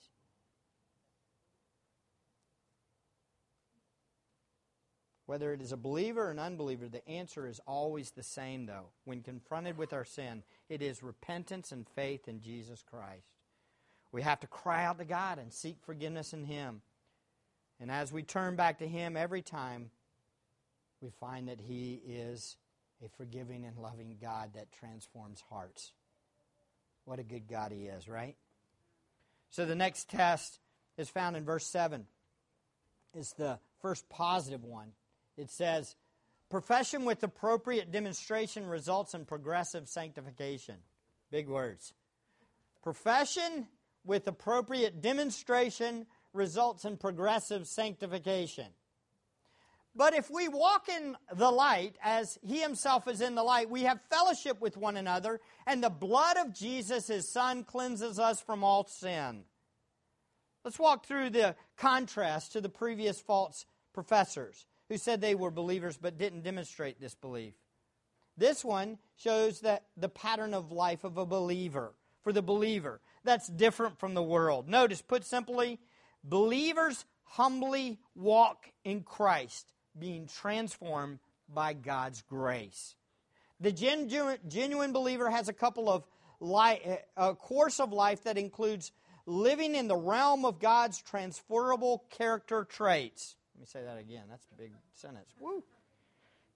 Whether 5.25 5.53
it 5.53 5.61
is 5.61 5.71
a 5.71 5.77
believer 5.77 6.27
or 6.27 6.31
an 6.31 6.39
unbeliever, 6.39 6.87
the 6.87 7.07
answer 7.09 7.47
is 7.47 7.59
always 7.65 8.11
the 8.11 8.23
same, 8.23 8.67
though. 8.67 8.89
When 9.05 9.21
confronted 9.21 9.77
with 9.77 9.91
our 9.91 10.05
sin, 10.05 10.43
it 10.69 10.81
is 10.81 11.01
repentance 11.01 11.71
and 11.71 11.87
faith 11.95 12.27
in 12.27 12.41
Jesus 12.41 12.83
Christ. 12.87 13.25
We 14.11 14.21
have 14.21 14.39
to 14.41 14.47
cry 14.47 14.85
out 14.85 14.99
to 14.99 15.05
God 15.05 15.39
and 15.39 15.51
seek 15.51 15.77
forgiveness 15.81 16.33
in 16.33 16.43
Him. 16.43 16.81
And 17.79 17.89
as 17.89 18.13
we 18.13 18.21
turn 18.21 18.55
back 18.55 18.79
to 18.79 18.87
Him 18.87 19.17
every 19.17 19.41
time, 19.41 19.89
we 21.01 21.09
find 21.09 21.49
that 21.49 21.59
He 21.59 22.01
is 22.07 22.55
a 23.03 23.09
forgiving 23.17 23.65
and 23.65 23.77
loving 23.77 24.17
God 24.21 24.51
that 24.53 24.71
transforms 24.71 25.43
hearts. 25.49 25.91
What 27.05 27.19
a 27.19 27.23
good 27.23 27.47
God 27.47 27.71
He 27.71 27.85
is, 27.85 28.07
right? 28.07 28.35
So 29.49 29.65
the 29.65 29.75
next 29.75 30.09
test 30.09 30.59
is 30.97 31.09
found 31.09 31.35
in 31.35 31.45
verse 31.45 31.65
7. 31.65 32.05
It's 33.15 33.33
the 33.33 33.59
first 33.81 34.07
positive 34.09 34.63
one. 34.63 34.91
It 35.37 35.51
says, 35.51 35.95
Profession 36.49 37.05
with 37.05 37.23
appropriate 37.23 37.91
demonstration 37.91 38.67
results 38.67 39.13
in 39.13 39.25
progressive 39.25 39.89
sanctification. 39.89 40.75
Big 41.31 41.49
words. 41.49 41.93
Profession 42.83 43.67
with 44.05 44.27
appropriate 44.27 45.01
demonstration 45.01 46.05
results 46.33 46.85
in 46.85 46.97
progressive 46.97 47.67
sanctification. 47.67 48.67
But 49.95 50.13
if 50.13 50.29
we 50.29 50.49
walk 50.49 50.87
in 50.89 51.15
the 51.33 51.49
light 51.49 51.95
as 52.03 52.37
he 52.45 52.59
himself 52.61 53.07
is 53.07 53.21
in 53.21 53.33
the 53.33 53.43
light, 53.43 53.69
we 53.69 53.83
have 53.83 53.99
fellowship 54.09 54.61
with 54.61 54.77
one 54.77 54.97
another, 54.97 55.39
and 55.65 55.81
the 55.81 55.89
blood 55.89 56.37
of 56.37 56.53
Jesus, 56.53 57.07
his 57.07 57.31
son, 57.31 57.63
cleanses 57.63 58.19
us 58.19 58.41
from 58.41 58.63
all 58.63 58.85
sin. 58.85 59.45
Let's 60.63 60.79
walk 60.79 61.05
through 61.05 61.29
the 61.31 61.55
contrast 61.77 62.53
to 62.53 62.61
the 62.61 62.69
previous 62.69 63.19
false 63.19 63.65
professors 63.93 64.67
who 64.89 64.97
said 64.97 65.21
they 65.21 65.35
were 65.35 65.51
believers 65.51 65.97
but 65.97 66.17
didn't 66.17 66.43
demonstrate 66.43 66.99
this 66.99 67.15
belief. 67.15 67.53
This 68.37 68.65
one 68.65 68.97
shows 69.15 69.61
that 69.61 69.83
the 69.95 70.09
pattern 70.09 70.53
of 70.53 70.71
life 70.71 71.03
of 71.03 71.17
a 71.17 71.25
believer, 71.25 71.93
for 72.21 72.33
the 72.33 72.41
believer, 72.41 72.99
that's 73.23 73.47
different 73.47 73.99
from 73.99 74.13
the 74.13 74.23
world. 74.23 74.67
Notice, 74.67 75.01
put 75.01 75.25
simply, 75.25 75.79
believers 76.23 77.05
humbly 77.23 77.99
walk 78.13 78.69
in 78.83 79.01
Christ, 79.01 79.71
being 79.97 80.27
transformed 80.27 81.19
by 81.47 81.73
God's 81.73 82.21
grace. 82.23 82.95
The 83.59 83.71
genuine, 83.71 84.91
believer 84.91 85.29
has 85.29 85.47
a 85.47 85.53
couple 85.53 85.89
of 85.89 86.03
a 87.15 87.35
course 87.35 87.79
of 87.79 87.93
life 87.93 88.23
that 88.23 88.37
includes 88.37 88.91
living 89.25 89.73
in 89.73 89.87
the 89.87 89.95
realm 89.95 90.43
of 90.43 90.59
God's 90.59 91.01
transferable 91.01 92.03
character 92.09 92.65
traits. 92.65 93.37
Let 93.55 93.61
me 93.61 93.65
say 93.65 93.83
that 93.83 93.97
again. 93.97 94.23
That's 94.29 94.45
a 94.51 94.61
big 94.61 94.73
sentence. 94.93 95.29
Woo! 95.39 95.63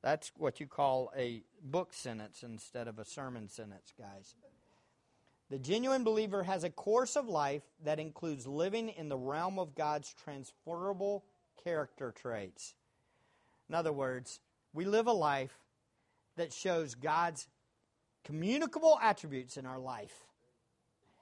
That's 0.02 0.32
what 0.38 0.60
you 0.60 0.68
call 0.68 1.12
a 1.18 1.43
book 1.64 1.93
sentence 1.93 2.43
instead 2.43 2.88
of 2.88 3.00
a 3.00 3.06
sermon 3.06 3.47
sentence, 3.47 3.93
guys. 3.97 4.36
The 5.50 5.58
genuine 5.58 6.04
believer 6.04 6.43
has 6.43 6.64
a 6.64 6.70
course 6.70 7.16
of 7.16 7.28
life 7.28 7.64
that 7.84 8.00
includes 8.00 8.45
living 8.45 8.89
in 8.89 9.10
the 9.10 9.18
realm 9.18 9.60
of 9.60 9.76
God's 9.76 10.14
transferable 10.14 11.24
character 11.64 12.12
traits. 12.12 12.76
In 13.70 13.76
other 13.76 13.93
words, 13.93 14.41
we 14.74 14.86
live 14.86 15.08
a 15.08 15.14
life 15.14 15.58
that 16.36 16.54
shows 16.54 16.95
God's 16.95 17.47
communicable 18.24 19.00
attributes 19.02 19.58
in 19.58 19.66
our 19.66 19.80
life. 19.80 20.14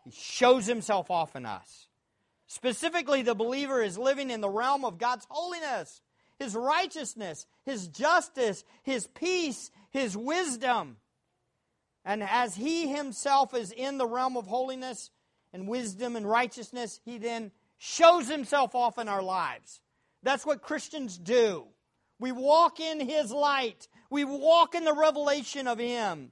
He 0.03 0.11
shows 0.11 0.65
himself 0.65 1.11
off 1.11 1.35
in 1.35 1.45
us. 1.45 1.87
Specifically, 2.47 3.21
the 3.21 3.35
believer 3.35 3.81
is 3.81 3.97
living 3.97 4.31
in 4.31 4.39
the 4.39 4.49
realm 4.49 4.85
of 4.85 4.97
God's 4.97 5.27
holiness, 5.29 6.01
His 6.39 6.55
righteousness, 6.55 7.45
His 7.65 7.89
justice, 7.89 8.63
His 8.83 9.05
peace, 9.07 9.69
His 9.91 10.15
wisdom. 10.15 10.97
And 12.05 12.23
as 12.23 12.55
He 12.55 12.87
Himself 12.87 13.53
is 13.53 13.71
in 13.71 13.97
the 13.97 14.07
realm 14.07 14.37
of 14.37 14.47
holiness 14.47 15.11
and 15.51 15.67
wisdom 15.67 16.15
and 16.15 16.27
righteousness, 16.27 17.01
He 17.03 17.17
then 17.17 17.51
shows 17.77 18.29
Himself 18.29 18.73
off 18.75 18.97
in 18.97 19.09
our 19.09 19.21
lives. 19.21 19.81
That's 20.23 20.45
what 20.45 20.61
Christians 20.61 21.17
do. 21.17 21.65
We 22.17 22.31
walk 22.31 22.79
in 22.79 23.01
His 23.01 23.29
light, 23.29 23.89
we 24.09 24.23
walk 24.23 24.73
in 24.73 24.85
the 24.85 24.95
revelation 24.95 25.67
of 25.67 25.79
Him. 25.79 26.31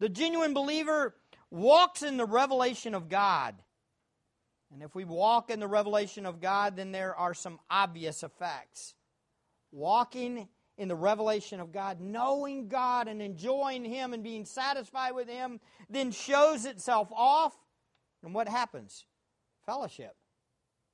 The 0.00 0.08
genuine 0.08 0.54
believer 0.54 1.14
walks 1.50 2.02
in 2.02 2.16
the 2.16 2.24
revelation 2.24 2.94
of 2.94 3.10
God. 3.10 3.54
And 4.72 4.82
if 4.82 4.94
we 4.94 5.04
walk 5.04 5.50
in 5.50 5.60
the 5.60 5.68
revelation 5.68 6.24
of 6.24 6.40
God, 6.40 6.76
then 6.76 6.92
there 6.92 7.14
are 7.14 7.34
some 7.34 7.60
obvious 7.70 8.22
effects. 8.22 8.94
Walking 9.70 10.48
in 10.78 10.88
the 10.88 10.96
revelation 10.96 11.60
of 11.60 11.72
God, 11.72 12.00
knowing 12.00 12.68
God 12.68 13.06
and 13.06 13.20
enjoying 13.20 13.84
Him 13.84 14.14
and 14.14 14.22
being 14.22 14.46
satisfied 14.46 15.14
with 15.14 15.28
Him, 15.28 15.60
then 15.90 16.10
shows 16.10 16.64
itself 16.64 17.08
off. 17.14 17.54
And 18.22 18.34
what 18.34 18.48
happens? 18.48 19.04
Fellowship. 19.66 20.16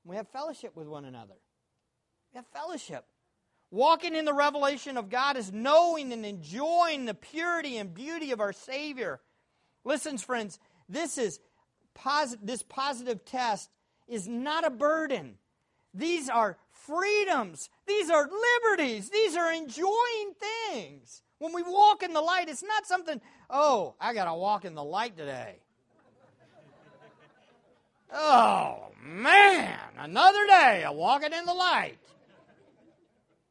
We 0.04 0.16
have 0.16 0.28
fellowship 0.28 0.74
with 0.74 0.88
one 0.88 1.04
another. 1.04 1.36
We 2.32 2.38
have 2.38 2.46
fellowship. 2.48 3.04
Walking 3.70 4.14
in 4.14 4.24
the 4.24 4.34
revelation 4.34 4.96
of 4.96 5.10
God 5.10 5.36
is 5.36 5.52
knowing 5.52 6.12
and 6.12 6.24
enjoying 6.24 7.04
the 7.04 7.14
purity 7.14 7.76
and 7.76 7.94
beauty 7.94 8.32
of 8.32 8.40
our 8.40 8.52
Savior. 8.52 9.20
Listen, 9.84 10.18
friends, 10.18 10.58
this 10.88 11.18
is 11.18 11.38
this 12.42 12.62
positive 12.62 13.24
test 13.24 13.70
is 14.06 14.26
not 14.26 14.66
a 14.66 14.70
burden. 14.70 15.34
These 15.94 16.28
are 16.28 16.56
freedoms. 16.70 17.70
These 17.86 18.10
are 18.10 18.28
liberties. 18.28 19.10
These 19.10 19.36
are 19.36 19.52
enjoying 19.52 20.34
things. 20.70 21.22
When 21.38 21.52
we 21.52 21.62
walk 21.62 22.02
in 22.02 22.12
the 22.12 22.20
light, 22.20 22.48
it's 22.48 22.62
not 22.62 22.86
something, 22.86 23.20
oh, 23.48 23.94
I 24.00 24.14
got 24.14 24.24
to 24.24 24.34
walk 24.34 24.64
in 24.64 24.74
the 24.74 24.84
light 24.84 25.16
today. 25.16 25.56
oh, 28.12 28.88
man, 29.02 29.78
another 29.98 30.46
day 30.46 30.84
of 30.84 30.96
walking 30.96 31.32
in 31.32 31.44
the 31.44 31.54
light. 31.54 31.98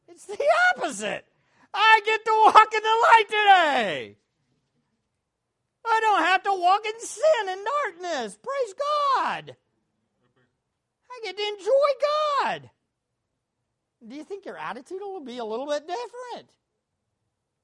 It's 0.08 0.26
the 0.26 0.38
opposite. 0.74 1.24
I 1.72 2.00
get 2.04 2.24
to 2.24 2.42
walk 2.44 2.74
in 2.74 2.82
the 2.82 2.88
light 2.88 3.24
today. 3.28 4.16
I 6.78 6.84
don't 6.84 6.94
have 6.94 6.94
to 6.94 6.94
walk 6.94 6.94
in 6.94 7.00
sin 7.06 7.48
and 7.48 7.66
darkness. 8.00 8.38
Praise 8.42 8.74
God. 8.74 9.56
I 11.10 11.20
get 11.24 11.36
to 11.36 11.42
enjoy 11.42 11.72
God. 12.42 12.70
Do 14.06 14.14
you 14.14 14.24
think 14.24 14.46
your 14.46 14.56
attitude 14.56 15.00
will 15.00 15.24
be 15.24 15.38
a 15.38 15.44
little 15.44 15.66
bit 15.66 15.86
different? 15.86 16.50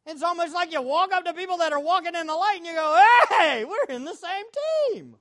It's 0.07 0.23
almost 0.23 0.53
like 0.53 0.73
you 0.73 0.83
walk 0.83 1.13
up 1.13 1.25
to 1.25 1.33
people 1.33 1.59
that 1.59 1.73
are 1.73 1.81
walking 1.81 2.15
in 2.15 2.27
the 2.27 2.35
light 2.35 2.57
and 2.59 2.67
you 2.67 2.75
go, 2.75 3.03
hey, 3.31 3.65
we're 3.65 3.95
in 3.95 4.05
the 4.05 4.15
same 4.15 4.45
team. 4.93 5.17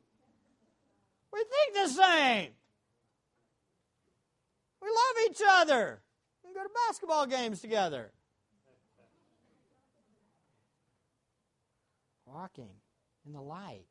We 1.31 1.39
think 1.39 1.75
the 1.75 1.89
same. 1.89 2.49
We 4.81 4.89
love 4.89 5.29
each 5.29 5.41
other. 5.47 6.01
We 6.45 6.53
go 6.53 6.63
to 6.63 6.69
basketball 6.87 7.25
games 7.27 7.61
together. 7.61 8.11
Walking 12.25 12.69
in 13.25 13.33
the 13.33 13.41
light 13.41 13.85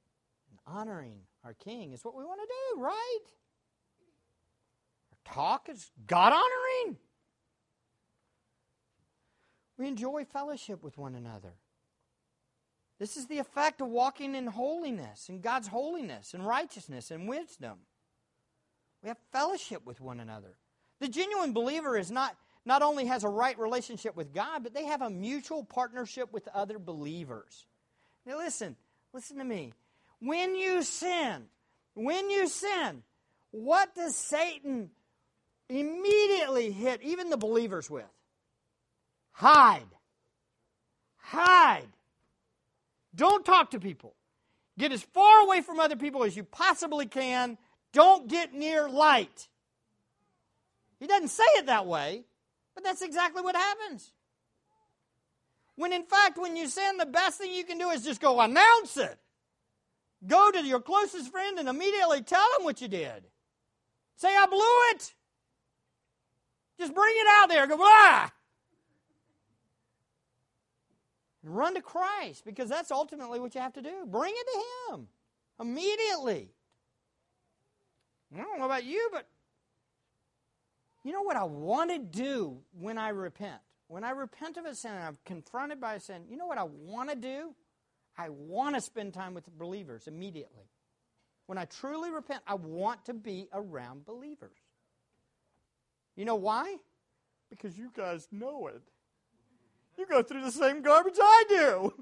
and 0.51 0.59
honoring 0.67 1.21
our 1.45 1.55
King 1.55 1.93
is 1.93 2.05
what 2.05 2.17
we 2.17 2.25
want 2.25 2.41
to 2.41 2.47
do, 2.77 2.83
right? 2.83 3.19
Our 5.13 5.35
talk 5.35 5.69
is 5.69 5.91
God 6.07 6.33
honoring. 6.33 6.99
We 9.79 9.89
enjoy 9.89 10.25
fellowship 10.25 10.83
with 10.83 10.99
one 10.99 11.15
another. 11.15 11.55
This 12.99 13.17
is 13.17 13.27
the 13.27 13.39
effect 13.39 13.81
of 13.81 13.89
walking 13.89 14.37
in 14.37 14.47
holiness, 14.47 15.29
in 15.29 15.41
God's 15.41 15.67
holiness, 15.67 16.35
and 16.35 16.47
righteousness, 16.47 17.11
and 17.11 17.29
wisdom. 17.29 17.79
We 19.03 19.09
have 19.09 19.19
fellowship 19.33 19.85
with 19.85 20.01
one 20.01 20.21
another. 20.21 20.57
The 21.01 21.09
genuine 21.09 21.53
believer 21.53 21.99
is 21.99 22.13
not, 22.13 22.37
not 22.65 22.83
only 22.83 23.07
has 23.07 23.25
a 23.25 23.29
right 23.29 23.59
relationship 23.59 24.15
with 24.15 24.33
God, 24.33 24.63
but 24.63 24.73
they 24.73 24.85
have 24.85 25.03
a 25.03 25.11
mutual 25.11 25.65
partnership 25.65 26.33
with 26.33 26.47
other 26.55 26.79
believers. 26.79 27.67
Now, 28.25 28.39
listen, 28.39 28.77
listen 29.13 29.39
to 29.39 29.45
me. 29.45 29.73
When 30.21 30.55
you 30.55 30.83
sin, 30.83 31.45
when 31.95 32.31
you 32.31 32.49
sin, 32.49 33.03
what 33.51 33.95
does 33.95 34.17
Satan 34.17 34.91
immediately 35.69 36.71
hit 36.71 37.03
even 37.03 37.31
the 37.31 37.37
believers 37.37 37.91
with? 37.91 38.05
Hide. 39.33 39.89
Hide. 41.19 41.89
Don't 43.15 43.45
talk 43.45 43.73
to 43.73 43.81
people. 43.81 44.15
Get 44.79 44.93
as 44.93 45.03
far 45.03 45.41
away 45.41 45.61
from 45.61 45.81
other 45.81 45.97
people 45.97 46.25
as 46.25 46.37
you 46.37 46.45
possibly 46.45 47.07
can. 47.07 47.59
Don't 47.93 48.29
get 48.29 48.55
near 48.55 48.89
light. 48.89 49.49
He 50.99 51.07
doesn't 51.07 51.29
say 51.29 51.45
it 51.57 51.67
that 51.67 51.87
way, 51.87 52.25
but 52.75 52.85
that's 52.85 53.03
exactly 53.03 53.43
what 53.43 53.57
happens. 53.57 54.13
When 55.83 55.93
in 55.93 56.05
fact, 56.05 56.39
when 56.39 56.55
you 56.55 56.69
sin, 56.69 56.97
the 56.97 57.07
best 57.07 57.39
thing 57.39 57.53
you 57.53 57.65
can 57.65 57.77
do 57.77 57.91
is 57.91 58.05
just 58.05 58.21
go 58.21 58.41
announce 58.41 58.97
it. 58.97 59.19
Go 60.25 60.53
to 60.53 60.65
your 60.65 60.79
closest 60.79 61.33
friend 61.33 61.59
and 61.59 61.69
immediately 61.69 62.23
tell 62.23 62.47
them 62.57 62.65
what 62.65 62.81
you 62.81 62.87
did. 62.87 63.25
Say, 64.15 64.29
I 64.29 64.47
blew 64.47 64.61
it. 64.93 65.13
Just 66.79 66.95
bring 66.95 67.13
it 67.17 67.27
out 67.29 67.49
there. 67.49 67.67
Go, 67.67 67.79
blah. 67.79 68.29
Run 71.43 71.75
to 71.75 71.83
Christ 71.83 72.45
because 72.45 72.69
that's 72.69 72.93
ultimately 72.93 73.41
what 73.41 73.53
you 73.57 73.61
have 73.61 73.73
to 73.73 73.83
do. 73.83 74.07
Bring 74.07 74.33
it 74.37 74.47
to 74.53 74.95
Him 74.95 75.09
immediately. 75.61 76.53
I 78.33 78.39
don't 78.39 78.61
know 78.61 78.67
about 78.67 78.85
you, 78.85 79.09
but 79.11 79.27
you 81.03 81.11
know 81.11 81.23
what 81.23 81.35
I 81.35 81.43
want 81.43 81.91
to 81.91 81.99
do 81.99 82.59
when 82.71 82.99
I 82.99 83.09
repent? 83.09 83.61
When 83.93 84.05
I 84.05 84.13
repent 84.13 84.57
of 84.57 84.65
a 84.65 84.75
sin 84.75 84.93
and 84.93 85.05
I'm 85.05 85.19
confronted 85.27 85.79
by 85.79 85.97
a 85.97 86.01
sin, 86.01 86.23
you 86.27 86.39
know 86.39 86.47
what 86.47 86.57
I 86.57 86.63
want 86.63 87.11
to 87.11 87.15
do? 87.15 87.55
I 88.17 88.31
want 88.31 88.75
to 88.75 88.81
spend 88.81 89.13
time 89.13 89.35
with 89.35 89.47
believers 89.59 90.07
immediately. 90.07 90.65
When 91.45 91.59
I 91.59 91.67
truly 91.67 92.11
repent, 92.11 92.41
I 92.47 92.55
want 92.55 93.05
to 93.05 93.13
be 93.13 93.49
around 93.53 94.07
believers. 94.07 94.57
You 96.17 96.25
know 96.25 96.37
why? 96.37 96.77
Because 97.51 97.77
you 97.77 97.91
guys 97.95 98.27
know 98.33 98.69
it. 98.69 98.81
You 99.99 100.07
go 100.07 100.23
through 100.23 100.45
the 100.45 100.53
same 100.53 100.81
garbage 100.81 101.19
I 101.21 101.45
do. 101.51 101.93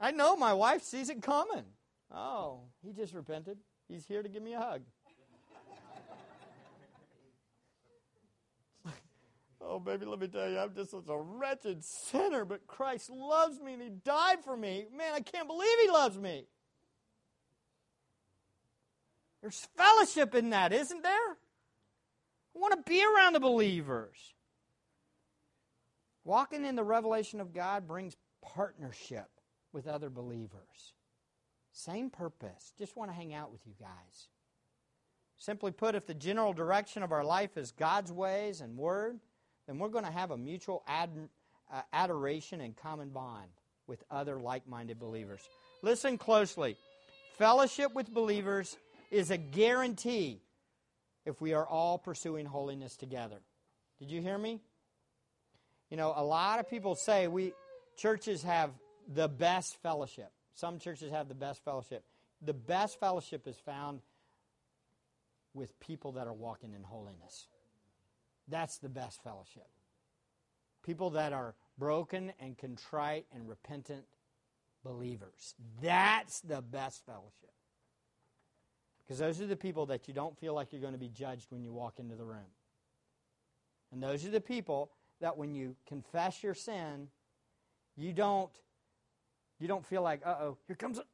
I 0.00 0.10
know 0.10 0.36
my 0.36 0.54
wife 0.54 0.82
sees 0.82 1.10
it 1.10 1.20
coming. 1.20 1.64
Oh, 2.10 2.60
he 2.82 2.94
just 2.94 3.12
repented. 3.12 3.58
He's 3.88 4.06
here 4.06 4.22
to 4.22 4.28
give 4.30 4.42
me 4.42 4.54
a 4.54 4.60
hug. 4.60 4.84
Oh, 9.60 9.78
baby, 9.78 10.06
let 10.06 10.20
me 10.20 10.28
tell 10.28 10.48
you, 10.48 10.58
I'm 10.58 10.74
just 10.74 10.90
such 10.90 11.08
a 11.08 11.18
wretched 11.18 11.84
sinner, 11.84 12.44
but 12.44 12.66
Christ 12.66 13.10
loves 13.10 13.60
me 13.60 13.74
and 13.74 13.82
He 13.82 13.90
died 13.90 14.44
for 14.44 14.56
me. 14.56 14.86
Man, 14.96 15.14
I 15.14 15.20
can't 15.20 15.46
believe 15.46 15.78
He 15.82 15.90
loves 15.90 16.18
me. 16.18 16.46
There's 19.40 19.68
fellowship 19.76 20.34
in 20.34 20.50
that, 20.50 20.72
isn't 20.72 21.02
there? 21.02 21.12
I 21.12 22.58
want 22.58 22.74
to 22.74 22.90
be 22.90 23.04
around 23.04 23.34
the 23.34 23.40
believers. 23.40 24.16
Walking 26.24 26.64
in 26.64 26.74
the 26.74 26.84
revelation 26.84 27.40
of 27.40 27.54
God 27.54 27.86
brings 27.86 28.16
partnership 28.42 29.28
with 29.72 29.86
other 29.86 30.10
believers. 30.10 30.92
Same 31.72 32.10
purpose. 32.10 32.72
Just 32.76 32.96
want 32.96 33.10
to 33.10 33.16
hang 33.16 33.32
out 33.32 33.52
with 33.52 33.60
you 33.64 33.74
guys. 33.78 34.28
Simply 35.36 35.70
put, 35.70 35.94
if 35.94 36.06
the 36.06 36.14
general 36.14 36.52
direction 36.52 37.04
of 37.04 37.12
our 37.12 37.24
life 37.24 37.56
is 37.56 37.70
God's 37.70 38.10
ways 38.10 38.60
and 38.60 38.76
Word, 38.76 39.20
then 39.68 39.78
we're 39.78 39.88
going 39.88 40.04
to 40.04 40.10
have 40.10 40.30
a 40.30 40.36
mutual 40.36 40.82
ad, 40.88 41.10
uh, 41.70 41.82
adoration 41.92 42.62
and 42.62 42.74
common 42.74 43.10
bond 43.10 43.50
with 43.86 44.02
other 44.10 44.40
like 44.40 44.66
minded 44.66 44.98
believers. 44.98 45.40
Listen 45.82 46.16
closely. 46.16 46.76
Fellowship 47.36 47.94
with 47.94 48.12
believers 48.12 48.76
is 49.10 49.30
a 49.30 49.36
guarantee 49.36 50.40
if 51.26 51.40
we 51.40 51.52
are 51.52 51.66
all 51.66 51.98
pursuing 51.98 52.46
holiness 52.46 52.96
together. 52.96 53.36
Did 53.98 54.10
you 54.10 54.22
hear 54.22 54.38
me? 54.38 54.60
You 55.90 55.98
know, 55.98 56.14
a 56.16 56.24
lot 56.24 56.60
of 56.60 56.68
people 56.68 56.94
say 56.94 57.28
we 57.28 57.52
churches 57.96 58.42
have 58.42 58.70
the 59.06 59.28
best 59.28 59.76
fellowship. 59.82 60.32
Some 60.54 60.78
churches 60.78 61.12
have 61.12 61.28
the 61.28 61.34
best 61.34 61.62
fellowship. 61.62 62.04
The 62.40 62.54
best 62.54 62.98
fellowship 62.98 63.46
is 63.46 63.56
found 63.56 64.00
with 65.52 65.78
people 65.80 66.12
that 66.12 66.26
are 66.26 66.32
walking 66.32 66.72
in 66.72 66.82
holiness. 66.82 67.46
That's 68.48 68.78
the 68.78 68.88
best 68.88 69.22
fellowship. 69.22 69.68
People 70.84 71.10
that 71.10 71.32
are 71.32 71.54
broken 71.76 72.32
and 72.40 72.56
contrite 72.56 73.26
and 73.34 73.48
repentant 73.48 74.04
believers. 74.84 75.54
That's 75.82 76.40
the 76.40 76.62
best 76.62 77.04
fellowship. 77.04 77.52
Because 79.02 79.18
those 79.18 79.40
are 79.40 79.46
the 79.46 79.56
people 79.56 79.86
that 79.86 80.08
you 80.08 80.14
don't 80.14 80.36
feel 80.38 80.54
like 80.54 80.72
you're 80.72 80.80
going 80.80 80.92
to 80.92 80.98
be 80.98 81.08
judged 81.08 81.46
when 81.50 81.62
you 81.62 81.72
walk 81.72 81.98
into 81.98 82.14
the 82.14 82.24
room. 82.24 82.52
And 83.92 84.02
those 84.02 84.24
are 84.26 84.30
the 84.30 84.40
people 84.40 84.90
that 85.20 85.36
when 85.36 85.54
you 85.54 85.76
confess 85.86 86.42
your 86.42 86.54
sin, 86.54 87.08
you 87.96 88.12
don't 88.12 88.50
you 89.58 89.66
don't 89.66 89.84
feel 89.84 90.02
like, 90.02 90.20
uh-oh, 90.24 90.56
here 90.66 90.76
comes 90.76 90.98
a 90.98 91.04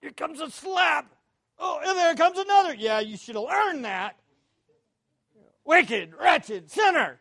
here 0.00 0.10
comes 0.10 0.40
a 0.40 0.50
slap. 0.50 1.14
Oh, 1.58 1.80
and 1.82 1.96
there 1.96 2.14
comes 2.14 2.38
another. 2.38 2.74
Yeah, 2.74 3.00
you 3.00 3.16
should 3.16 3.36
have 3.36 3.44
learned 3.44 3.84
that. 3.84 4.16
Wicked, 5.64 6.12
wretched 6.18 6.70
sinner. 6.70 7.18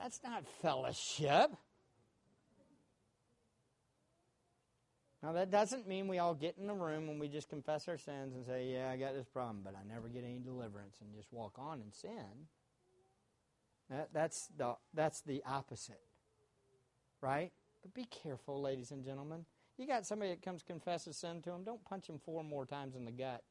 That's 0.00 0.20
not 0.22 0.44
fellowship. 0.60 1.50
Now, 5.22 5.32
that 5.32 5.50
doesn't 5.50 5.88
mean 5.88 6.06
we 6.06 6.18
all 6.18 6.34
get 6.34 6.56
in 6.56 6.66
the 6.66 6.74
room 6.74 7.08
and 7.08 7.18
we 7.18 7.28
just 7.28 7.48
confess 7.48 7.88
our 7.88 7.98
sins 7.98 8.34
and 8.34 8.44
say, 8.44 8.70
Yeah, 8.72 8.90
I 8.90 8.96
got 8.96 9.14
this 9.14 9.26
problem, 9.26 9.62
but 9.64 9.74
I 9.74 9.82
never 9.92 10.08
get 10.08 10.22
any 10.22 10.38
deliverance 10.38 10.98
and 11.00 11.12
just 11.14 11.32
walk 11.32 11.54
on 11.58 11.80
in 11.80 11.90
sin. 11.90 12.46
That, 13.90 14.10
that's, 14.12 14.48
the, 14.56 14.76
that's 14.94 15.22
the 15.22 15.42
opposite, 15.46 16.00
right? 17.20 17.52
But 17.82 17.94
be 17.94 18.04
careful, 18.04 18.60
ladies 18.60 18.90
and 18.90 19.04
gentlemen. 19.04 19.46
You 19.78 19.86
got 19.86 20.06
somebody 20.06 20.30
that 20.30 20.42
comes 20.42 20.62
confess 20.62 21.06
a 21.06 21.12
sin 21.12 21.42
to 21.42 21.50
him, 21.50 21.64
don't 21.64 21.84
punch 21.84 22.08
him 22.08 22.18
four 22.24 22.44
more 22.44 22.66
times 22.66 22.94
in 22.94 23.04
the 23.04 23.10
gut. 23.10 23.42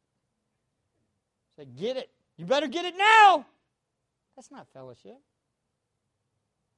Say, 1.57 1.65
get 1.65 1.97
it. 1.97 2.09
You 2.37 2.45
better 2.45 2.67
get 2.67 2.85
it 2.85 2.95
now. 2.97 3.45
That's 4.35 4.51
not 4.51 4.67
fellowship. 4.73 5.17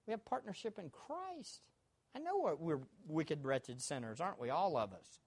We 0.06 0.12
have 0.12 0.24
partnership 0.26 0.80
in 0.80 0.90
Christ. 0.90 1.68
I 2.16 2.20
know 2.20 2.56
we're 2.60 2.80
wicked, 3.08 3.44
wretched 3.44 3.82
sinners, 3.82 4.22
aren't 4.22 4.40
we? 4.40 4.50
All 4.50 4.78
of 4.78 4.94
us. 4.94 5.20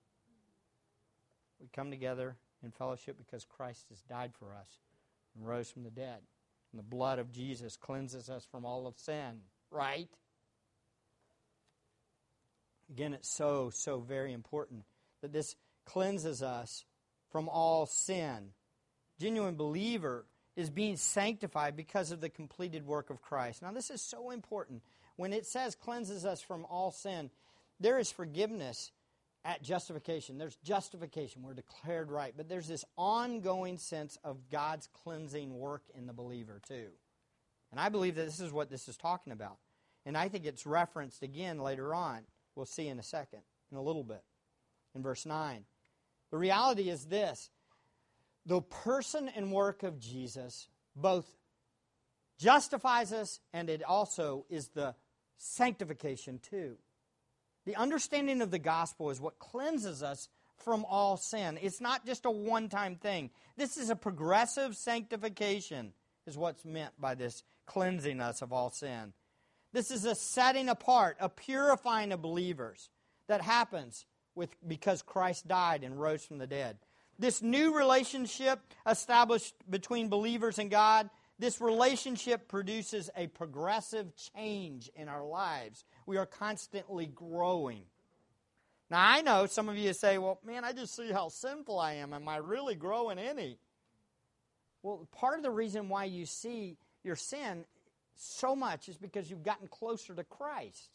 We 1.61 1.69
come 1.73 1.91
together 1.91 2.37
in 2.65 2.71
fellowship 2.71 3.17
because 3.19 3.45
Christ 3.45 3.87
has 3.91 4.01
died 4.03 4.33
for 4.39 4.55
us. 4.55 4.79
and 5.37 5.47
rose 5.47 5.71
from 5.71 5.85
the 5.85 5.91
dead. 5.91 6.19
And 6.73 6.79
the 6.79 6.83
blood 6.83 7.19
of 7.19 7.33
Jesus 7.33 7.77
cleanses 7.77 8.29
us 8.29 8.47
from 8.51 8.65
all 8.65 8.87
of 8.87 8.99
sin, 8.99 9.41
right? 9.71 10.09
Again, 12.91 13.15
it's 13.15 13.31
so, 13.31 13.71
so 13.71 14.01
very 14.01 14.33
important 14.33 14.85
that 15.21 15.33
this 15.33 15.57
cleanses 15.85 16.43
us 16.43 16.85
from 17.31 17.49
all 17.49 17.87
sin. 17.87 18.53
Genuine 19.21 19.55
believer 19.55 20.27
is 20.57 20.71
being 20.71 20.97
sanctified 20.97 21.77
because 21.77 22.11
of 22.11 22.21
the 22.21 22.29
completed 22.29 22.87
work 22.87 23.11
of 23.11 23.23
Christ. 23.23 23.63
Now, 23.63 23.73
this 23.73 23.91
is 23.91 24.03
so 24.03 24.31
important. 24.31 24.83
When 25.17 25.33
it 25.33 25.47
says 25.47 25.75
cleanses 25.75 26.25
us 26.25 26.41
from 26.41 26.67
all 26.71 26.91
sin, 26.91 27.31
there 27.79 27.99
is 27.99 28.11
forgiveness 28.11 28.93
at 29.45 29.63
justification. 29.63 30.39
There's 30.39 30.57
justification. 30.57 31.43
We're 31.43 31.55
declared 31.55 32.11
right. 32.11 32.35
But 32.37 32.49
there's 32.49 32.69
this 32.69 32.85
ongoing 32.97 33.79
sense 33.79 34.19
of 34.23 34.51
God's 34.51 34.89
cleansing 35.03 35.59
work 35.59 35.83
in 35.97 36.07
the 36.07 36.13
believer, 36.13 36.61
too. 36.67 36.89
And 37.71 37.81
I 37.81 37.89
believe 37.89 38.17
that 38.17 38.27
this 38.27 38.41
is 38.41 38.53
what 38.53 38.71
this 38.71 38.89
is 38.89 38.97
talking 38.97 39.33
about. 39.33 39.59
And 40.05 40.17
I 40.17 40.29
think 40.29 40.45
it's 40.45 40.67
referenced 40.67 41.23
again 41.23 41.59
later 41.59 41.95
on. 41.95 42.23
We'll 42.55 42.67
see 42.67 42.89
in 42.89 42.99
a 42.99 43.03
second, 43.03 43.41
in 43.71 43.79
a 43.79 43.83
little 43.83 44.05
bit, 44.05 44.23
in 44.95 45.03
verse 45.03 45.25
9. 45.25 45.65
The 46.31 46.39
reality 46.39 46.91
is 46.91 47.07
this 47.07 47.51
the 48.47 48.61
person 48.61 49.31
and 49.35 49.53
work 49.53 49.83
of 49.83 49.99
Jesus 49.99 50.69
both 50.97 51.27
justifies 52.39 53.13
us 53.13 53.41
and 53.53 53.69
it 53.69 53.83
also 53.83 54.47
is 54.49 54.69
the 54.69 54.95
sanctification 55.37 56.39
too. 56.39 56.77
The 57.67 57.77
understanding 57.77 58.41
of 58.41 58.51
the 58.51 58.59
gospel 58.59 59.11
is 59.11 59.21
what 59.21 59.39
cleanses 59.39 60.03
us 60.03 60.29
from 60.65 60.85
all 60.89 61.17
sin. 61.17 61.59
It's 61.61 61.81
not 61.81 62.07
just 62.07 62.25
a 62.25 62.31
one 62.31 62.69
time 62.69 62.97
thing. 62.97 63.31
This 63.57 63.77
is 63.77 63.91
a 63.91 63.97
progressive 63.97 64.77
sanctification, 64.77 65.93
is 66.27 66.37
what's 66.37 66.65
meant 66.65 66.93
by 66.99 67.15
this 67.15 67.43
cleansing 67.67 68.21
us 68.21 68.43
of 68.43 68.53
all 68.53 68.71
sin. 68.71 69.13
This 69.73 69.91
is 69.91 70.05
a 70.05 70.15
setting 70.15 70.69
apart, 70.69 71.17
a 71.21 71.29
purifying 71.29 72.13
of 72.13 72.23
believers 72.23 72.91
that 73.29 73.41
happens 73.41 74.05
with, 74.35 74.51
because 74.67 75.03
Christ 75.03 75.47
died 75.47 75.85
and 75.85 76.01
rose 76.01 76.25
from 76.25 76.39
the 76.39 76.47
dead. 76.47 76.79
This 77.21 77.41
new 77.41 77.77
relationship 77.77 78.59
established 78.85 79.55
between 79.69 80.09
believers 80.09 80.59
and 80.59 80.71
God 80.71 81.09
this 81.41 81.59
relationship 81.59 82.49
produces 82.49 83.09
a 83.17 83.27
progressive 83.27 84.13
change 84.37 84.91
in 84.95 85.09
our 85.09 85.25
lives. 85.25 85.87
We 86.05 86.19
are 86.19 86.27
constantly 86.27 87.07
growing. 87.07 87.85
Now, 88.91 89.01
I 89.01 89.23
know 89.23 89.47
some 89.47 89.71
of 89.71 89.79
you 89.79 89.95
say, 89.95 90.19
well, 90.19 90.39
man, 90.45 90.67
I 90.67 90.73
just 90.73 90.95
see 90.95 91.11
how 91.11 91.29
sinful 91.31 91.79
I 91.79 91.95
am. 91.95 92.13
Am 92.13 92.29
I 92.29 92.37
really 92.37 92.75
growing 92.75 93.19
any? 93.19 93.59
Well, 94.83 95.09
part 95.13 95.39
of 95.39 95.43
the 95.43 95.51
reason 95.51 95.89
why 95.89 96.05
you 96.05 96.27
see 96.27 96.77
your 97.03 97.17
sin 97.17 97.65
so 98.17 98.55
much 98.55 98.91
is 98.91 98.99
because 98.99 99.31
you've 99.31 99.43
gotten 99.43 99.67
closer 99.67 100.15
to 100.15 100.25
Christ. 100.25 100.91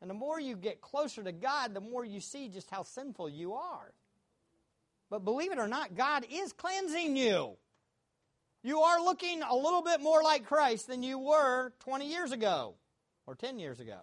And 0.00 0.08
the 0.08 0.14
more 0.14 0.40
you 0.40 0.56
get 0.56 0.80
closer 0.80 1.22
to 1.22 1.32
God, 1.32 1.74
the 1.74 1.80
more 1.82 2.06
you 2.06 2.20
see 2.20 2.48
just 2.48 2.70
how 2.70 2.84
sinful 2.84 3.28
you 3.28 3.52
are. 3.52 3.92
But 5.10 5.24
believe 5.24 5.52
it 5.52 5.58
or 5.58 5.68
not, 5.68 5.94
God 5.96 6.26
is 6.30 6.52
cleansing 6.52 7.16
you. 7.16 7.56
You 8.62 8.80
are 8.80 9.02
looking 9.02 9.42
a 9.42 9.54
little 9.54 9.82
bit 9.82 10.00
more 10.00 10.22
like 10.22 10.46
Christ 10.46 10.88
than 10.88 11.02
you 11.02 11.18
were 11.18 11.72
20 11.80 12.08
years 12.08 12.32
ago 12.32 12.74
or 13.26 13.34
10 13.34 13.58
years 13.58 13.80
ago. 13.80 14.00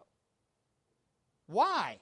Why? 1.47 1.99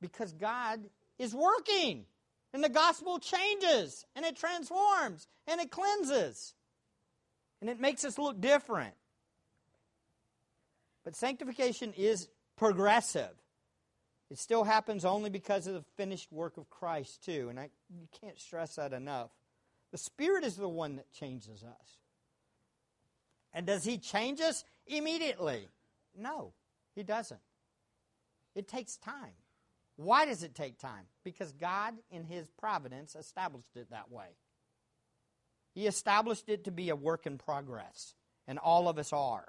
Because 0.00 0.32
God 0.32 0.80
is 1.18 1.34
working. 1.34 2.06
And 2.52 2.64
the 2.64 2.68
gospel 2.68 3.20
changes 3.20 4.04
and 4.16 4.24
it 4.24 4.36
transforms 4.36 5.28
and 5.46 5.60
it 5.60 5.70
cleanses. 5.70 6.54
And 7.60 7.70
it 7.70 7.78
makes 7.78 8.04
us 8.04 8.18
look 8.18 8.40
different. 8.40 8.94
But 11.04 11.14
sanctification 11.14 11.92
is 11.96 12.28
progressive. 12.56 13.30
It 14.30 14.38
still 14.38 14.62
happens 14.62 15.04
only 15.04 15.28
because 15.28 15.66
of 15.66 15.74
the 15.74 15.84
finished 15.96 16.32
work 16.32 16.56
of 16.56 16.70
Christ, 16.70 17.24
too. 17.24 17.48
And 17.50 17.58
I, 17.58 17.70
you 17.90 18.06
can't 18.20 18.38
stress 18.38 18.76
that 18.76 18.92
enough. 18.92 19.30
The 19.90 19.98
Spirit 19.98 20.44
is 20.44 20.56
the 20.56 20.68
one 20.68 20.96
that 20.96 21.12
changes 21.12 21.64
us. 21.64 21.98
And 23.52 23.66
does 23.66 23.84
He 23.84 23.98
change 23.98 24.40
us 24.40 24.64
immediately? 24.86 25.68
No, 26.16 26.52
He 26.94 27.02
doesn't. 27.02 27.40
It 28.54 28.68
takes 28.68 28.96
time. 28.96 29.34
Why 29.96 30.26
does 30.26 30.44
it 30.44 30.54
take 30.54 30.78
time? 30.78 31.06
Because 31.24 31.52
God, 31.52 31.94
in 32.10 32.24
His 32.24 32.48
providence, 32.50 33.16
established 33.16 33.76
it 33.76 33.90
that 33.90 34.12
way. 34.12 34.28
He 35.74 35.86
established 35.86 36.48
it 36.48 36.64
to 36.64 36.70
be 36.70 36.88
a 36.90 36.96
work 36.96 37.26
in 37.26 37.36
progress, 37.36 38.14
and 38.46 38.58
all 38.58 38.88
of 38.88 38.96
us 38.96 39.12
are. 39.12 39.48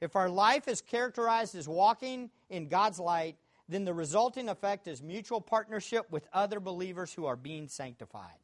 If 0.00 0.16
our 0.16 0.28
life 0.28 0.68
is 0.68 0.80
characterized 0.80 1.54
as 1.54 1.68
walking 1.68 2.30
in 2.48 2.68
God's 2.68 2.98
light, 2.98 3.36
then 3.70 3.84
the 3.84 3.94
resulting 3.94 4.48
effect 4.48 4.88
is 4.88 5.02
mutual 5.02 5.40
partnership 5.40 6.10
with 6.10 6.28
other 6.32 6.60
believers 6.60 7.12
who 7.12 7.26
are 7.26 7.36
being 7.36 7.68
sanctified 7.68 8.40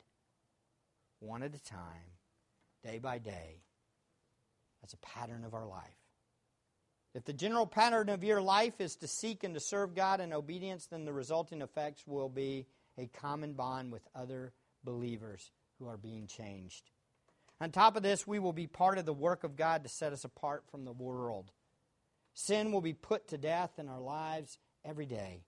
one 1.20 1.42
at 1.42 1.54
a 1.54 1.62
time, 1.62 2.12
day 2.84 2.98
by 2.98 3.18
day. 3.18 3.62
That's 4.80 4.94
a 4.94 4.98
pattern 4.98 5.44
of 5.44 5.54
our 5.54 5.66
life. 5.66 5.82
If 7.14 7.24
the 7.24 7.32
general 7.32 7.66
pattern 7.66 8.08
of 8.10 8.22
your 8.22 8.42
life 8.42 8.80
is 8.80 8.96
to 8.96 9.08
seek 9.08 9.42
and 9.42 9.54
to 9.54 9.60
serve 9.60 9.94
God 9.94 10.20
in 10.20 10.32
obedience, 10.32 10.86
then 10.86 11.04
the 11.04 11.12
resulting 11.12 11.62
effects 11.62 12.06
will 12.06 12.28
be 12.28 12.66
a 12.98 13.06
common 13.06 13.54
bond 13.54 13.90
with 13.90 14.06
other 14.14 14.52
believers 14.84 15.50
who 15.78 15.88
are 15.88 15.96
being 15.96 16.26
changed. 16.26 16.90
On 17.60 17.70
top 17.70 17.96
of 17.96 18.02
this, 18.02 18.26
we 18.26 18.38
will 18.38 18.52
be 18.52 18.66
part 18.66 18.98
of 18.98 19.06
the 19.06 19.14
work 19.14 19.44
of 19.44 19.56
God 19.56 19.82
to 19.82 19.88
set 19.88 20.12
us 20.12 20.24
apart 20.24 20.64
from 20.70 20.84
the 20.84 20.92
world. 20.92 21.50
Sin 22.34 22.70
will 22.70 22.82
be 22.82 22.92
put 22.92 23.28
to 23.28 23.38
death 23.38 23.78
in 23.78 23.88
our 23.88 24.00
lives 24.00 24.58
every 24.86 25.06
day. 25.06 25.42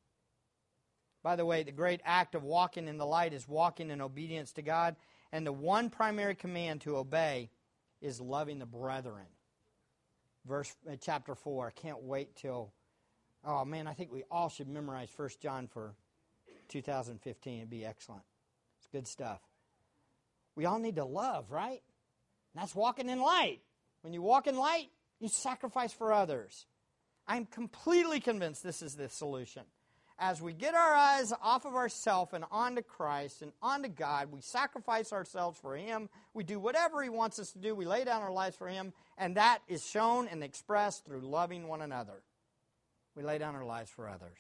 By 1.23 1.37
the 1.37 1.47
way, 1.47 1.63
the 1.63 1.73
great 1.73 2.01
act 2.05 2.35
of 2.35 2.43
walking 2.43 2.89
in 2.89 2.99
the 2.99 3.07
light 3.07 3.33
is 3.33 3.47
walking 3.49 3.91
in 3.91 4.01
obedience 4.01 4.53
to 4.53 4.63
God 4.63 4.97
and 5.33 5.47
the 5.47 5.53
one 5.53 5.91
primary 5.91 6.35
command 6.35 6.83
to 6.83 6.97
obey 6.97 7.51
is 8.01 8.21
loving 8.21 8.59
the 8.59 8.67
brethren. 8.67 9.27
Verse 10.47 10.75
uh, 10.91 10.97
chapter 11.01 11.35
4. 11.35 11.67
I 11.67 11.71
can't 11.71 12.03
wait 12.03 12.37
till 12.37 12.73
Oh 13.45 13.65
man, 13.65 13.87
I 13.87 13.95
think 13.95 14.13
we 14.13 14.25
all 14.31 14.49
should 14.49 14.69
memorize 14.69 15.09
1 15.17 15.31
John 15.41 15.69
for 15.69 15.95
2015. 16.69 17.59
It'd 17.59 17.71
be 17.71 17.85
excellent. 17.85 18.25
It's 18.79 18.89
good 18.91 19.07
stuff. 19.07 19.41
We 20.55 20.65
all 20.65 20.79
need 20.79 20.97
to 20.97 21.05
love, 21.05 21.51
right? 21.51 21.83
And 22.55 22.63
that's 22.63 22.75
walking 22.75 23.09
in 23.09 23.21
light. 23.21 23.61
When 24.03 24.13
you 24.13 24.23
walk 24.23 24.47
in 24.47 24.57
light, 24.57 24.89
you 25.21 25.29
sacrifice 25.29 25.93
for 25.93 26.13
others. 26.13 26.67
I'm 27.29 27.47
completely 27.47 28.19
convinced 28.19 28.65
this 28.65 28.83
is 28.83 28.97
the 28.97 29.09
solution 29.09 29.63
as 30.19 30.43
we 30.43 30.53
get 30.53 30.75
our 30.75 30.95
eyes 30.95 31.33
off 31.43 31.65
of 31.65 31.77
ourselves 31.77 32.33
and 32.33 32.45
onto 32.51 32.83
Christ 32.83 33.43
and 33.43 33.53
onto 33.63 33.89
God, 33.89 34.33
we 34.33 34.41
sacrifice 34.41 35.13
ourselves 35.13 35.59
for 35.61 35.77
Him. 35.77 36.09
We 36.35 36.43
do 36.43 36.59
whatever 36.59 37.03
He 37.03 37.09
wants 37.09 37.39
us 37.39 37.53
to 37.53 37.59
do. 37.59 37.75
We 37.75 37.87
lay 37.87 38.05
down 38.05 38.23
our 38.23 38.33
lives 38.33 38.57
for 38.57 38.67
Him. 38.67 38.93
And 39.17 39.37
that 39.37 39.61
is 39.69 39.87
shown 39.87 40.27
and 40.27 40.43
expressed 40.43 41.05
through 41.05 41.21
loving 41.21 41.69
one 41.69 41.83
another. 41.83 42.23
We 43.15 43.23
lay 43.23 43.39
down 43.39 43.55
our 43.55 43.65
lives 43.65 43.91
for 43.91 44.09
others. 44.09 44.39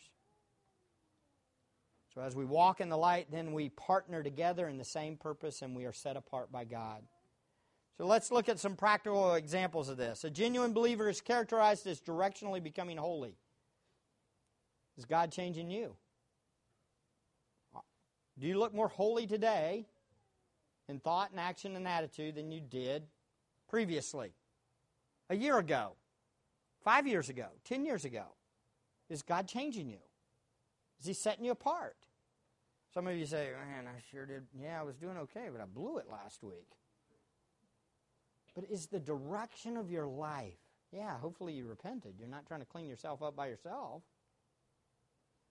So 2.14 2.22
as 2.22 2.34
we 2.34 2.44
walk 2.44 2.80
in 2.80 2.88
the 2.88 2.96
light, 2.96 3.30
then 3.30 3.52
we 3.52 3.68
partner 3.68 4.24
together 4.24 4.66
in 4.66 4.78
the 4.78 4.84
same 4.84 5.16
purpose 5.16 5.62
and 5.62 5.76
we 5.76 5.84
are 5.84 5.92
set 5.92 6.16
apart 6.16 6.50
by 6.50 6.64
God. 6.64 7.02
So 7.98 8.06
let's 8.06 8.30
look 8.30 8.48
at 8.48 8.60
some 8.60 8.76
practical 8.76 9.34
examples 9.34 9.88
of 9.88 9.96
this. 9.96 10.22
A 10.22 10.30
genuine 10.30 10.72
believer 10.72 11.08
is 11.08 11.20
characterized 11.20 11.84
as 11.88 12.00
directionally 12.00 12.62
becoming 12.62 12.96
holy. 12.96 13.34
Is 14.96 15.04
God 15.04 15.32
changing 15.32 15.68
you? 15.68 15.96
Do 18.38 18.46
you 18.46 18.56
look 18.56 18.72
more 18.72 18.86
holy 18.86 19.26
today 19.26 19.84
in 20.88 21.00
thought 21.00 21.32
and 21.32 21.40
action 21.40 21.74
and 21.74 21.88
attitude 21.88 22.36
than 22.36 22.52
you 22.52 22.60
did 22.60 23.02
previously? 23.68 24.32
A 25.28 25.34
year 25.34 25.58
ago? 25.58 25.94
Five 26.84 27.08
years 27.08 27.28
ago? 27.28 27.48
Ten 27.64 27.84
years 27.84 28.04
ago? 28.04 28.26
Is 29.10 29.22
God 29.22 29.48
changing 29.48 29.88
you? 29.88 29.98
Is 31.00 31.06
He 31.06 31.14
setting 31.14 31.44
you 31.44 31.50
apart? 31.50 31.96
Some 32.94 33.08
of 33.08 33.16
you 33.16 33.26
say, 33.26 33.50
man, 33.72 33.88
I 33.88 34.00
sure 34.12 34.24
did. 34.24 34.46
Yeah, 34.56 34.80
I 34.80 34.84
was 34.84 34.96
doing 34.96 35.16
okay, 35.18 35.48
but 35.50 35.60
I 35.60 35.64
blew 35.66 35.98
it 35.98 36.06
last 36.10 36.44
week. 36.44 36.77
But 38.58 38.70
is 38.70 38.86
the 38.86 38.98
direction 38.98 39.76
of 39.76 39.88
your 39.88 40.08
life, 40.08 40.58
yeah, 40.90 41.16
hopefully 41.18 41.52
you 41.52 41.66
repented. 41.66 42.14
You're 42.18 42.28
not 42.28 42.46
trying 42.46 42.60
to 42.60 42.66
clean 42.66 42.88
yourself 42.88 43.22
up 43.22 43.36
by 43.36 43.46
yourself 43.46 44.02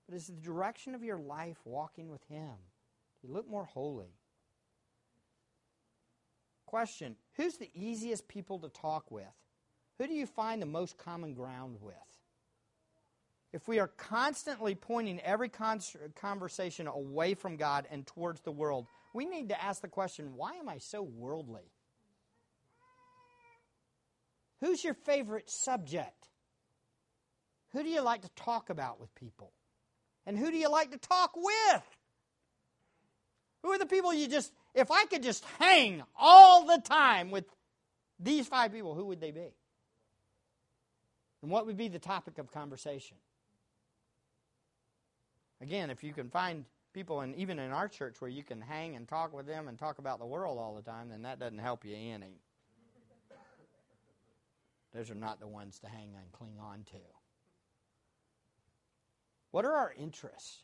but 0.08 0.16
is 0.16 0.28
the 0.28 0.34
direction 0.34 0.96
of 0.96 1.04
your 1.04 1.18
life 1.18 1.58
walking 1.66 2.10
with 2.10 2.24
Him? 2.30 2.56
You 3.22 3.34
look 3.34 3.50
more 3.50 3.66
holy? 3.66 4.14
Question 6.66 7.16
Who's 7.36 7.58
the 7.58 7.70
easiest 7.74 8.28
people 8.28 8.60
to 8.60 8.70
talk 8.70 9.12
with? 9.12 9.26
Who 9.98 10.08
do 10.08 10.14
you 10.14 10.26
find 10.26 10.62
the 10.62 10.68
most 10.68 10.98
common 10.98 11.34
ground 11.34 11.78
with? 11.82 11.96
If 13.54 13.68
we 13.68 13.80
are 13.80 13.88
constantly 13.88 14.76
pointing 14.76 15.20
every 15.22 15.50
conversation 15.50 16.88
away 16.88 17.34
from 17.34 17.58
God 17.58 17.88
and 17.90 18.06
towards 18.06 18.42
the 18.42 18.52
world, 18.52 18.88
we 19.14 19.26
need 19.26 19.50
to 19.50 19.62
ask 19.62 19.82
the 19.82 19.88
question 19.88 20.36
why 20.36 20.54
am 20.56 20.70
I 20.70 20.78
so 20.78 21.02
worldly? 21.02 21.72
Who's 24.62 24.84
your 24.84 24.94
favorite 24.94 25.50
subject? 25.50 26.28
Who 27.74 27.84
do 27.84 27.90
you 27.90 28.02
like 28.02 28.22
to 28.22 28.30
talk 28.36 28.70
about 28.70 29.00
with 29.00 29.14
people? 29.16 29.52
And 30.26 30.38
who 30.38 30.52
do 30.52 30.58
you 30.58 30.70
like 30.70 30.92
to 30.92 30.98
talk 30.98 31.36
with? 31.36 31.84
Who 33.64 33.72
are 33.72 33.78
the 33.78 33.86
people 33.86 34.14
you 34.14 34.28
just, 34.28 34.52
if 34.74 34.92
I 34.92 35.06
could 35.06 35.24
just 35.24 35.44
hang 35.60 36.04
all 36.18 36.66
the 36.66 36.82
time 36.84 37.32
with 37.32 37.46
these 38.20 38.48
five 38.48 38.72
people, 38.72 38.96
who 38.96 39.06
would 39.06 39.22
they 39.22 39.32
be? 39.32 39.54
And 41.42 41.52
what 41.52 41.66
would 41.66 41.78
be 41.78 41.88
the 41.88 42.00
topic 42.00 42.38
of 42.40 42.52
conversation? 42.52 43.18
Again, 45.62 45.90
if 45.90 46.04
you 46.04 46.14
can 46.14 46.30
find 46.30 46.66
people, 46.94 47.22
and 47.22 47.36
even 47.36 47.60
in 47.60 47.72
our 47.72 47.88
church, 47.88 48.20
where 48.20 48.30
you 48.30 48.44
can 48.44 48.62
hang 48.62 48.96
and 48.96 49.08
talk 49.08 49.34
with 49.34 49.46
them 49.46 49.68
and 49.68 49.78
talk 49.78 49.98
about 49.98 50.20
the 50.20 50.26
world 50.26 50.58
all 50.58 50.76
the 50.76 50.82
time, 50.82 51.10
then 51.10 51.24
that 51.24 51.40
doesn't 51.40 51.60
help 51.60 51.86
you 51.86 51.96
any. 51.96 52.42
Those 54.98 55.12
are 55.12 55.16
not 55.16 55.40
the 55.40 55.48
ones 55.48 55.78
to 55.82 55.88
hang 55.88 56.10
and 56.16 56.32
cling 56.32 56.56
on 56.60 56.84
to. 56.86 56.98
What 59.52 59.64
are 59.64 59.74
our 59.74 59.94
interests? 59.96 60.64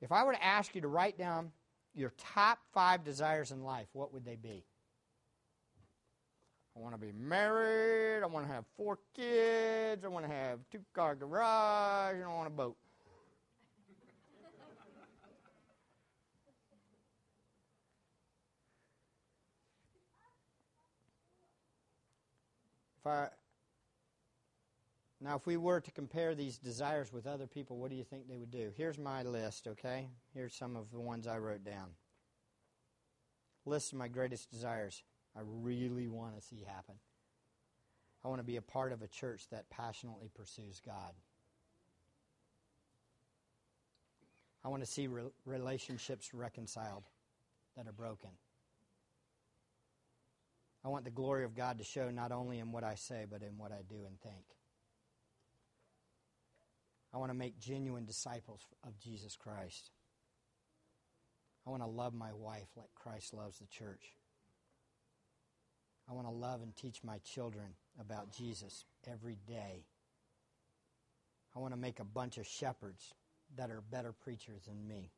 If 0.00 0.12
I 0.12 0.22
were 0.22 0.32
to 0.32 0.44
ask 0.44 0.72
you 0.76 0.80
to 0.82 0.88
write 0.88 1.18
down 1.18 1.50
your 1.92 2.12
top 2.16 2.60
five 2.72 3.02
desires 3.02 3.50
in 3.50 3.64
life, 3.64 3.88
what 3.94 4.12
would 4.12 4.24
they 4.24 4.36
be? 4.36 4.64
I 6.76 6.80
want 6.80 6.94
to 6.94 7.00
be 7.00 7.10
married. 7.10 8.22
I 8.22 8.26
want 8.26 8.46
to 8.46 8.52
have 8.52 8.64
four 8.76 9.00
kids. 9.16 10.04
I 10.04 10.08
want 10.08 10.24
to 10.24 10.32
have 10.32 10.60
two 10.70 10.78
car 10.94 11.16
garage. 11.16 12.14
And 12.14 12.24
I 12.24 12.28
want 12.28 12.46
a 12.46 12.50
boat. 12.50 12.76
I 23.06 23.28
now, 25.20 25.36
if 25.36 25.46
we 25.46 25.56
were 25.56 25.80
to 25.80 25.90
compare 25.90 26.34
these 26.34 26.58
desires 26.58 27.12
with 27.12 27.26
other 27.26 27.46
people, 27.46 27.78
what 27.78 27.90
do 27.90 27.96
you 27.96 28.04
think 28.04 28.28
they 28.28 28.36
would 28.36 28.50
do? 28.50 28.70
Here's 28.76 28.98
my 28.98 29.22
list, 29.22 29.66
okay? 29.66 30.08
Here's 30.34 30.54
some 30.54 30.76
of 30.76 30.90
the 30.90 31.00
ones 31.00 31.26
I 31.26 31.38
wrote 31.38 31.64
down. 31.64 31.88
List 33.64 33.92
of 33.92 33.98
my 33.98 34.08
greatest 34.08 34.50
desires. 34.50 35.02
I 35.34 35.40
really 35.42 36.06
want 36.06 36.36
to 36.36 36.42
see 36.42 36.64
happen. 36.66 36.96
I 38.24 38.28
want 38.28 38.40
to 38.40 38.46
be 38.46 38.56
a 38.56 38.62
part 38.62 38.92
of 38.92 39.02
a 39.02 39.08
church 39.08 39.48
that 39.50 39.70
passionately 39.70 40.30
pursues 40.34 40.80
God. 40.84 41.12
I 44.64 44.68
want 44.68 44.82
to 44.82 44.90
see 44.90 45.06
re- 45.06 45.30
relationships 45.46 46.34
reconciled 46.34 47.04
that 47.76 47.86
are 47.86 47.92
broken. 47.92 48.30
I 50.86 50.88
want 50.88 51.04
the 51.04 51.10
glory 51.10 51.42
of 51.42 51.56
God 51.56 51.78
to 51.78 51.84
show 51.84 52.12
not 52.12 52.30
only 52.30 52.60
in 52.60 52.70
what 52.70 52.84
I 52.84 52.94
say, 52.94 53.26
but 53.28 53.42
in 53.42 53.58
what 53.58 53.72
I 53.72 53.82
do 53.88 54.06
and 54.06 54.20
think. 54.20 54.44
I 57.12 57.18
want 57.18 57.32
to 57.32 57.36
make 57.36 57.58
genuine 57.58 58.04
disciples 58.04 58.60
of 58.86 58.96
Jesus 59.00 59.34
Christ. 59.34 59.90
I 61.66 61.70
want 61.70 61.82
to 61.82 61.88
love 61.88 62.14
my 62.14 62.32
wife 62.32 62.68
like 62.76 62.94
Christ 62.94 63.34
loves 63.34 63.58
the 63.58 63.66
church. 63.66 64.04
I 66.08 66.12
want 66.12 66.28
to 66.28 66.32
love 66.32 66.62
and 66.62 66.76
teach 66.76 67.02
my 67.02 67.18
children 67.18 67.74
about 68.00 68.30
Jesus 68.30 68.84
every 69.10 69.38
day. 69.48 69.86
I 71.56 71.58
want 71.58 71.74
to 71.74 71.80
make 71.80 71.98
a 71.98 72.04
bunch 72.04 72.38
of 72.38 72.46
shepherds 72.46 73.12
that 73.56 73.72
are 73.72 73.80
better 73.80 74.12
preachers 74.12 74.62
than 74.68 74.86
me. 74.86 75.10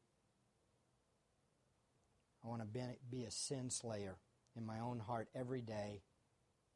I 2.42 2.48
want 2.48 2.62
to 2.62 2.80
be 3.10 3.24
a 3.24 3.30
sin 3.30 3.68
slayer 3.68 4.16
in 4.58 4.66
my 4.66 4.80
own 4.80 4.98
heart 4.98 5.28
every 5.34 5.62
day 5.62 6.02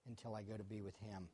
until 0.08 0.34
I 0.34 0.42
go 0.42 0.56
to 0.56 0.64
be 0.64 0.80
with 0.80 0.96
Him. 0.96 1.28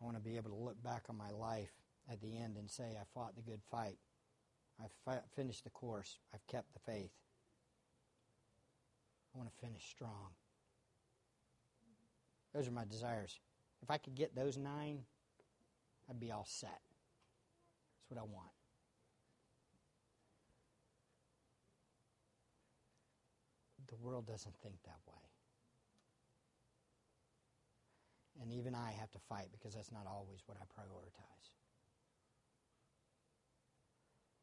I 0.00 0.04
want 0.04 0.16
to 0.16 0.22
be 0.22 0.36
able 0.36 0.50
to 0.50 0.56
look 0.56 0.80
back 0.82 1.04
on 1.08 1.16
my 1.16 1.30
life 1.30 1.72
at 2.10 2.20
the 2.20 2.36
end 2.36 2.56
and 2.58 2.70
say, 2.70 2.96
I 3.00 3.04
fought 3.14 3.34
the 3.34 3.42
good 3.42 3.60
fight. 3.70 3.98
I've 4.78 4.92
fi- 5.04 5.22
finished 5.34 5.64
the 5.64 5.70
course. 5.70 6.18
I've 6.34 6.46
kept 6.46 6.74
the 6.74 6.80
faith. 6.80 7.12
I 9.34 9.38
want 9.38 9.50
to 9.50 9.66
finish 9.66 9.88
strong. 9.88 10.34
Those 12.54 12.68
are 12.68 12.72
my 12.72 12.84
desires. 12.84 13.38
If 13.82 13.90
I 13.90 13.98
could 13.98 14.14
get 14.14 14.34
those 14.34 14.56
nine, 14.56 15.00
I'd 16.08 16.20
be 16.20 16.30
all 16.30 16.46
set. 16.46 16.80
That's 16.80 18.10
what 18.10 18.20
I 18.20 18.24
want. 18.24 18.55
The 23.88 23.96
world 23.96 24.26
doesn't 24.26 24.54
think 24.62 24.76
that 24.84 25.00
way. 25.06 25.22
And 28.42 28.52
even 28.52 28.74
I 28.74 28.92
have 28.98 29.10
to 29.12 29.18
fight 29.28 29.48
because 29.52 29.74
that's 29.74 29.92
not 29.92 30.06
always 30.06 30.40
what 30.46 30.58
I 30.60 30.64
prioritize. 30.64 31.50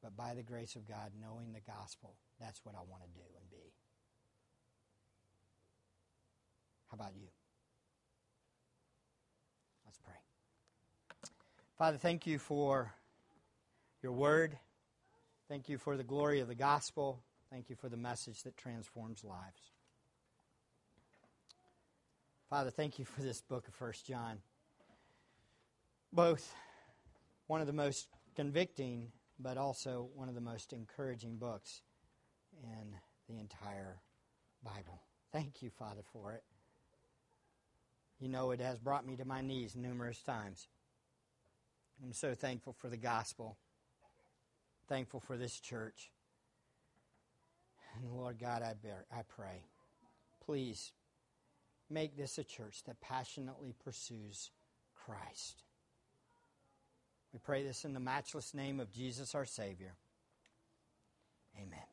But 0.01 0.17
by 0.17 0.33
the 0.33 0.43
grace 0.43 0.75
of 0.75 0.87
God, 0.87 1.11
knowing 1.21 1.53
the 1.53 1.61
gospel, 1.61 2.15
that's 2.39 2.59
what 2.63 2.75
I 2.75 2.81
want 2.89 3.03
to 3.03 3.09
do 3.09 3.25
and 3.39 3.49
be. 3.49 3.71
How 6.89 6.95
about 6.95 7.15
you? 7.15 7.27
Let's 9.85 9.97
pray. 9.99 10.13
Father, 11.77 11.97
thank 11.97 12.27
you 12.27 12.39
for 12.39 12.93
your 14.01 14.11
word. 14.11 14.57
Thank 15.47 15.69
you 15.69 15.77
for 15.77 15.97
the 15.97 16.03
glory 16.03 16.39
of 16.39 16.47
the 16.47 16.55
gospel. 16.55 17.19
Thank 17.53 17.69
you 17.69 17.75
for 17.75 17.87
the 17.87 17.97
message 17.97 18.41
that 18.43 18.57
transforms 18.57 19.23
lives. 19.23 19.61
Father, 22.49 22.71
thank 22.71 22.97
you 22.97 23.05
for 23.05 23.21
this 23.21 23.41
book 23.41 23.67
of 23.67 23.75
First 23.75 24.07
John. 24.07 24.39
Both 26.11 26.51
one 27.45 27.61
of 27.61 27.67
the 27.67 27.73
most 27.73 28.07
convicting, 28.35 29.11
but 29.39 29.57
also 29.57 30.09
one 30.15 30.29
of 30.29 30.33
the 30.33 30.41
most 30.41 30.73
encouraging 30.73 31.37
books 31.37 31.83
in 32.63 32.95
the 33.29 33.39
entire 33.39 33.99
Bible. 34.63 35.03
Thank 35.31 35.61
you, 35.61 35.69
Father, 35.69 36.01
for 36.11 36.31
it. 36.31 36.41
You 38.19 38.29
know, 38.29 38.49
it 38.49 38.61
has 38.61 38.79
brought 38.79 39.05
me 39.05 39.15
to 39.17 39.25
my 39.25 39.41
knees 39.41 39.75
numerous 39.75 40.23
times. 40.23 40.67
I'm 42.03 42.13
so 42.13 42.33
thankful 42.33 42.73
for 42.73 42.89
the 42.89 42.97
gospel, 42.97 43.59
thankful 44.87 45.19
for 45.19 45.37
this 45.37 45.59
church. 45.59 46.09
And 47.95 48.11
Lord 48.11 48.39
God, 48.39 48.61
I, 48.61 48.73
bear, 48.73 49.05
I 49.11 49.21
pray, 49.23 49.63
please 50.45 50.91
make 51.89 52.17
this 52.17 52.37
a 52.37 52.43
church 52.43 52.83
that 52.85 52.99
passionately 53.01 53.73
pursues 53.83 54.51
Christ. 54.95 55.63
We 57.31 57.39
pray 57.39 57.63
this 57.63 57.85
in 57.85 57.93
the 57.93 57.99
matchless 57.99 58.53
name 58.53 58.79
of 58.79 58.91
Jesus 58.91 59.35
our 59.35 59.45
Savior. 59.45 59.93
Amen. 61.57 61.92